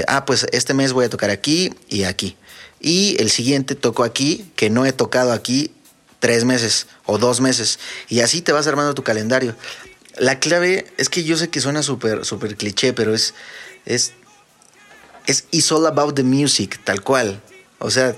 Ah, 0.06 0.26
pues 0.26 0.46
este 0.52 0.74
mes 0.74 0.92
voy 0.92 1.06
a 1.06 1.08
tocar 1.08 1.30
aquí 1.30 1.72
y 1.88 2.04
aquí. 2.04 2.36
Y 2.78 3.16
el 3.18 3.30
siguiente 3.30 3.74
toco 3.74 4.04
aquí, 4.04 4.52
que 4.56 4.68
no 4.68 4.84
he 4.84 4.92
tocado 4.92 5.32
aquí 5.32 5.72
tres 6.20 6.44
meses 6.44 6.86
o 7.10 7.18
dos 7.18 7.40
meses. 7.40 7.80
Y 8.08 8.20
así 8.20 8.40
te 8.40 8.52
vas 8.52 8.66
armando 8.68 8.94
tu 8.94 9.02
calendario. 9.02 9.56
La 10.16 10.38
clave 10.38 10.86
es 10.96 11.08
que 11.08 11.24
yo 11.24 11.36
sé 11.36 11.50
que 11.50 11.60
suena 11.60 11.82
súper, 11.82 12.24
súper 12.24 12.56
cliché, 12.56 12.92
pero 12.92 13.14
es, 13.14 13.34
es, 13.84 14.12
es 15.26 15.44
It's 15.50 15.72
all 15.72 15.86
about 15.86 16.14
the 16.14 16.22
music, 16.22 16.80
tal 16.84 17.02
cual. 17.02 17.42
O 17.80 17.90
sea, 17.90 18.14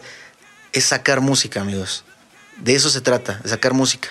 es 0.73 0.85
sacar 0.85 1.23
música, 1.23 1.63
amigos. 1.63 2.05
De 2.59 2.75
eso 2.75 2.91
se 2.91 3.01
trata, 3.01 3.41
de 3.43 3.49
sacar 3.49 3.73
música. 3.73 4.11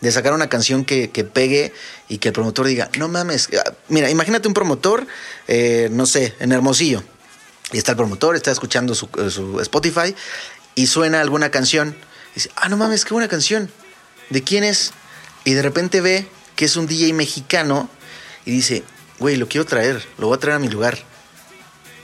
De 0.00 0.12
sacar 0.12 0.32
una 0.32 0.48
canción 0.48 0.84
que, 0.84 1.10
que 1.10 1.24
pegue 1.24 1.72
y 2.08 2.18
que 2.18 2.28
el 2.28 2.34
promotor 2.34 2.66
diga, 2.66 2.90
no 2.98 3.08
mames. 3.08 3.48
Ah, 3.58 3.72
Mira, 3.88 4.08
imagínate 4.08 4.46
un 4.46 4.54
promotor, 4.54 5.06
eh, 5.48 5.88
no 5.90 6.06
sé, 6.06 6.34
en 6.38 6.52
Hermosillo. 6.52 7.02
Y 7.72 7.78
está 7.78 7.92
el 7.92 7.96
promotor, 7.96 8.36
está 8.36 8.52
escuchando 8.52 8.94
su, 8.94 9.08
eh, 9.18 9.30
su 9.30 9.60
Spotify 9.60 10.14
y 10.76 10.86
suena 10.86 11.20
alguna 11.20 11.50
canción. 11.50 11.96
Y 12.32 12.34
dice, 12.36 12.50
ah, 12.56 12.68
no 12.68 12.76
mames, 12.76 13.04
qué 13.04 13.14
buena 13.14 13.28
canción. 13.28 13.70
¿De 14.32 14.42
quién 14.42 14.64
es? 14.64 14.92
Y 15.44 15.52
de 15.52 15.60
repente 15.60 16.00
ve 16.00 16.26
que 16.56 16.64
es 16.64 16.76
un 16.76 16.86
DJ 16.86 17.12
mexicano 17.12 17.90
y 18.46 18.50
dice, 18.50 18.82
güey, 19.18 19.36
lo 19.36 19.46
quiero 19.46 19.66
traer, 19.66 20.02
lo 20.16 20.28
voy 20.28 20.36
a 20.36 20.40
traer 20.40 20.56
a 20.56 20.58
mi 20.58 20.68
lugar. 20.68 20.98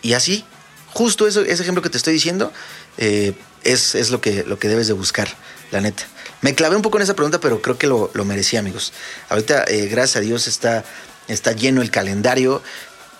Y 0.02 0.12
así, 0.12 0.44
justo 0.92 1.26
eso, 1.26 1.40
ese 1.40 1.62
ejemplo 1.62 1.82
que 1.82 1.88
te 1.88 1.96
estoy 1.96 2.12
diciendo, 2.12 2.52
eh, 2.98 3.32
es, 3.64 4.10
lo, 4.10 4.20
que, 4.20 4.44
lo 4.44 4.58
que 4.58 4.68
debes 4.68 4.88
de 4.88 4.92
buscar, 4.92 5.34
la 5.70 5.80
neta. 5.80 6.06
Me 6.42 6.54
clavé 6.54 6.76
un 6.76 6.82
poco 6.82 6.98
en 6.98 7.04
esa 7.04 7.16
pregunta, 7.16 7.40
pero 7.40 7.62
creo 7.62 7.78
que 7.78 7.86
lo, 7.86 8.10
lo 8.12 8.26
merecía, 8.26 8.60
amigos. 8.60 8.92
Ahorita, 9.30 9.64
eh, 9.64 9.86
gracias 9.86 10.16
a 10.16 10.20
Dios, 10.20 10.46
está 10.48 11.52
lleno 11.52 11.80
el 11.80 11.90
calendario 11.90 12.62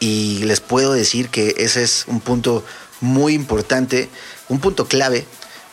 y 0.01 0.41
les 0.45 0.61
puedo 0.61 0.93
decir 0.93 1.31
que 1.31 1.55
ese 1.57 1.83
es 1.83 2.05
un 2.09 2.21
punto 2.21 2.63
muy 3.01 3.33
importante, 3.33 4.11
un 4.51 4.61
punto 4.61 4.87
clave 4.87 5.25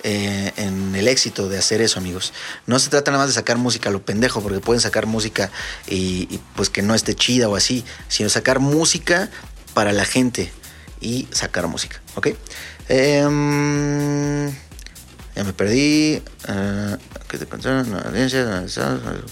eh, 0.03 0.51
en 0.57 0.95
el 0.95 1.07
éxito 1.07 1.49
de 1.49 1.57
hacer 1.57 1.81
eso, 1.81 1.99
amigos. 1.99 2.33
No 2.67 2.79
se 2.79 2.89
trata 2.89 3.11
nada 3.11 3.23
más 3.23 3.29
de 3.29 3.33
sacar 3.33 3.57
música 3.57 3.89
a 3.89 3.91
lo 3.91 4.03
pendejo, 4.03 4.41
porque 4.41 4.59
pueden 4.59 4.81
sacar 4.81 5.05
música 5.05 5.51
y, 5.87 6.39
pues 6.55 6.69
que 6.69 6.81
no 6.81 6.93
esté 6.93 7.15
chida 7.15 7.49
o 7.49 7.55
así, 7.55 7.83
sino 8.07 8.29
sacar 8.29 8.59
música 8.59 9.29
para 9.73 9.93
la 9.93 10.05
gente 10.05 10.51
y 11.01 11.27
sacar 11.31 11.67
música, 11.67 12.01
¿ok? 12.15 12.29
Em, 12.87 14.49
ya 15.35 15.43
me 15.43 15.53
perdí. 15.53 16.21
Uh, 16.47 16.97
¿Qué 17.27 17.37
te 17.37 17.45
contaron? 17.45 17.91
No, 17.91 17.97
audiencia, 17.97 18.63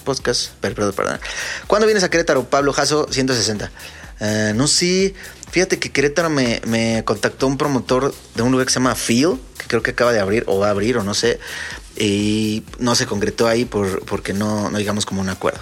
podcast. 0.04 0.52
Perdón, 0.60 0.94
perdón. 0.94 1.20
¿Cuándo 1.68 1.86
vienes 1.86 2.04
a 2.04 2.10
Querétaro, 2.10 2.50
Pablo 2.50 2.74
Jasso 2.74 3.08
160? 3.10 3.72
Uh, 4.20 4.54
no 4.56 4.68
sé. 4.68 5.14
Fíjate 5.54 5.78
que 5.78 5.92
Querétaro 5.92 6.32
me, 6.32 6.62
me, 6.66 7.04
contactó 7.06 7.46
un 7.46 7.60
promotor 7.60 8.12
de 8.34 8.42
un 8.42 8.52
lugar 8.52 8.66
que 8.66 8.74
se 8.74 8.80
llama 8.80 8.96
Feel, 8.96 9.38
que 9.60 9.68
creo 9.68 9.84
que 9.84 9.92
acaba 9.92 10.12
de 10.12 10.20
abrir, 10.20 10.44
o 10.48 10.58
va 10.58 10.70
a 10.70 10.72
abrir, 10.72 10.98
o 10.98 11.04
no 11.04 11.14
sé. 11.14 11.40
Y 11.96 12.64
no 12.80 12.96
se 12.96 13.06
concretó 13.06 13.48
ahí 13.48 13.64
por, 13.64 14.04
porque 14.06 14.34
no, 14.34 14.72
no 14.72 14.80
digamos 14.80 15.06
como 15.06 15.22
un 15.22 15.30
acuerdo. 15.30 15.62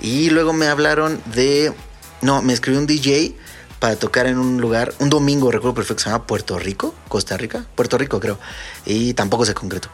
Y 0.00 0.30
luego 0.30 0.54
me 0.54 0.68
hablaron 0.68 1.20
de. 1.34 1.74
No, 2.22 2.40
me 2.40 2.54
escribió 2.54 2.80
un 2.80 2.86
DJ 2.86 3.36
para 3.78 3.96
tocar 3.96 4.26
en 4.26 4.38
un 4.38 4.58
lugar, 4.58 4.94
un 5.00 5.10
domingo, 5.10 5.50
recuerdo 5.50 5.74
perfecto, 5.74 6.04
se 6.04 6.08
llama 6.08 6.26
Puerto 6.26 6.58
Rico, 6.58 6.94
Costa 7.08 7.36
Rica, 7.36 7.66
Puerto 7.74 7.98
Rico 7.98 8.18
creo, 8.18 8.38
y 8.86 9.12
tampoco 9.12 9.44
se 9.44 9.52
concretó. 9.52 9.90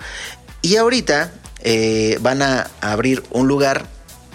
Y 0.62 0.76
ahorita 0.76 1.32
eh, 1.62 2.16
van 2.20 2.42
a 2.42 2.70
abrir 2.80 3.24
un 3.30 3.48
lugar 3.48 3.88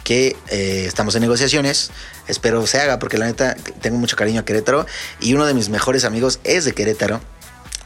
que 0.03 0.35
eh, 0.49 0.85
estamos 0.85 1.15
en 1.15 1.21
negociaciones, 1.21 1.91
espero 2.27 2.65
se 2.67 2.79
haga 2.79 2.99
porque 2.99 3.17
la 3.17 3.25
neta 3.25 3.55
tengo 3.81 3.97
mucho 3.97 4.15
cariño 4.15 4.41
a 4.41 4.45
Querétaro 4.45 4.85
y 5.19 5.33
uno 5.33 5.45
de 5.45 5.53
mis 5.53 5.69
mejores 5.69 6.03
amigos 6.03 6.39
es 6.43 6.65
de 6.65 6.73
Querétaro. 6.73 7.21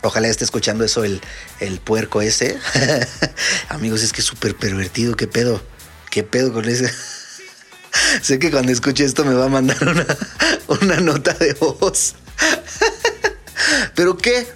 Ojalá 0.03 0.27
esté 0.27 0.43
escuchando 0.43 0.83
eso 0.83 1.03
el, 1.03 1.21
el 1.59 1.79
puerco 1.79 2.21
ese. 2.21 2.57
Amigos, 3.69 4.01
es 4.01 4.13
que 4.13 4.21
es 4.21 4.25
súper 4.25 4.55
pervertido. 4.55 5.15
¿Qué 5.15 5.27
pedo? 5.27 5.61
¿Qué 6.09 6.23
pedo 6.23 6.51
con 6.51 6.67
ese? 6.67 6.91
sé 8.21 8.39
que 8.39 8.51
cuando 8.51 8.71
escuche 8.71 9.05
esto 9.05 9.23
me 9.25 9.33
va 9.33 9.45
a 9.45 9.49
mandar 9.49 9.77
una, 9.87 10.05
una 10.81 10.99
nota 10.99 11.33
de 11.33 11.53
voz. 11.53 12.15
¿Pero 13.95 14.17
qué? 14.17 14.47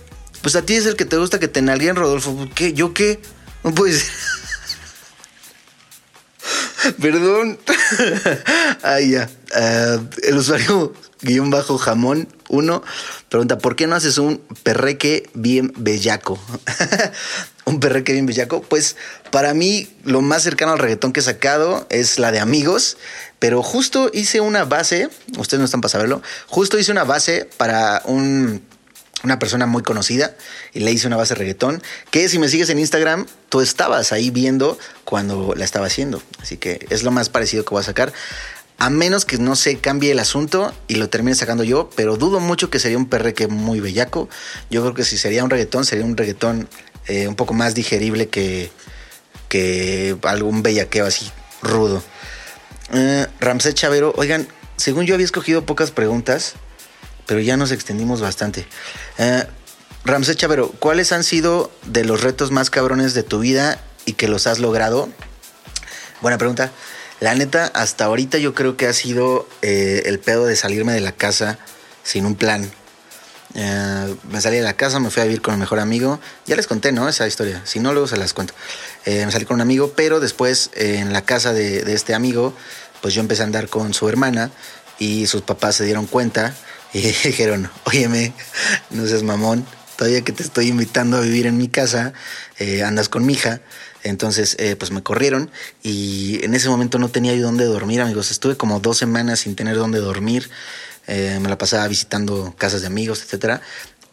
Pues 0.42 0.56
a 0.56 0.64
ti 0.64 0.76
es 0.76 0.86
el 0.86 0.96
que 0.96 1.06
te 1.06 1.18
gusta 1.18 1.40
que 1.40 1.48
te 1.48 1.62
nalguen, 1.62 1.96
Rodolfo. 1.96 2.50
¿Qué? 2.56 2.74
¿Yo 2.74 2.94
qué? 2.94 3.20
No 3.64 3.74
puedes. 3.74 4.06
Perdón. 7.02 7.58
Ay, 8.84 9.12
ya. 9.12 9.30
Ah, 9.54 10.00
el 10.24 10.38
usuario 10.38 10.94
guion 11.22 11.50
bajo 11.50 11.78
jamón 11.78 12.28
1 12.50 12.84
pregunta, 13.30 13.58
¿por 13.58 13.76
qué 13.76 13.88
no 13.88 13.96
haces 13.96 14.18
un 14.18 14.42
perreque 14.64 15.30
bien 15.34 15.74
bellaco? 15.78 16.40
un 17.66 17.80
perreque 17.80 18.14
bien 18.14 18.26
bellaco. 18.26 18.62
Pues 18.62 18.96
para 19.32 19.54
mí 19.54 19.88
lo 20.04 20.22
más 20.22 20.44
cercano 20.44 20.74
al 20.74 20.80
reggaetón 20.80 21.14
que 21.14 21.22
he 21.22 21.24
sacado 21.24 21.88
es 21.90 22.20
la 22.20 22.32
de 22.32 22.40
amigos, 22.40 22.98
pero 23.40 23.64
justo 23.64 24.10
hice 24.14 24.42
una 24.42 24.66
base, 24.66 25.10
ustedes 25.38 25.60
no 25.60 25.66
están 25.66 25.82
para 25.82 25.92
saberlo, 25.92 26.22
justo 26.48 26.78
hice 26.78 26.92
una 26.92 27.04
base 27.04 27.50
para 27.58 28.02
un 28.06 28.62
una 29.26 29.40
persona 29.40 29.66
muy 29.66 29.84
conocida 29.84 30.36
y 30.74 30.80
le 30.80 30.92
hice 30.92 31.08
una 31.08 31.18
base 31.18 31.34
de 31.34 31.40
reggaetón 31.40 31.84
que 32.12 32.30
si 32.30 32.40
me 32.40 32.48
sigues 32.48 32.70
en 32.70 32.80
Instagram 32.80 33.26
tú 33.50 33.62
estabas 33.62 34.12
ahí 34.12 34.30
viendo 34.30 34.78
cuando 35.04 35.54
la 35.56 35.66
estaba 35.66 35.88
haciendo. 35.88 36.22
Así 36.42 36.58
que 36.58 36.86
es 36.90 37.04
lo 37.04 37.12
más 37.12 37.30
parecido 37.30 37.66
que 37.66 37.72
voy 37.72 37.82
a 37.82 37.84
sacar. 37.84 38.14
A 38.78 38.90
menos 38.90 39.26
que 39.26 39.38
no 39.38 39.56
se 39.56 39.78
cambie 39.78 40.12
el 40.12 40.20
asunto 40.20 40.74
y 40.88 40.96
lo 40.96 41.10
termine 41.10 41.36
sacando 41.36 41.64
yo 41.64 41.90
pero 41.96 42.18
dudo 42.18 42.40
mucho 42.40 42.70
que 42.70 42.80
sería 42.80 42.98
un 42.98 43.08
perreque 43.08 43.48
muy 43.48 43.80
bellaco. 43.80 44.30
Yo 44.70 44.82
creo 44.82 44.94
que 44.94 45.04
si 45.04 45.18
sería 45.18 45.44
un 45.44 45.50
reggaetón 45.50 45.86
sería 45.86 46.06
un 46.06 46.16
reggaetón 46.16 46.70
eh, 47.08 47.28
un 47.28 47.36
poco 47.36 47.54
más 47.54 47.76
digerible 47.76 48.28
que 48.28 48.72
que 49.50 50.18
algún 50.24 50.64
bellaqueo 50.64 51.06
así 51.06 51.32
rudo. 51.62 52.04
Eh, 52.94 53.28
Ramsés 53.40 53.74
Chavero 53.74 54.14
oigan 54.18 54.48
según 54.78 55.06
yo 55.06 55.14
había 55.16 55.26
escogido 55.26 55.66
pocas 55.66 55.92
preguntas 55.92 56.56
pero 57.26 57.40
ya 57.42 57.58
nos 57.58 57.72
extendimos 57.72 58.22
bastante. 58.22 58.68
Eh, 59.18 59.46
Ramsés 60.04 60.38
Chavero, 60.38 60.72
¿cuáles 60.80 61.12
han 61.12 61.24
sido 61.24 61.72
de 61.86 62.04
los 62.04 62.22
retos 62.22 62.52
más 62.52 62.70
cabrones 62.70 63.14
de 63.14 63.24
tu 63.24 63.40
vida 63.40 63.80
y 64.06 64.14
que 64.14 64.28
los 64.28 64.48
has 64.48 64.60
logrado? 64.60 65.10
Buena 66.22 66.38
pregunta. 66.38 66.72
La 67.20 67.34
neta, 67.34 67.72
hasta 67.74 68.06
ahorita 68.06 68.38
yo 68.38 68.54
creo 68.54 68.78
que 68.78 68.88
ha 68.88 68.94
sido 68.94 69.48
eh, 69.62 70.04
el 70.06 70.20
pedo 70.20 70.46
de 70.46 70.56
salirme 70.56 70.94
de 70.94 71.02
la 71.02 71.12
casa 71.12 71.58
sin 72.04 72.26
un 72.26 72.36
plan. 72.36 72.70
Eh, 73.56 74.16
me 74.30 74.42
salí 74.42 74.58
de 74.58 74.64
la 74.64 74.74
casa, 74.74 75.00
me 75.00 75.10
fui 75.10 75.22
a 75.22 75.26
vivir 75.26 75.42
con 75.42 75.54
el 75.54 75.60
mejor 75.60 75.80
amigo. 75.80 76.20
Ya 76.46 76.56
les 76.56 76.68
conté, 76.68 76.92
¿no? 76.92 77.08
Esa 77.08 77.26
historia. 77.26 77.62
Si 77.66 77.80
no, 77.80 77.94
luego 77.94 78.08
se 78.08 78.18
las 78.18 78.34
cuento. 78.34 78.54
Me 79.06 79.32
salí 79.32 79.46
con 79.46 79.56
un 79.56 79.62
amigo, 79.62 79.94
pero 79.96 80.20
después 80.20 80.72
en 80.74 81.14
la 81.14 81.22
casa 81.22 81.54
de, 81.54 81.84
de 81.84 81.94
este 81.94 82.14
amigo, 82.14 82.54
pues 83.02 83.14
yo 83.14 83.22
empecé 83.22 83.44
a 83.44 83.46
andar 83.46 83.70
con 83.70 83.94
su 83.94 84.10
hermana 84.10 84.52
y 85.00 85.28
sus 85.28 85.42
papás 85.42 85.76
se 85.76 85.86
dieron 85.86 86.06
cuenta 86.06 86.54
y 86.96 87.02
dijeron, 87.28 87.70
óyeme, 87.84 88.32
no 88.90 89.06
seas 89.06 89.22
mamón, 89.24 89.66
todavía 89.98 90.22
que 90.22 90.32
te 90.32 90.44
estoy 90.44 90.70
invitando 90.70 91.18
a 91.18 91.20
vivir 91.20 91.46
en 91.46 91.58
mi 91.58 91.68
casa, 91.68 92.14
eh, 92.58 92.84
andas 92.84 93.10
con 93.10 93.26
mi 93.26 93.34
hija. 93.34 93.60
Entonces, 94.04 94.56
eh, 94.60 94.76
pues 94.78 94.92
me 94.92 95.02
corrieron 95.04 95.50
y 95.82 96.40
en 96.46 96.54
ese 96.54 96.70
momento 96.70 97.00
no 97.00 97.10
tenía 97.10 97.34
yo 97.34 97.48
dónde 97.48 97.66
dormir, 97.66 98.02
amigos. 98.02 98.32
Estuve 98.32 98.56
como 98.56 98.80
dos 98.80 98.98
semanas 98.98 99.42
sin 99.42 99.56
tener 99.56 99.76
dónde 99.76 100.00
dormir. 100.00 100.50
Eh, 101.08 101.40
me 101.42 101.50
la 101.50 101.58
pasaba 101.58 101.88
visitando 101.88 102.54
casas 102.58 102.82
de 102.82 102.88
amigos, 102.88 103.24
etcétera. 103.24 103.62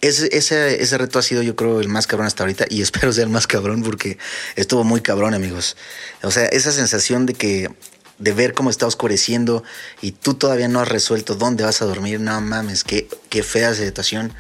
Ese, 0.01 0.37
ese, 0.37 0.83
ese 0.83 0.99
reto 0.99 1.19
ha 1.21 1.23
sido, 1.23 1.43
yo 1.43 1.55
creo, 1.55 1.79
el 1.79 1.89
más 1.89 2.09
cabrón 2.09 2.27
hasta 2.27 2.43
ahorita 2.43 2.65
y 2.69 2.83
espero 2.83 3.13
ser 3.13 3.25
el 3.25 3.31
más 3.31 3.47
cabrón 3.47 3.83
porque 3.83 4.19
estuvo 4.57 4.83
muy 4.83 5.03
cabrón, 5.03 5.35
amigos. 5.35 5.77
O 6.23 6.33
sea, 6.33 6.47
esa 6.47 6.73
sensación 6.73 7.27
de 7.27 7.35
que 7.35 7.71
de 8.23 8.33
ver 8.33 8.55
cómo 8.55 8.71
está 8.71 8.87
oscureciendo 8.87 9.65
y 10.01 10.13
tú 10.13 10.35
todavía 10.35 10.69
no 10.69 10.79
has 10.79 10.89
resuelto 10.89 11.35
dónde 11.35 11.65
vas 11.65 11.83
a 11.83 11.87
dormir, 11.87 12.21
no 12.21 12.41
mames, 12.41 12.85
qué, 12.85 13.09
qué 13.29 13.43
fea 13.43 13.75
situación. 13.75 14.33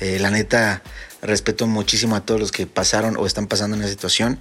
Eh, 0.00 0.18
la 0.20 0.30
neta, 0.30 0.82
respeto 1.20 1.66
muchísimo 1.66 2.14
a 2.14 2.24
todos 2.24 2.40
los 2.40 2.52
que 2.52 2.66
pasaron 2.68 3.16
o 3.16 3.26
están 3.26 3.48
pasando 3.48 3.76
en 3.76 3.82
esa 3.82 3.90
situación. 3.90 4.38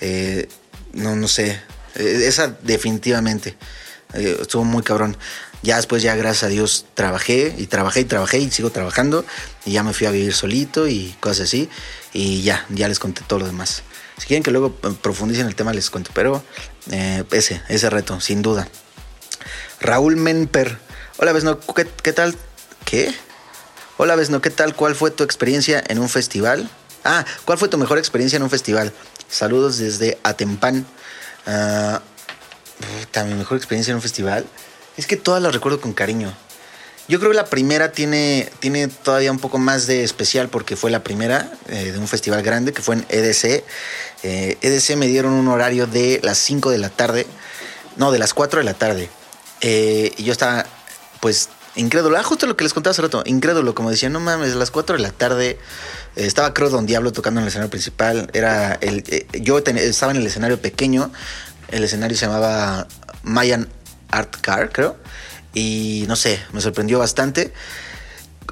Eh, 0.00 0.48
no, 0.92 1.14
no 1.14 1.28
sé, 1.28 1.60
eh, 1.94 2.24
esa 2.26 2.48
definitivamente 2.62 3.56
estuvo 4.12 4.64
muy 4.64 4.82
cabrón. 4.82 5.16
Ya 5.62 5.76
después, 5.76 6.02
ya 6.02 6.16
gracias 6.16 6.42
a 6.42 6.48
Dios, 6.48 6.84
trabajé 6.94 7.54
y 7.56 7.66
trabajé 7.66 8.00
y 8.00 8.04
trabajé 8.04 8.38
y 8.38 8.50
sigo 8.50 8.70
trabajando. 8.70 9.24
Y 9.64 9.72
ya 9.72 9.84
me 9.84 9.92
fui 9.92 10.08
a 10.08 10.10
vivir 10.10 10.34
solito 10.34 10.88
y 10.88 11.14
cosas 11.20 11.46
así. 11.46 11.68
Y 12.12 12.42
ya, 12.42 12.66
ya 12.70 12.88
les 12.88 12.98
conté 12.98 13.22
todo 13.26 13.38
lo 13.38 13.46
demás. 13.46 13.84
Si 14.18 14.26
quieren 14.26 14.42
que 14.42 14.50
luego 14.50 14.76
eh, 14.82 14.92
profundicen 15.00 15.46
el 15.46 15.54
tema, 15.54 15.72
les 15.72 15.90
cuento. 15.90 16.10
Pero 16.14 16.42
eh, 16.90 17.24
ese, 17.30 17.62
ese 17.68 17.90
reto, 17.90 18.20
sin 18.20 18.42
duda. 18.42 18.68
Raúl 19.80 20.16
Menper. 20.16 20.78
Hola, 21.18 21.32
Besno, 21.32 21.58
¿qué, 21.60 21.86
qué 22.02 22.12
tal? 22.12 22.36
¿Qué? 22.84 23.14
Hola, 23.96 24.16
Besno, 24.16 24.40
¿qué 24.40 24.50
tal? 24.50 24.74
¿Cuál 24.74 24.94
fue 24.94 25.10
tu 25.10 25.24
experiencia 25.24 25.82
en 25.88 25.98
un 25.98 26.08
festival? 26.08 26.68
Ah, 27.04 27.24
¿cuál 27.44 27.58
fue 27.58 27.68
tu 27.68 27.78
mejor 27.78 27.98
experiencia 27.98 28.36
en 28.36 28.42
un 28.42 28.50
festival? 28.50 28.92
Saludos 29.28 29.78
desde 29.78 30.18
Atempán. 30.22 30.86
Puta, 31.44 33.24
mi 33.24 33.34
mejor 33.34 33.56
experiencia 33.56 33.90
en 33.90 33.96
un 33.96 34.02
festival. 34.02 34.46
Es 34.96 35.06
que 35.06 35.16
todas 35.16 35.42
las 35.42 35.52
recuerdo 35.52 35.80
con 35.80 35.92
cariño. 35.92 36.32
Yo 37.08 37.18
creo 37.18 37.30
que 37.30 37.36
la 37.36 37.46
primera 37.46 37.92
tiene, 37.92 38.48
tiene 38.60 38.88
todavía 38.88 39.32
un 39.32 39.38
poco 39.38 39.58
más 39.58 39.86
de 39.86 40.04
especial 40.04 40.48
porque 40.48 40.76
fue 40.76 40.90
la 40.90 41.02
primera 41.02 41.50
eh, 41.68 41.92
de 41.92 41.98
un 41.98 42.06
festival 42.06 42.42
grande 42.42 42.72
que 42.72 42.80
fue 42.80 42.96
en 42.96 43.06
EDC. 43.08 43.64
Eh, 44.22 44.56
EDC 44.62 44.96
me 44.96 45.06
dieron 45.08 45.32
un 45.32 45.48
horario 45.48 45.86
de 45.86 46.20
las 46.22 46.38
5 46.38 46.70
de 46.70 46.78
la 46.78 46.90
tarde, 46.90 47.26
no, 47.96 48.12
de 48.12 48.18
las 48.18 48.34
4 48.34 48.60
de 48.60 48.64
la 48.64 48.74
tarde. 48.74 49.10
Eh, 49.60 50.12
y 50.16 50.24
yo 50.24 50.32
estaba, 50.32 50.64
pues, 51.20 51.48
incrédulo. 51.74 52.16
Ah, 52.16 52.22
justo 52.22 52.46
lo 52.46 52.56
que 52.56 52.64
les 52.64 52.72
contaba 52.72 52.92
hace 52.92 53.02
rato, 53.02 53.22
incrédulo, 53.26 53.74
como 53.74 53.90
decía, 53.90 54.08
no 54.08 54.20
mames, 54.20 54.52
a 54.52 54.56
las 54.56 54.70
4 54.70 54.96
de 54.96 55.02
la 55.02 55.10
tarde 55.10 55.58
eh, 56.16 56.26
estaba 56.26 56.54
creo 56.54 56.70
Don 56.70 56.86
Diablo 56.86 57.12
tocando 57.12 57.40
en 57.40 57.44
el 57.44 57.48
escenario 57.48 57.70
principal. 57.70 58.30
Era 58.32 58.74
el, 58.80 59.02
yo 59.40 59.58
estaba 59.58 60.12
en 60.12 60.18
el 60.18 60.26
escenario 60.26 60.60
pequeño, 60.60 61.12
el 61.68 61.84
escenario 61.84 62.16
se 62.16 62.26
llamaba 62.26 62.86
Mayan 63.22 63.68
Art 64.10 64.36
Car, 64.40 64.70
creo. 64.70 64.96
Y 65.54 66.04
no 66.08 66.16
sé, 66.16 66.40
me 66.52 66.60
sorprendió 66.60 66.98
bastante. 66.98 67.52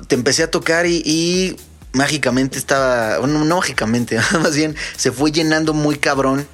Te 0.08 0.14
empecé 0.14 0.42
a 0.42 0.50
tocar 0.50 0.86
y, 0.86 1.56
mágicamente 1.92 2.58
estaba, 2.58 3.18
no 3.26 3.44
mágicamente, 3.56 4.18
más 4.40 4.54
bien 4.54 4.76
se 4.96 5.10
fue 5.12 5.32
llenando 5.32 5.74
muy 5.74 5.96
cabrón, 5.96 6.46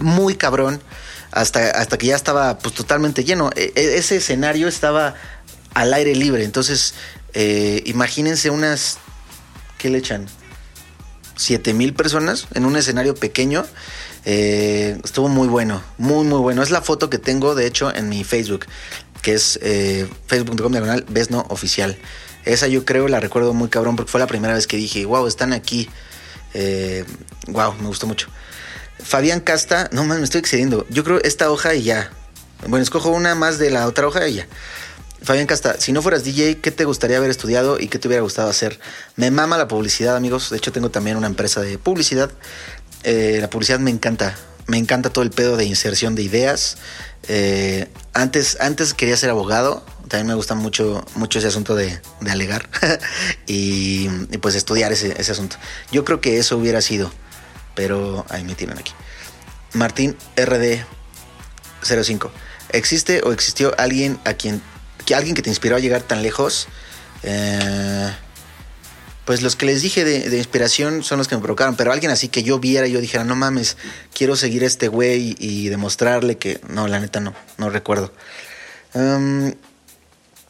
muy 0.00 0.34
cabrón, 0.34 0.80
hasta, 1.30 1.70
hasta 1.70 1.98
que 1.98 2.06
ya 2.08 2.16
estaba 2.16 2.58
pues 2.58 2.74
totalmente 2.74 3.24
lleno. 3.24 3.50
E- 3.56 3.72
e- 3.74 3.96
ese 3.96 4.16
escenario 4.16 4.68
estaba 4.68 5.14
al 5.74 5.94
aire 5.94 6.14
libre, 6.14 6.44
entonces 6.44 6.94
eh, 7.34 7.82
imagínense 7.86 8.50
unas, 8.50 8.98
¿qué 9.78 9.90
le 9.90 9.98
echan? 9.98 10.26
siete 11.36 11.74
mil 11.74 11.94
personas 11.94 12.46
en 12.54 12.64
un 12.64 12.76
escenario 12.76 13.14
pequeño. 13.14 13.64
Eh, 14.24 14.98
estuvo 15.04 15.28
muy 15.28 15.46
bueno, 15.46 15.82
muy, 15.98 16.24
muy 16.24 16.38
bueno. 16.38 16.62
Es 16.62 16.70
la 16.70 16.82
foto 16.82 17.08
que 17.10 17.18
tengo, 17.18 17.54
de 17.54 17.66
hecho, 17.66 17.94
en 17.94 18.08
mi 18.08 18.24
Facebook, 18.24 18.66
que 19.22 19.34
es 19.34 19.58
eh, 19.62 20.08
facebook.com 20.26 20.72
diagonal 20.72 21.04
Besno 21.08 21.46
Oficial. 21.48 21.96
Esa 22.44 22.68
yo 22.68 22.84
creo 22.84 23.08
la 23.08 23.18
recuerdo 23.20 23.54
muy 23.54 23.68
cabrón 23.68 23.96
porque 23.96 24.10
fue 24.10 24.20
la 24.20 24.26
primera 24.26 24.54
vez 24.54 24.66
que 24.66 24.76
dije, 24.76 25.04
wow, 25.04 25.26
están 25.26 25.52
aquí. 25.52 25.88
Eh, 26.54 27.04
wow, 27.48 27.74
me 27.74 27.88
gustó 27.88 28.06
mucho. 28.06 28.28
Fabián 28.98 29.40
Casta, 29.40 29.88
no 29.92 30.04
más, 30.04 30.18
me 30.18 30.24
estoy 30.24 30.40
excediendo. 30.40 30.86
Yo 30.88 31.04
creo 31.04 31.20
esta 31.22 31.50
hoja 31.50 31.74
y 31.74 31.82
ya. 31.82 32.10
Bueno, 32.66 32.82
escojo 32.82 33.10
una 33.10 33.34
más 33.34 33.58
de 33.58 33.70
la 33.70 33.86
otra 33.86 34.06
hoja 34.06 34.26
y 34.28 34.34
ya. 34.34 34.46
Fabián 35.22 35.46
Casta, 35.46 35.80
si 35.80 35.92
no 35.92 36.02
fueras 36.02 36.24
DJ, 36.24 36.58
¿qué 36.58 36.70
te 36.70 36.84
gustaría 36.84 37.16
haber 37.16 37.30
estudiado 37.30 37.80
y 37.80 37.88
qué 37.88 37.98
te 37.98 38.06
hubiera 38.06 38.22
gustado 38.22 38.48
hacer? 38.48 38.78
Me 39.16 39.30
mama 39.30 39.58
la 39.58 39.66
publicidad, 39.66 40.16
amigos. 40.16 40.50
De 40.50 40.56
hecho, 40.56 40.72
tengo 40.72 40.90
también 40.90 41.16
una 41.16 41.26
empresa 41.26 41.60
de 41.60 41.78
publicidad. 41.78 42.30
Eh, 43.02 43.38
la 43.40 43.50
publicidad 43.50 43.80
me 43.80 43.90
encanta. 43.90 44.36
Me 44.66 44.78
encanta 44.78 45.10
todo 45.10 45.24
el 45.24 45.30
pedo 45.30 45.56
de 45.56 45.64
inserción 45.64 46.14
de 46.14 46.22
ideas. 46.22 46.76
Eh, 47.28 47.88
antes, 48.16 48.56
antes 48.60 48.94
quería 48.94 49.16
ser 49.16 49.30
abogado. 49.30 49.84
También 50.08 50.28
me 50.28 50.34
gusta 50.34 50.54
mucho, 50.54 51.04
mucho 51.14 51.38
ese 51.38 51.48
asunto 51.48 51.74
de, 51.74 52.00
alegar 52.28 52.68
y, 53.46 54.08
y 54.30 54.38
pues 54.38 54.54
estudiar 54.54 54.92
ese, 54.92 55.12
asunto. 55.30 55.56
Yo 55.90 56.04
creo 56.04 56.20
que 56.20 56.38
eso 56.38 56.56
hubiera 56.56 56.80
sido, 56.80 57.10
pero 57.74 58.24
ahí 58.28 58.44
me 58.44 58.54
tienen 58.54 58.78
aquí. 58.78 58.92
Martín 59.72 60.16
RD 60.36 60.84
05. 61.82 62.30
¿Existe 62.70 63.20
o 63.24 63.32
existió 63.32 63.74
alguien 63.78 64.18
a 64.24 64.34
quien 64.34 64.62
que 65.04 65.14
alguien 65.14 65.34
que 65.36 65.42
te 65.42 65.50
inspiró 65.50 65.76
a 65.76 65.78
llegar 65.78 66.02
tan 66.02 66.22
lejos? 66.22 66.68
Eh, 67.22 68.12
pues 69.26 69.42
los 69.42 69.56
que 69.56 69.66
les 69.66 69.82
dije 69.82 70.04
de, 70.04 70.36
inspiración 70.38 71.02
son 71.02 71.18
los 71.18 71.26
que 71.26 71.34
me 71.34 71.42
provocaron, 71.42 71.74
pero 71.74 71.90
alguien 71.90 72.12
así 72.12 72.28
que 72.28 72.44
yo 72.44 72.60
viera 72.60 72.86
y 72.86 72.92
yo 72.92 73.00
dijera, 73.00 73.24
no 73.24 73.34
mames, 73.34 73.76
quiero 74.14 74.36
seguir 74.36 74.62
a 74.62 74.66
este 74.68 74.86
güey 74.86 75.34
y 75.40 75.68
demostrarle 75.68 76.38
que... 76.38 76.60
No, 76.68 76.86
la 76.86 77.00
neta 77.00 77.18
no, 77.18 77.34
no 77.58 77.68
recuerdo. 77.68 78.12
Um, 78.94 79.52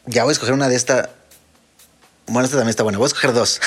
ya 0.05 0.23
voy 0.23 0.29
a 0.29 0.33
escoger 0.33 0.53
una 0.53 0.69
de 0.69 0.75
esta. 0.75 1.09
Bueno, 2.27 2.45
esta 2.45 2.57
también 2.57 2.69
está 2.69 2.83
buena. 2.83 2.99
Voy 2.99 3.05
a 3.05 3.07
escoger 3.07 3.33
dos. 3.33 3.59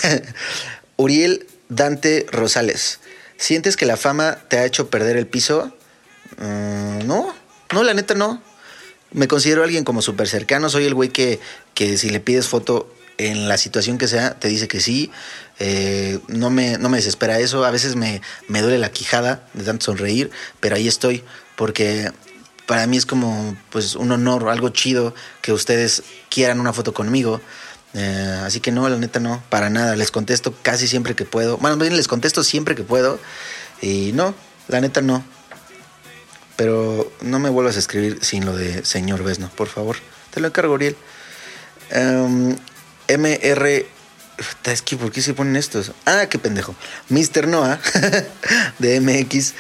Uriel 0.96 1.48
Dante 1.68 2.26
Rosales. 2.30 3.00
¿Sientes 3.36 3.76
que 3.76 3.86
la 3.86 3.96
fama 3.96 4.38
te 4.48 4.58
ha 4.58 4.64
hecho 4.64 4.90
perder 4.90 5.16
el 5.16 5.26
piso? 5.26 5.74
Mm, 6.38 7.04
no, 7.08 7.34
no, 7.72 7.82
la 7.82 7.94
neta 7.94 8.14
no. 8.14 8.40
Me 9.11 9.26
considero 9.26 9.64
alguien 9.64 9.82
como 9.82 10.02
súper 10.02 10.28
cercano. 10.28 10.68
Soy 10.68 10.86
el 10.86 10.94
güey 10.94 11.08
que, 11.08 11.40
que 11.74 11.98
si 11.98 12.11
le 12.11 12.20
pides 12.20 12.46
foto 12.46 12.94
en 13.28 13.48
la 13.48 13.58
situación 13.58 13.98
que 13.98 14.08
sea, 14.08 14.38
te 14.38 14.48
dice 14.48 14.66
que 14.66 14.80
sí. 14.80 15.10
Eh, 15.58 16.20
no, 16.28 16.48
me, 16.48 16.78
no 16.78 16.88
me 16.88 16.96
desespera 16.96 17.38
eso. 17.38 17.64
A 17.64 17.70
veces 17.70 17.96
me, 17.96 18.22
me 18.48 18.62
duele 18.62 18.78
la 18.78 18.90
quijada 18.90 19.46
de 19.52 19.64
tanto 19.64 19.86
sonreír, 19.86 20.30
pero 20.60 20.76
ahí 20.76 20.88
estoy. 20.88 21.22
Porque 21.56 22.10
para 22.66 22.86
mí 22.86 22.96
es 22.96 23.04
como 23.04 23.56
pues 23.70 23.94
un 23.94 24.10
honor, 24.12 24.48
algo 24.48 24.70
chido 24.70 25.14
que 25.42 25.52
ustedes 25.52 26.02
quieran 26.30 26.60
una 26.60 26.72
foto 26.72 26.94
conmigo. 26.94 27.40
Eh, 27.92 28.40
así 28.44 28.60
que 28.60 28.72
no, 28.72 28.88
la 28.88 28.96
neta 28.96 29.20
no, 29.20 29.42
para 29.50 29.68
nada. 29.68 29.96
Les 29.96 30.10
contesto 30.10 30.54
casi 30.62 30.88
siempre 30.88 31.14
que 31.14 31.26
puedo. 31.26 31.58
Bueno, 31.58 31.76
bien 31.76 31.96
les 31.96 32.08
contesto 32.08 32.42
siempre 32.42 32.74
que 32.74 32.84
puedo. 32.84 33.18
Y 33.82 34.12
no, 34.14 34.34
la 34.68 34.80
neta 34.80 35.02
no. 35.02 35.22
Pero 36.56 37.12
no 37.20 37.38
me 37.38 37.50
vuelvas 37.50 37.76
a 37.76 37.80
escribir 37.80 38.18
sin 38.22 38.46
lo 38.46 38.56
de 38.56 38.84
señor 38.84 39.22
Besno, 39.24 39.50
por 39.56 39.68
favor. 39.68 39.96
Te 40.30 40.40
lo 40.40 40.46
encargo, 40.46 40.74
Uriel. 40.74 40.96
Em, 41.90 42.56
MR. 43.16 43.86
Es 44.64 44.82
que, 44.82 44.96
¿por 44.96 45.12
qué 45.12 45.20
se 45.20 45.34
ponen 45.34 45.56
estos? 45.56 45.92
Ah, 46.06 46.26
qué 46.30 46.38
pendejo. 46.38 46.74
Mr. 47.08 47.46
Noah 47.46 47.80
de 48.78 49.00
MX. 49.00 49.54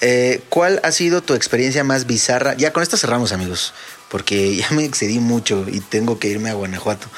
Eh, 0.00 0.42
¿Cuál 0.48 0.80
ha 0.82 0.92
sido 0.92 1.22
tu 1.22 1.34
experiencia 1.34 1.84
más 1.84 2.06
bizarra? 2.06 2.54
Ya 2.54 2.72
con 2.72 2.82
esto 2.82 2.96
cerramos, 2.96 3.32
amigos, 3.32 3.74
porque 4.08 4.56
ya 4.56 4.70
me 4.70 4.84
excedí 4.84 5.18
mucho 5.18 5.66
y 5.68 5.80
tengo 5.80 6.18
que 6.18 6.28
irme 6.28 6.50
a 6.50 6.54
Guanajuato. 6.54 7.08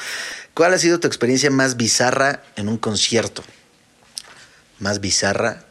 ¿Cuál 0.53 0.73
ha 0.73 0.77
sido 0.77 0.99
tu 0.99 1.07
experiencia 1.07 1.49
más 1.49 1.77
bizarra 1.77 2.43
en 2.55 2.67
un 2.67 2.77
concierto? 2.77 3.43
Más 4.79 4.99
bizarra. 4.99 5.65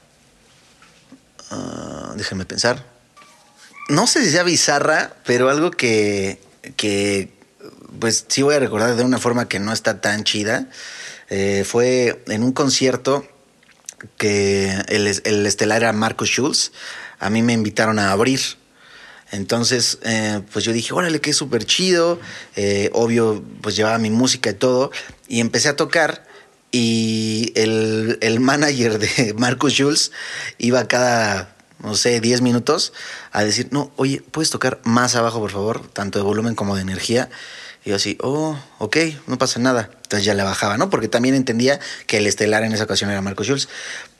Déjenme 2.16 2.44
pensar. 2.46 2.84
No 3.88 4.06
sé 4.06 4.24
si 4.24 4.30
sea 4.30 4.42
bizarra, 4.42 5.14
pero 5.24 5.50
algo 5.50 5.70
que, 5.70 6.40
que 6.76 7.32
pues 7.98 8.24
sí 8.28 8.42
voy 8.42 8.54
a 8.54 8.58
recordar 8.58 8.96
de 8.96 9.04
una 9.04 9.18
forma 9.18 9.48
que 9.48 9.58
no 9.58 9.72
está 9.72 10.00
tan 10.00 10.24
chida. 10.24 10.68
Eh, 11.30 11.64
fue 11.64 12.22
en 12.28 12.42
un 12.42 12.52
concierto 12.52 13.26
que 14.16 14.70
el, 14.88 15.06
el 15.06 15.46
estelar 15.46 15.82
era 15.82 15.92
Marcus 15.92 16.28
Schulz. 16.28 16.72
A 17.18 17.30
mí 17.30 17.42
me 17.42 17.52
invitaron 17.52 17.98
a 17.98 18.12
abrir. 18.12 18.40
Entonces, 19.32 19.98
eh, 20.02 20.42
pues 20.52 20.64
yo 20.64 20.72
dije, 20.72 20.92
órale, 20.92 21.20
que 21.20 21.32
súper 21.32 21.64
chido. 21.64 22.20
Eh, 22.54 22.90
obvio, 22.92 23.42
pues 23.62 23.74
llevaba 23.74 23.98
mi 23.98 24.10
música 24.10 24.50
y 24.50 24.54
todo. 24.54 24.90
Y 25.26 25.40
empecé 25.40 25.70
a 25.70 25.76
tocar. 25.76 26.26
Y 26.70 27.52
el, 27.54 28.18
el 28.20 28.40
manager 28.40 28.98
de 28.98 29.34
Marcus 29.38 29.72
Schulz 29.72 30.10
iba 30.58 30.86
cada, 30.86 31.56
no 31.80 31.94
sé, 31.94 32.20
10 32.20 32.42
minutos 32.42 32.92
a 33.30 33.42
decir, 33.42 33.68
no, 33.70 33.90
oye, 33.96 34.22
¿puedes 34.30 34.50
tocar 34.50 34.80
más 34.84 35.14
abajo, 35.16 35.38
por 35.40 35.50
favor? 35.50 35.86
Tanto 35.88 36.18
de 36.18 36.24
volumen 36.24 36.54
como 36.54 36.76
de 36.76 36.82
energía. 36.82 37.30
Y 37.84 37.90
yo 37.90 37.96
así, 37.96 38.16
oh, 38.20 38.58
ok, 38.78 38.96
no 39.26 39.38
pasa 39.38 39.58
nada. 39.58 39.90
Entonces 40.02 40.24
ya 40.24 40.34
le 40.34 40.42
bajaba, 40.42 40.78
¿no? 40.78 40.90
Porque 40.90 41.08
también 41.08 41.34
entendía 41.34 41.80
que 42.06 42.18
el 42.18 42.26
estelar 42.26 42.62
en 42.62 42.72
esa 42.72 42.84
ocasión 42.84 43.10
era 43.10 43.20
Marco 43.22 43.42
Schulz. 43.42 43.68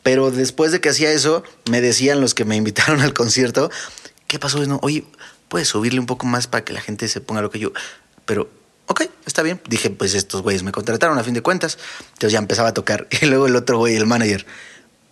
Pero 0.03 0.31
después 0.31 0.73
de 0.73 0.81
que 0.81 0.89
hacía 0.89 1.13
eso, 1.13 1.45
me 1.71 1.81
decían 1.81 2.21
los 2.21 2.35
que 2.35 2.45
me 2.45 2.57
invitaron 2.63 3.01
al 3.01 3.15
concierto, 3.15 3.71
¿qué 4.27 4.39
pasó? 4.39 4.65
No, 4.67 4.81
oye, 4.83 5.05
puedes 5.49 5.69
subirle 5.69 6.01
un 6.01 6.07
poco 6.07 6.27
más 6.27 6.47
para 6.47 6.65
que 6.65 6.73
la 6.73 6.81
gente 6.81 7.07
se 7.09 7.21
ponga 7.21 7.43
lo 7.43 7.51
que 7.51 7.61
yo. 7.61 7.73
Pero, 8.25 8.51
ok, 8.87 9.03
está 9.27 9.43
bien. 9.43 9.61
Dije, 9.69 9.91
pues 9.91 10.15
estos 10.15 10.43
güeyes 10.43 10.63
me 10.65 10.73
contrataron 10.73 11.19
a 11.19 11.25
fin 11.25 11.35
de 11.35 11.43
cuentas. 11.43 11.79
Entonces 12.15 12.33
ya 12.33 12.39
empezaba 12.39 12.71
a 12.71 12.75
tocar. 12.75 13.07
Y 13.21 13.27
luego 13.27 13.47
el 13.47 13.55
otro 13.55 13.79
güey, 13.79 13.95
el 13.95 14.07
manager, 14.07 14.45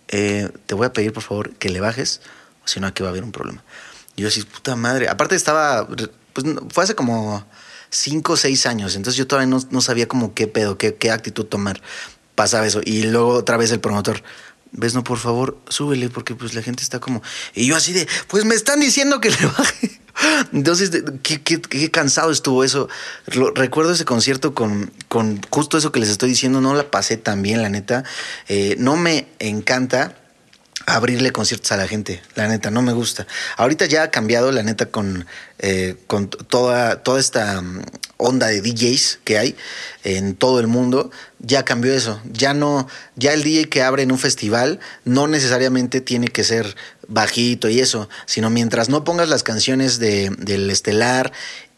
eh, 0.09 0.49
te 0.65 0.75
voy 0.75 0.87
a 0.87 0.93
pedir 0.93 1.13
por 1.13 1.23
favor 1.23 1.53
que 1.53 1.69
le 1.69 1.79
bajes, 1.79 2.19
o 2.65 2.67
si 2.67 2.81
no, 2.81 2.87
aquí 2.87 3.01
va 3.01 3.09
a 3.09 3.11
haber 3.11 3.23
un 3.23 3.31
problema. 3.31 3.63
Y 4.17 4.23
yo 4.23 4.27
así, 4.27 4.43
puta 4.43 4.75
madre. 4.75 5.07
Aparte 5.07 5.35
estaba, 5.35 5.87
pues 5.87 6.45
fue 6.69 6.83
hace 6.83 6.95
como 6.95 7.45
cinco 7.91 8.33
o 8.33 8.37
seis 8.37 8.65
años, 8.65 8.95
entonces 8.95 9.17
yo 9.17 9.27
todavía 9.27 9.47
no, 9.47 9.61
no 9.69 9.81
sabía 9.81 10.07
como 10.07 10.33
qué 10.33 10.47
pedo, 10.47 10.77
qué, 10.77 10.95
qué 10.95 11.11
actitud 11.11 11.45
tomar. 11.45 11.81
Pasaba 12.33 12.65
eso. 12.65 12.81
Y 12.83 13.03
luego 13.03 13.33
otra 13.33 13.57
vez 13.57 13.71
el 13.71 13.81
promotor, 13.81 14.23
ves, 14.71 14.95
no, 14.95 15.03
por 15.03 15.19
favor, 15.19 15.59
súbele, 15.67 16.09
porque 16.09 16.33
pues 16.33 16.53
la 16.53 16.61
gente 16.61 16.81
está 16.81 16.99
como. 16.99 17.21
Y 17.53 17.67
yo 17.67 17.75
así 17.75 17.93
de, 17.93 18.07
pues 18.27 18.45
me 18.45 18.55
están 18.55 18.79
diciendo 18.79 19.19
que 19.19 19.29
le 19.29 19.45
baje. 19.45 20.01
Entonces, 20.53 20.91
qué, 21.23 21.41
qué, 21.41 21.61
qué 21.61 21.91
cansado 21.91 22.31
estuvo 22.31 22.63
eso. 22.63 22.87
Recuerdo 23.27 23.91
ese 23.91 24.05
concierto 24.05 24.53
con, 24.53 24.91
con 25.07 25.41
justo 25.49 25.77
eso 25.77 25.91
que 25.91 25.99
les 25.99 26.09
estoy 26.09 26.29
diciendo, 26.29 26.61
no 26.61 26.73
la 26.73 26.89
pasé 26.89 27.17
tan 27.17 27.41
bien, 27.41 27.61
la 27.61 27.69
neta. 27.69 28.03
Eh, 28.47 28.75
no 28.77 28.95
me 28.95 29.27
encanta 29.39 30.20
abrirle 30.95 31.31
conciertos 31.31 31.71
a 31.71 31.77
la 31.77 31.87
gente, 31.87 32.21
la 32.35 32.47
neta, 32.47 32.71
no 32.71 32.81
me 32.81 32.93
gusta. 32.93 33.27
Ahorita 33.57 33.85
ya 33.85 34.03
ha 34.03 34.11
cambiado, 34.11 34.51
la 34.51 34.63
neta, 34.63 34.87
con, 34.87 35.25
eh, 35.59 35.95
con 36.07 36.29
toda, 36.29 37.03
toda 37.03 37.19
esta 37.19 37.61
mm, 37.61 37.81
onda 38.17 38.47
de 38.47 38.61
DJs 38.61 39.19
que 39.23 39.37
hay 39.37 39.55
en 40.03 40.35
todo 40.35 40.59
el 40.59 40.67
mundo, 40.67 41.11
ya 41.39 41.63
cambió 41.63 41.93
eso. 41.93 42.21
Ya 42.31 42.53
no, 42.53 42.87
ya 43.15 43.33
el 43.33 43.43
DJ 43.43 43.69
que 43.69 43.81
abre 43.81 44.03
en 44.03 44.11
un 44.11 44.19
festival 44.19 44.79
no 45.05 45.27
necesariamente 45.27 46.01
tiene 46.01 46.27
que 46.27 46.43
ser 46.43 46.75
bajito 47.07 47.69
y 47.69 47.79
eso, 47.79 48.09
sino 48.25 48.49
mientras 48.49 48.89
no 48.89 49.03
pongas 49.03 49.29
las 49.29 49.43
canciones 49.43 49.99
de, 49.99 50.29
del 50.37 50.69
estelar 50.69 51.31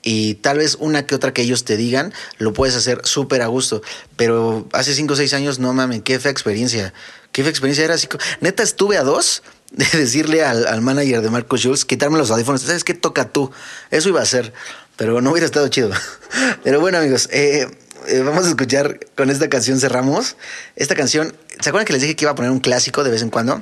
y 0.03 0.35
tal 0.35 0.57
vez 0.57 0.75
una 0.79 1.05
que 1.05 1.15
otra 1.15 1.33
que 1.33 1.41
ellos 1.41 1.63
te 1.63 1.77
digan, 1.77 2.13
lo 2.37 2.53
puedes 2.53 2.75
hacer 2.75 3.01
súper 3.05 3.41
a 3.41 3.47
gusto. 3.47 3.81
Pero 4.17 4.67
hace 4.73 4.93
5 4.93 5.13
o 5.13 5.15
6 5.15 5.33
años, 5.33 5.59
no 5.59 5.73
mames, 5.73 6.01
qué 6.03 6.19
fea 6.19 6.31
experiencia. 6.31 6.93
Qué 7.31 7.41
fea 7.41 7.49
experiencia 7.49 7.85
era 7.85 7.95
así. 7.95 8.07
Neta, 8.41 8.61
estuve 8.61 8.97
a 8.97 9.03
dos 9.03 9.41
de 9.71 9.85
decirle 9.97 10.43
al, 10.43 10.67
al 10.67 10.81
manager 10.81 11.21
de 11.21 11.29
Marco 11.29 11.57
Schultz, 11.57 11.85
quitarme 11.85 12.17
los 12.17 12.29
audífonos. 12.29 12.61
¿Sabes 12.61 12.83
qué 12.83 12.93
toca 12.93 13.29
tú? 13.29 13.51
Eso 13.89 14.09
iba 14.09 14.21
a 14.21 14.25
ser, 14.25 14.53
pero 14.97 15.21
no 15.21 15.31
hubiera 15.31 15.45
estado 15.45 15.67
chido. 15.69 15.91
Pero 16.63 16.79
bueno, 16.79 16.97
amigos, 16.97 17.29
eh, 17.31 17.67
eh, 18.07 18.19
vamos 18.19 18.45
a 18.45 18.49
escuchar 18.49 18.99
con 19.15 19.29
esta 19.29 19.49
canción 19.49 19.79
cerramos. 19.79 20.35
Esta 20.75 20.95
canción, 20.95 21.35
¿se 21.61 21.69
acuerdan 21.69 21.85
que 21.85 21.93
les 21.93 22.01
dije 22.01 22.15
que 22.15 22.25
iba 22.25 22.31
a 22.31 22.35
poner 22.35 22.51
un 22.51 22.59
clásico 22.59 23.03
de 23.03 23.11
vez 23.11 23.21
en 23.21 23.29
cuando? 23.29 23.61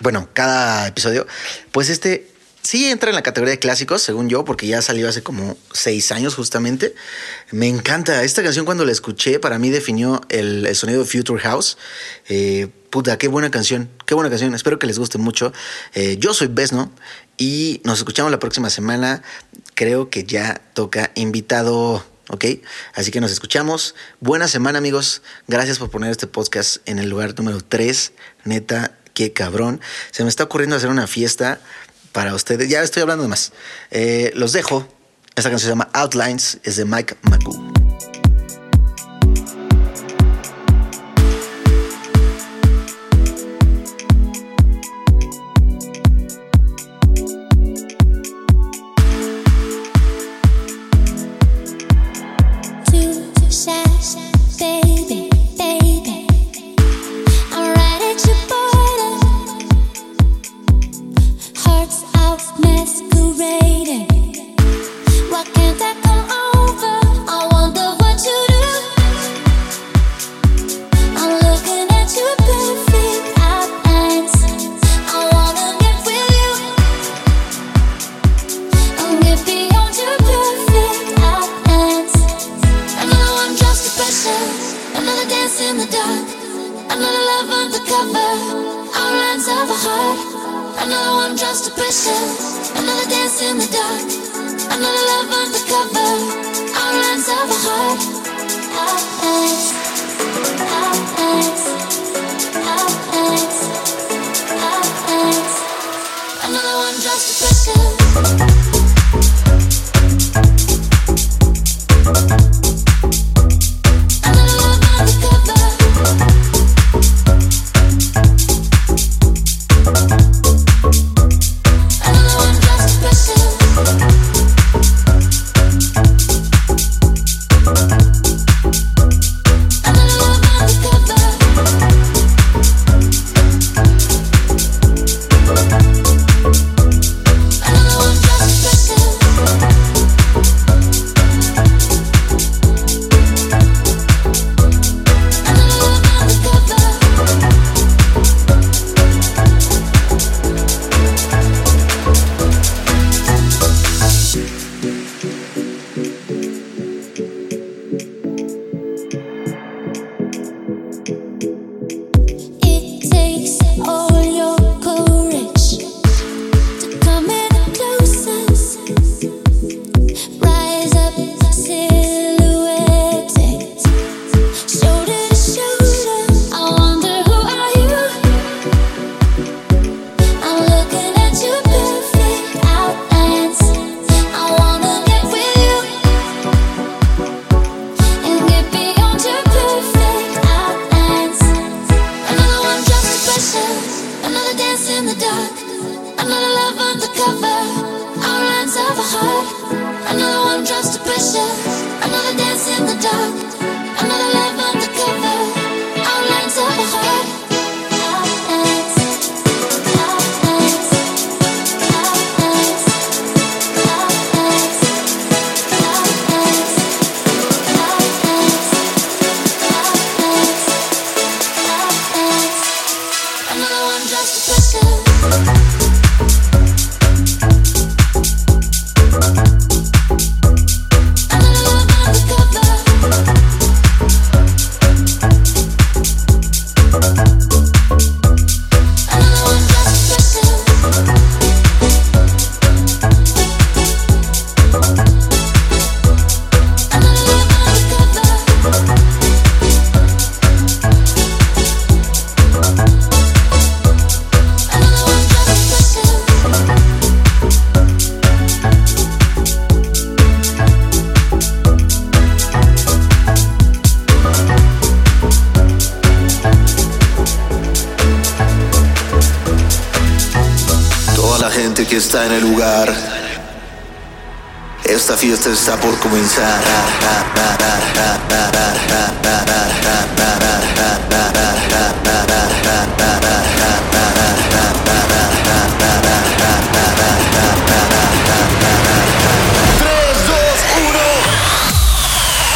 Bueno, 0.00 0.28
cada 0.32 0.88
episodio. 0.88 1.26
Pues 1.72 1.88
este 1.88 2.33
sí 2.64 2.90
entra 2.90 3.10
en 3.10 3.14
la 3.14 3.22
categoría 3.22 3.52
de 3.52 3.58
clásicos, 3.58 4.02
según 4.02 4.28
yo, 4.28 4.44
porque 4.44 4.66
ya 4.66 4.82
salió 4.82 5.08
hace 5.08 5.22
como 5.22 5.56
seis 5.72 6.10
años 6.10 6.34
justamente. 6.34 6.94
Me 7.52 7.68
encanta. 7.68 8.24
Esta 8.24 8.42
canción 8.42 8.64
cuando 8.64 8.84
la 8.84 8.92
escuché, 8.92 9.38
para 9.38 9.58
mí 9.58 9.70
definió 9.70 10.22
el, 10.30 10.74
sonido 10.74 11.04
de 11.04 11.08
Future 11.08 11.40
House. 11.42 11.76
Eh, 12.28 12.68
puta, 12.90 13.18
qué 13.18 13.28
buena 13.28 13.50
canción, 13.50 13.90
qué 14.06 14.14
buena 14.14 14.30
canción. 14.30 14.54
Espero 14.54 14.78
que 14.78 14.86
les 14.86 14.98
guste 14.98 15.18
mucho. 15.18 15.52
Eh, 15.92 16.16
yo 16.18 16.34
soy 16.34 16.48
Besno 16.48 16.90
y 17.36 17.80
nos 17.84 17.98
escuchamos 17.98 18.32
la 18.32 18.38
próxima 18.38 18.70
semana. 18.70 19.22
Creo 19.74 20.10
que 20.10 20.24
ya 20.24 20.60
toca 20.72 21.12
invitado. 21.14 22.04
¿ok? 22.28 22.46
Así 22.94 23.10
que 23.10 23.20
nos 23.20 23.30
escuchamos. 23.30 23.94
Buena 24.20 24.48
semana, 24.48 24.78
amigos. 24.78 25.20
Gracias 25.46 25.78
por 25.78 25.90
poner 25.90 26.10
este 26.10 26.26
podcast 26.26 26.78
en 26.86 26.98
el 26.98 27.10
lugar 27.10 27.34
número 27.36 27.60
3. 27.60 28.12
Neta, 28.44 28.96
qué 29.12 29.32
cabrón. 29.32 29.80
Se 30.10 30.22
me 30.22 30.30
está 30.30 30.44
ocurriendo 30.44 30.76
hacer 30.76 30.88
una 30.88 31.06
fiesta 31.06 31.60
para 32.14 32.32
ustedes. 32.34 32.70
Ya 32.70 32.82
estoy 32.82 33.02
hablando 33.02 33.24
de 33.24 33.28
más. 33.28 33.52
Eh, 33.90 34.32
los 34.34 34.54
dejo. 34.54 34.88
Esta 35.34 35.50
canción 35.50 35.66
se 35.66 35.68
llama 35.68 35.90
Outlines, 35.92 36.60
es 36.62 36.76
de 36.76 36.84
Mike 36.84 37.16
McGoo. 37.22 37.83